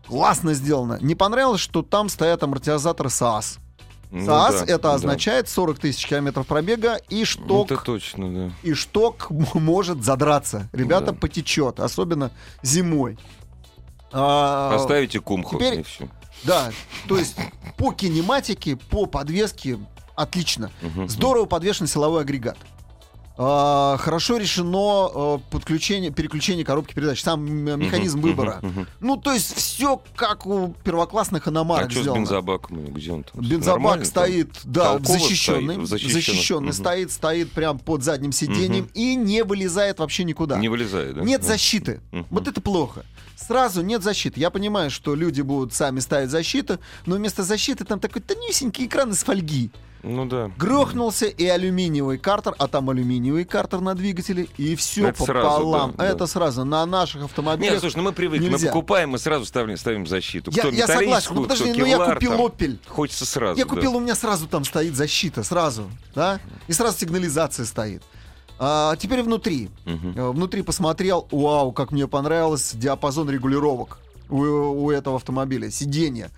Классно 0.06 0.52
сделано. 0.54 0.98
Не 1.00 1.14
понравилось, 1.14 1.60
что 1.60 1.82
там 1.82 2.08
стоят 2.08 2.42
амортизаторы 2.42 3.08
СААС. 3.10 3.58
Ну 4.10 4.24
СААС 4.26 4.60
да, 4.60 4.64
это 4.64 4.82
да. 4.84 4.94
означает 4.94 5.48
40 5.48 5.78
тысяч 5.78 6.06
километров 6.06 6.46
пробега 6.46 6.96
и 7.08 7.20
Ну, 7.20 7.24
шток, 7.24 7.70
Это 7.72 7.82
точно, 7.82 8.32
да. 8.48 8.52
и 8.62 8.72
шток 8.74 9.28
может 9.54 10.04
задраться. 10.04 10.68
Ребята, 10.72 11.06
Да. 11.06 11.12
потечет, 11.14 11.80
особенно 11.80 12.30
зимой. 12.62 13.18
А, 14.12 14.72
Поставите 14.76 15.20
кумху 15.20 15.56
теперь- 15.56 15.80
и 15.80 15.82
все. 15.82 16.08
Да, 16.44 16.70
то 17.08 17.16
есть 17.18 17.36
по 17.78 17.92
кинематике, 17.92 18.76
по 18.76 19.06
подвеске 19.06 19.78
отлично. 20.14 20.70
Мгм. 20.82 21.08
Здорово 21.08 21.46
подвешен 21.46 21.86
силовой 21.86 22.20
агрегат. 22.22 22.56
А, 23.36 23.96
хорошо 23.98 24.36
решено 24.36 25.10
э, 25.12 25.38
подключение, 25.50 26.12
переключение 26.12 26.64
коробки 26.64 26.94
передач, 26.94 27.20
сам 27.20 27.44
механизм 27.44 28.18
Мгм, 28.18 28.28
выбора. 28.28 28.58
мгм, 28.62 28.70
мгм. 28.70 28.86
Ну, 29.00 29.16
то 29.16 29.32
есть 29.32 29.56
все 29.56 30.00
как 30.14 30.46
у 30.46 30.74
первоклассных 30.84 31.48
иномарок 31.48 31.88
А 31.88 31.90
что 31.90 31.98
с 31.98 32.02
сделано. 32.02 32.20
бензобаком? 32.20 32.84
Где 32.94 33.10
он 33.12 33.24
там? 33.24 33.40
Бензобак 33.42 33.66
Нормально 33.66 34.04
стоит, 34.04 34.52
там? 34.52 34.72
да, 34.72 34.84
Толково 34.92 35.18
защищенный, 35.18 35.86
стоит, 35.86 36.12
защищенный, 36.12 36.72
стоит, 36.72 37.10
стоит 37.10 37.50
прям 37.50 37.80
под 37.80 38.04
задним 38.04 38.30
сиденьем 38.30 38.88
и 38.94 39.16
не 39.16 39.42
вылезает 39.42 39.98
вообще 39.98 40.22
никуда. 40.22 40.56
Не 40.58 40.68
вылезает, 40.68 41.16
да? 41.16 41.22
Нет 41.22 41.42
защиты. 41.42 42.00
Вот 42.30 42.46
это 42.46 42.60
плохо. 42.60 43.04
Сразу 43.36 43.82
нет 43.82 44.04
защиты. 44.04 44.38
Я 44.38 44.50
понимаю, 44.50 44.92
что 44.92 45.16
люди 45.16 45.40
будут 45.40 45.74
сами 45.74 45.98
ставить 45.98 46.30
защиту, 46.30 46.78
но 47.04 47.16
вместо 47.16 47.42
защиты 47.42 47.84
там 47.84 47.98
такой 47.98 48.22
тонюсенький 48.22 48.86
экран 48.86 49.10
из 49.10 49.24
фольги. 49.24 49.72
Ну 50.06 50.26
да. 50.26 50.50
Грохнулся 50.58 51.26
и 51.26 51.46
алюминиевый 51.46 52.18
картер, 52.18 52.54
а 52.58 52.68
там 52.68 52.90
алюминиевый 52.90 53.44
картер 53.44 53.80
на 53.80 53.94
двигателе, 53.94 54.48
и 54.58 54.76
все 54.76 55.08
Это 55.08 55.24
сразу, 55.24 55.48
пополам. 55.58 55.90
да, 55.92 55.96
да. 55.96 56.06
Это 56.10 56.26
сразу 56.26 56.64
на 56.64 56.84
наших 56.84 57.24
автомобилях. 57.24 57.72
Нет, 57.72 57.80
слушай, 57.80 57.96
ну 57.96 58.02
мы 58.02 58.12
привыкли, 58.12 58.44
нельзя. 58.48 58.66
мы 58.66 58.72
покупаем, 58.72 59.10
мы 59.10 59.18
сразу 59.18 59.46
ставим, 59.46 59.76
ставим 59.78 60.06
защиту. 60.06 60.50
Я- 60.52 60.62
Кто 60.62 60.70
я 60.70 60.86
согласен, 60.86 61.30
ну 61.34 61.42
подожди, 61.42 61.72
ну 61.72 61.86
я 61.86 61.98
купил 61.98 62.32
там. 62.32 62.42
«Опель». 62.42 62.78
Хочется 62.86 63.24
сразу. 63.24 63.58
Я 63.58 63.64
да. 63.64 63.70
купил, 63.74 63.96
у 63.96 64.00
меня 64.00 64.14
сразу 64.14 64.46
там 64.46 64.64
стоит 64.64 64.94
защита, 64.94 65.42
сразу, 65.42 65.90
да, 66.14 66.38
и 66.68 66.72
сразу 66.72 66.98
сигнализация 66.98 67.64
стоит. 67.64 68.02
А, 68.58 68.94
теперь 68.96 69.22
внутри. 69.22 69.68
Э, 69.86 70.30
Внутри 70.30 70.62
посмотрел, 70.62 71.26
вау, 71.30 71.72
как 71.72 71.90
мне 71.90 72.06
понравился 72.06 72.76
диапазон 72.76 73.28
регулировок 73.28 73.98
у, 74.28 74.36
у 74.38 74.90
этого 74.90 75.16
автомобиля, 75.16 75.70
сиденье. 75.70 76.30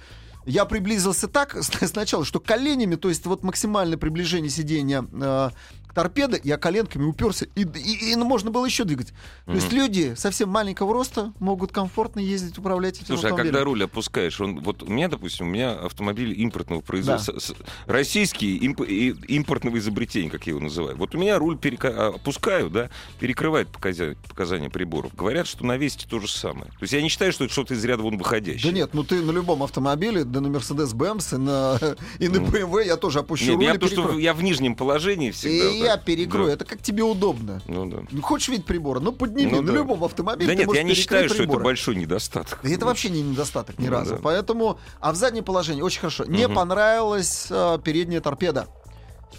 Я 0.46 0.64
приблизился 0.64 1.28
так 1.28 1.56
сначала, 1.60 2.24
что 2.24 2.40
коленями, 2.40 2.94
то 2.94 3.08
есть 3.08 3.26
вот 3.26 3.42
максимальное 3.42 3.98
приближение 3.98 4.50
сиденья 4.50 5.04
э, 5.12 5.50
к 5.96 5.98
торпедо, 5.98 6.38
я 6.44 6.58
коленками 6.58 7.04
уперся, 7.04 7.46
и, 7.54 7.62
и- 7.62 8.12
и, 8.12 8.16
можно 8.16 8.50
было 8.50 8.66
еще 8.66 8.84
двигать. 8.84 9.14
То 9.46 9.52
есть 9.54 9.72
люди 9.72 10.12
совсем 10.14 10.50
маленького 10.50 10.92
роста 10.92 11.32
могут 11.40 11.72
комфортно 11.72 12.20
ездить, 12.20 12.58
управлять 12.58 12.96
этим 12.96 13.06
Слушай, 13.06 13.24
а 13.24 13.28
автомобилем. 13.28 13.52
когда 13.54 13.64
руль 13.64 13.84
опускаешь, 13.84 14.38
он 14.40 14.60
вот 14.60 14.82
у 14.82 14.86
меня, 14.90 15.08
допустим, 15.08 15.46
у 15.46 15.48
меня 15.50 15.72
автомобиль 15.72 16.38
импортного 16.38 16.82
производства, 16.82 17.38
с- 17.38 17.54
российский 17.86 18.58
имп- 18.58 18.86
и- 18.86 19.12
импортного 19.34 19.78
изобретения, 19.78 20.28
как 20.28 20.46
я 20.46 20.50
его 20.50 20.60
называю. 20.60 20.96
Вот 20.98 21.14
у 21.14 21.18
меня 21.18 21.38
руль 21.38 21.56
перека- 21.56 22.14
опускаю, 22.16 22.68
да, 22.68 22.90
перекрывает 23.18 23.68
показания, 23.68 24.16
показания 24.28 24.68
приборов. 24.68 25.14
Говорят, 25.14 25.46
что 25.46 25.64
на 25.64 25.78
Весте 25.78 26.06
то 26.06 26.20
же 26.20 26.28
самое. 26.28 26.66
То 26.72 26.82
есть 26.82 26.92
я 26.92 27.00
не 27.00 27.08
считаю, 27.08 27.32
что 27.32 27.44
это 27.44 27.52
что-то 27.54 27.72
из 27.72 27.82
ряда 27.84 28.02
вон 28.02 28.18
выходящее. 28.18 28.70
Да 28.70 28.76
нет, 28.76 28.90
ну 28.92 29.02
ты 29.02 29.22
на 29.22 29.30
любом 29.30 29.62
автомобиле, 29.62 30.24
да 30.24 30.40
на 30.42 30.48
Mercedes-Benz 30.48 31.36
и 31.36 31.38
на, 31.38 31.78
и 32.18 32.28
на 32.28 32.36
BMW 32.36 32.84
я 32.86 32.96
тоже 32.96 33.20
опущу 33.20 33.46
Нет, 33.46 33.54
руль 33.54 33.64
я, 33.64 33.70
и 33.70 33.78
потому 33.78 33.90
что 34.10 34.18
я 34.18 34.34
в 34.34 34.42
нижнем 34.42 34.74
положении 34.76 35.30
всегда. 35.30 35.70
И 35.70 35.80
да. 35.80 35.85
Я 35.86 35.96
перекрою. 35.96 36.46
Да. 36.48 36.52
Это 36.54 36.64
как 36.64 36.82
тебе 36.82 37.02
удобно. 37.02 37.60
Ну 37.66 37.86
да. 37.88 37.98
Ну, 38.10 38.22
хочешь 38.22 38.48
видеть 38.48 38.66
приборы? 38.66 39.00
Ну, 39.00 39.12
подними. 39.12 39.50
Ну 39.52 39.60
на 39.62 39.66
да. 39.68 39.72
любом 39.74 40.04
автомобиле 40.04 40.46
Да 40.46 40.54
нет, 40.54 40.72
я 40.74 40.82
не 40.82 40.94
считаю, 40.94 41.22
перекрыть 41.22 41.34
что 41.34 41.42
это 41.44 41.50
приборы. 41.50 41.64
большой 41.64 41.96
недостаток. 41.96 42.58
Это 42.62 42.86
вообще 42.86 43.10
не 43.10 43.22
недостаток 43.22 43.78
ни 43.78 43.86
Ну 43.86 43.92
разу. 43.92 44.14
да. 44.16 44.20
Поэтому, 44.22 44.78
а 45.00 45.12
в 45.12 45.16
заднем 45.16 45.44
положении 45.44 45.82
очень 45.82 46.00
хорошо. 46.00 46.24
Не 46.26 46.46
Мгм. 46.46 46.54
понравилась 46.54 47.48
а, 47.50 47.78
передняя 47.78 48.20
торпеда. 48.20 48.66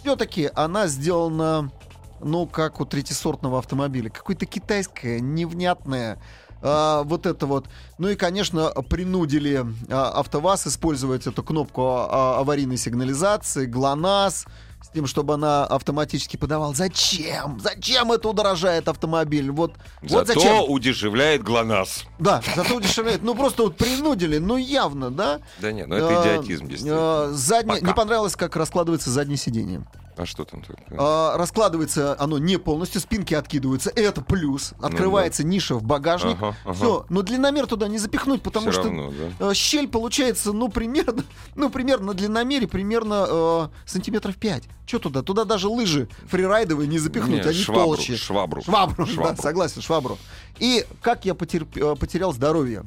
Все-таки 0.02 0.50
она 0.54 0.88
сделана, 0.88 1.72
ну, 2.22 2.45
как 2.48 2.80
у 2.82 2.86
третьесортного 2.86 3.60
автомобиля. 3.60 4.10
Какое-то 4.10 4.45
китайское, 4.45 5.20
невнятное. 5.20 6.22
а, 6.62 7.04
вот 7.04 7.26
это 7.28 7.45
вот. 7.45 7.68
Ну 8.00 8.10
и, 8.10 8.16
конечно, 8.16 8.70
принудили 8.89 9.64
а, 9.89 10.10
АвтоВАЗ 10.20 10.68
использовать 10.68 11.28
эту 11.28 11.43
кнопку 11.43 11.84
а, 11.88 12.39
аварийной 12.39 12.78
сигнализации, 12.78 13.66
ГЛОНАСС, 13.68 14.45
с 14.88 14.89
тем, 14.93 15.05
чтобы 15.05 15.33
она 15.33 15.65
автоматически 15.65 16.38
подавала. 16.38 16.73
Зачем? 16.73 17.59
Зачем 17.59 18.11
это 18.11 18.29
удорожает 18.29 18.88
автомобиль? 18.88 19.51
Вот, 19.51 19.73
вот 20.01 20.27
Зато 20.27 20.39
зачем. 20.39 20.63
удешевляет 20.69 21.43
ГЛОНАСС. 21.43 22.05
Да, 22.19 22.41
зато 22.55 22.75
удешевляет. 22.75 23.21
Ну, 23.21 23.35
просто 23.35 23.63
вот 23.63 23.75
принудили, 23.77 24.38
ну, 24.38 24.55
явно, 24.57 25.11
да? 25.11 25.39
Да 25.59 25.71
нет, 25.71 25.88
ну 25.88 25.95
это 25.95 26.07
А, 26.07 26.23
идиотизм, 26.38 26.67
действительно. 26.67 26.97
а, 26.99 27.29
заднее- 27.33 27.75
Пока. 27.75 27.88
Не 27.88 27.93
понравилось, 27.93 28.35
как 28.35 28.55
раскладывается 28.55 29.09
заднее 29.11 29.38
сиденье. 29.38 29.83
А 30.18 30.26
что 30.26 30.45
там 30.45 30.61
такое? 30.61 30.78
А, 30.99 31.38
раскладывается 31.38 32.15
оно 32.20 32.38
не 32.39 32.57
полностью, 32.57 32.99
спинки 33.01 33.34
откидываются. 33.34 33.91
Это 33.95 34.22
плюс. 34.22 34.74
Открывается 34.82 35.43
ниша 35.43 35.76
в 35.76 35.84
багажник. 35.84 36.38
Ну 36.39 36.47
Ага, 36.47 36.57
ага. 36.65 36.74
Все, 36.74 37.05
но 37.09 37.22
длинномер 37.22 37.68
туда 37.68 37.88
не 37.88 37.97
запихнуть, 37.99 38.41
потому 38.41 38.72
Всё 38.72 38.82
что 38.82 38.84
равно, 38.89 39.11
да. 39.39 39.51
э, 39.51 39.53
щель 39.53 39.88
получается, 39.88 40.53
ну, 40.53 40.70
примерно, 40.70 41.24
ну, 41.55 41.70
примерно 41.70 42.07
на 42.07 42.13
длинномере, 42.13 42.68
примерно 42.68 43.26
э, 43.30 43.68
сантиметров 43.86 44.36
5. 44.38 44.63
Что 44.88 44.99
туда? 44.99 45.22
Туда 45.22 45.43
даже 45.45 45.68
лыжи 45.68 46.09
фрирайдовые 46.28 46.88
не 46.88 46.97
запихнуть, 46.99 47.43
Не, 47.43 47.49
они 47.49 47.59
швабру, 47.59 47.95
толще. 47.95 48.15
швабру. 48.18 48.61
Швабру, 48.63 49.05
Швабру. 49.07 49.36
да, 49.36 49.41
согласен, 49.41 49.82
швабру. 49.82 50.18
И 50.59 50.86
как 51.01 51.26
я 51.26 51.34
потерп- 51.34 51.78
э, 51.93 51.95
потерял 51.95 52.34
здоровье? 52.34 52.84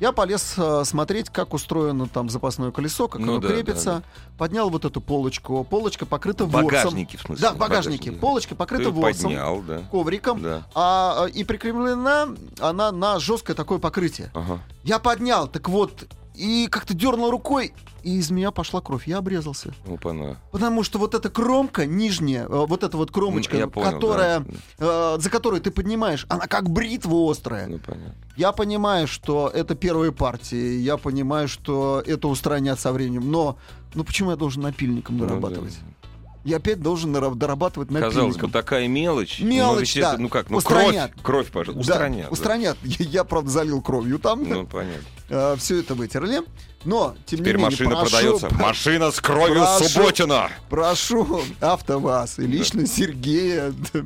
Я 0.00 0.12
полез 0.12 0.54
э, 0.56 0.82
смотреть, 0.84 1.30
как 1.30 1.54
устроено 1.54 2.08
там 2.08 2.28
запасное 2.28 2.70
колесо, 2.70 3.08
как 3.08 3.20
Ну 3.20 3.32
оно 3.34 3.40
да, 3.40 3.48
крепится. 3.48 4.02
Поднял 4.36 4.70
вот 4.70 4.84
эту 4.84 5.00
полочку. 5.00 5.64
Полочка 5.64 6.04
покрыта 6.06 6.44
ворсом. 6.46 6.66
багажнике, 6.66 7.18
в 7.18 7.22
смысле? 7.22 7.42
Да, 7.42 7.52
в 7.52 7.56
в 7.56 7.58
багажнике. 7.58 7.98
багажнике. 7.98 8.20
Полочка 8.20 8.54
покрыта 8.54 8.84
Ты 8.84 8.90
ворсом, 8.90 9.24
поднял, 9.24 9.62
да. 9.62 9.78
ковриком. 9.90 10.42
Да. 10.42 10.66
А, 10.74 11.26
э, 11.26 11.30
и 11.30 11.44
прикреплена 11.44 12.28
она 12.60 12.92
на 12.92 13.18
жесткое 13.20 13.54
такое 13.56 13.78
покрытие. 13.78 14.30
Ага. 14.34 14.58
Я 14.82 14.98
поднял, 14.98 15.46
так 15.48 15.68
вот, 15.68 16.06
и 16.34 16.66
как-то 16.70 16.94
дернул 16.94 17.30
рукой, 17.30 17.72
и 18.02 18.16
из 18.18 18.30
меня 18.30 18.50
пошла 18.50 18.80
кровь. 18.80 19.06
Я 19.06 19.18
обрезался. 19.18 19.72
Опа-на. 19.86 20.38
Потому 20.52 20.82
что 20.82 20.98
вот 20.98 21.14
эта 21.14 21.30
кромка 21.30 21.86
нижняя, 21.86 22.44
э, 22.44 22.48
вот 22.66 22.82
эта 22.82 22.96
вот 22.96 23.10
кромочка, 23.10 23.56
Я 23.56 23.66
понял, 23.68 23.92
которая, 23.92 24.40
да. 24.78 25.14
э, 25.16 25.20
за 25.20 25.30
которую 25.30 25.62
ты 25.62 25.70
поднимаешь, 25.70 26.26
она 26.28 26.46
как 26.46 26.68
бритва 26.70 27.30
острая. 27.30 27.66
Ну, 27.68 27.78
понятно. 27.78 28.14
Я 28.36 28.52
понимаю, 28.52 29.06
что 29.06 29.48
это 29.48 29.74
первые 29.74 30.12
партии, 30.12 30.78
я 30.78 30.96
понимаю, 30.96 31.48
что 31.48 32.02
это 32.04 32.28
устранят 32.28 32.80
со 32.80 32.92
временем, 32.92 33.30
но 33.30 33.56
ну 33.94 34.02
почему 34.04 34.30
я 34.30 34.36
должен 34.36 34.62
напильником 34.62 35.16
Ну, 35.16 35.26
дорабатывать? 35.26 35.78
да. 35.80 36.03
Я 36.44 36.56
опять 36.58 36.80
должен 36.80 37.12
дорабатывать 37.12 37.90
напильником. 37.90 38.14
Казалось 38.30 38.36
бы, 38.36 38.48
такая 38.50 38.86
мелочь. 38.86 39.38
но 39.40 39.46
Мелочь, 39.46 39.94
ведь 39.96 40.04
это, 40.04 40.12
да. 40.12 40.18
Ну 40.18 40.28
как, 40.28 40.50
ну 40.50 40.58
Устранят. 40.58 41.12
кровь, 41.22 41.22
кровь, 41.22 41.50
пожалуйста, 41.50 41.86
Да, 41.88 41.94
устранят. 41.94 42.22
да. 42.26 42.30
устранят. 42.30 42.76
Я, 42.82 43.04
я, 43.06 43.24
правда, 43.24 43.50
залил 43.50 43.80
кровью 43.80 44.18
там. 44.18 44.46
Ну, 44.46 44.66
понятно. 44.66 45.56
все 45.56 45.80
это 45.80 45.94
вытерли. 45.94 46.42
Но, 46.84 47.14
тем 47.24 47.38
Теперь 47.38 47.56
не 47.56 47.62
менее, 47.62 47.70
машина 47.70 47.90
прошу, 47.96 48.10
продается. 48.10 48.54
Машина 48.56 49.10
с 49.10 49.20
кровью 49.20 49.54
прошу. 49.62 49.84
Субботина. 49.88 50.48
прошу 50.68 51.40
АвтоВАЗ 51.60 52.38
и 52.40 52.46
лично 52.46 52.86
Сергея 52.86 53.72
э, 53.94 54.02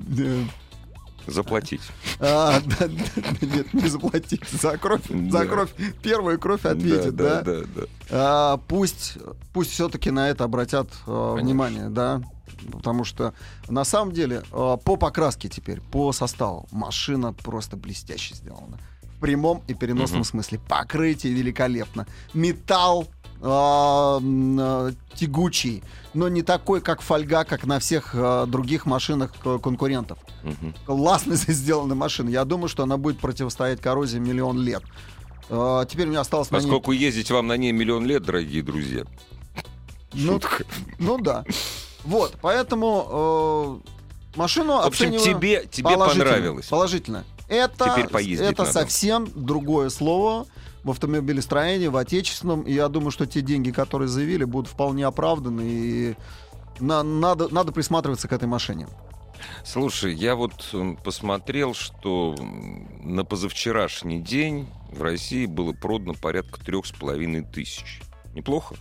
Заплатить. 1.28 1.82
А, 2.20 2.60
да, 2.60 2.88
нет, 3.42 3.72
не 3.74 3.88
заплатить 3.88 4.48
за 4.50 4.76
кровь, 4.78 5.02
Да. 5.08 5.40
за 5.40 5.46
кровь. 5.46 5.70
Первую 6.02 6.38
кровь 6.38 6.64
ответит, 6.64 7.14
да. 7.14 7.42
Да, 7.42 7.52
да, 7.60 7.66
да. 7.76 7.82
А, 8.10 8.56
пусть, 8.56 9.18
пусть 9.52 9.70
все-таки 9.72 10.10
на 10.10 10.28
это 10.30 10.44
обратят 10.44 10.88
э, 10.88 10.94
Конечно. 11.06 11.34
внимание, 11.34 11.88
да. 11.90 12.22
Потому 12.72 13.04
что 13.04 13.34
на 13.68 13.84
самом 13.84 14.12
деле 14.12 14.42
э, 14.50 14.76
по 14.84 14.96
покраске 14.96 15.48
теперь, 15.48 15.80
по 15.80 16.12
составу, 16.12 16.66
машина 16.72 17.32
просто 17.32 17.76
блестяще 17.76 18.34
сделана. 18.34 18.78
В 19.16 19.20
прямом 19.20 19.62
и 19.68 19.74
переносном 19.74 20.24
смысле. 20.24 20.60
Покрытие 20.68 21.32
великолепно. 21.34 22.06
Металл 22.34 23.06
э, 23.40 23.46
м, 23.46 24.58
э, 24.60 24.92
тягучий, 25.14 25.82
но 26.14 26.28
не 26.28 26.42
такой, 26.42 26.80
как 26.80 27.00
фольга, 27.00 27.44
как 27.44 27.64
на 27.66 27.78
всех 27.78 28.10
э, 28.14 28.46
других 28.46 28.86
машинах 28.86 29.32
э, 29.44 29.58
конкурентов 29.62 30.18
Мгм. 30.42 30.74
классно 30.86 31.34
сделана 31.36 31.94
машина. 31.94 32.28
Я 32.30 32.44
думаю, 32.44 32.68
что 32.68 32.82
она 32.84 32.96
будет 32.96 33.18
противостоять 33.20 33.80
коррозии 33.80 34.18
миллион 34.18 34.60
лет. 34.60 34.82
Э, 35.50 35.84
теперь 35.88 36.06
мне 36.06 36.18
осталось 36.18 36.50
на 36.50 36.56
ней- 36.56 36.62
Поскольку 36.62 36.92
ездить 36.92 37.30
вам 37.30 37.46
на 37.46 37.56
ней 37.56 37.72
миллион 37.72 38.04
лет, 38.06 38.22
дорогие 38.24 38.62
друзья. 38.62 39.04
Ну, 40.14 40.40
ну 40.98 41.18
да. 41.18 41.44
Вот, 42.04 42.36
поэтому 42.40 43.82
э, 43.84 44.36
машину 44.38 44.74
В 44.78 44.86
общем, 44.86 45.12
тебе, 45.18 45.66
тебе 45.70 45.90
положительно. 45.90 46.24
понравилось. 46.24 46.66
Положительно. 46.66 47.24
Это, 47.48 47.84
это 48.40 48.64
совсем 48.66 49.26
другое 49.34 49.88
слово 49.90 50.46
в 50.88 50.90
автомобилестроении, 50.90 51.86
в 51.86 51.96
отечественном. 51.96 52.62
И 52.62 52.72
я 52.72 52.88
думаю, 52.88 53.10
что 53.10 53.26
те 53.26 53.40
деньги, 53.40 53.70
которые 53.70 54.08
заявили, 54.08 54.44
будут 54.44 54.70
вполне 54.70 55.06
оправданы. 55.06 55.62
И 55.64 56.16
на- 56.80 57.02
надо, 57.02 57.48
надо 57.52 57.72
присматриваться 57.72 58.26
к 58.28 58.32
этой 58.32 58.48
машине. 58.48 58.88
Слушай, 59.64 60.14
я 60.14 60.34
вот 60.34 60.74
посмотрел, 61.04 61.74
что 61.74 62.34
на 63.04 63.24
позавчерашний 63.24 64.18
день 64.20 64.68
в 64.90 65.02
России 65.02 65.46
было 65.46 65.72
продано 65.72 66.14
порядка 66.14 66.58
трех 66.60 66.86
с 66.86 66.90
половиной 66.92 67.42
тысяч. 67.42 68.00
Неплохо? 68.34 68.74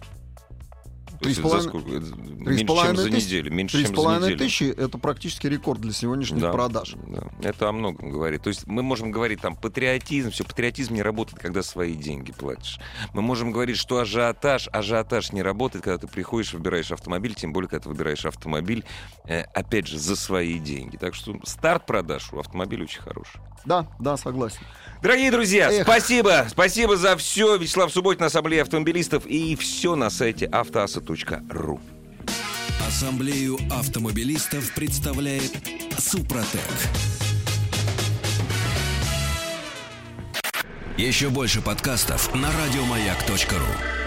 То 1.17 1.23
Три 1.23 1.29
есть 1.29 1.41
с 1.41 1.45
это 1.45 1.61
за 1.61 1.69
половиной- 1.69 1.69
сколько? 1.69 1.97
Это 1.97 2.15
Три 2.15 2.25
с 2.27 2.47
Меньше, 2.47 2.57
чем 2.59 2.67
половиной 2.67 2.95
за 3.03 3.09
тысяч- 3.09 3.25
неделю. 3.25 3.51
Меньше, 3.53 3.83
чем 3.85 3.95
за 3.95 4.17
неделю. 4.19 4.37
тысячи— 4.37 4.63
это 4.77 4.97
практически 4.99 5.47
рекорд 5.47 5.81
для 5.81 5.91
сегодняшних 5.91 6.41
Да, 6.41 6.51
продаж. 6.51 6.95
да. 7.07 7.23
Это 7.41 7.69
о 7.69 7.71
многом 7.71 8.09
говорит. 8.11 8.43
То 8.43 8.49
есть 8.49 8.67
мы 8.67 8.83
можем 8.83 9.11
говорить 9.11 9.41
там 9.41 9.55
патриотизм, 9.55 10.29
все, 10.31 10.43
патриотизм 10.43 10.93
не 10.93 11.01
работает, 11.01 11.39
когда 11.41 11.63
свои 11.63 11.95
деньги 11.95 12.31
платишь. 12.31 12.79
Мы 13.13 13.21
можем 13.23 13.51
говорить, 13.51 13.77
что 13.77 13.99
ажиотаж, 13.99 14.69
ажиотаж 14.71 15.31
не 15.31 15.41
работает, 15.41 15.83
когда 15.83 15.97
ты 15.97 16.07
приходишь, 16.07 16.53
выбираешь 16.53 16.91
автомобиль, 16.91 17.33
тем 17.33 17.51
более, 17.53 17.67
когда 17.69 17.83
ты 17.83 17.89
выбираешь 17.89 18.25
автомобиль, 18.25 18.85
э, 19.25 19.41
опять 19.41 19.87
же, 19.87 19.97
за 19.97 20.15
свои 20.15 20.59
деньги. 20.59 20.97
Так 20.97 21.15
что 21.15 21.35
старт 21.45 21.85
продаж 21.85 22.31
у 22.31 22.39
автомобиля 22.39 22.83
очень 22.83 23.01
хороший. 23.01 23.41
Да, 23.65 23.87
да, 23.99 24.17
согласен. 24.17 24.59
Дорогие 25.01 25.29
друзья, 25.31 25.71
Эх. 25.71 25.83
спасибо. 25.83 26.45
Спасибо 26.49 26.97
за 26.97 27.15
все. 27.17 27.55
Вячеслав 27.57 27.91
Субботин, 27.91 28.23
Ассамблея 28.23 28.63
автомобилистов. 28.63 29.25
И 29.25 29.55
все 29.55 29.95
на 29.95 30.09
сайте 30.09 30.47
автоаса.ру. 30.47 31.79
Ассамблею 32.87 33.57
автомобилистов 33.69 34.73
представляет 34.73 35.51
Супротек. 35.97 36.61
Еще 40.97 41.29
больше 41.29 41.61
подкастов 41.61 42.33
на 42.33 42.49
радиомаяк.ру. 42.51 44.06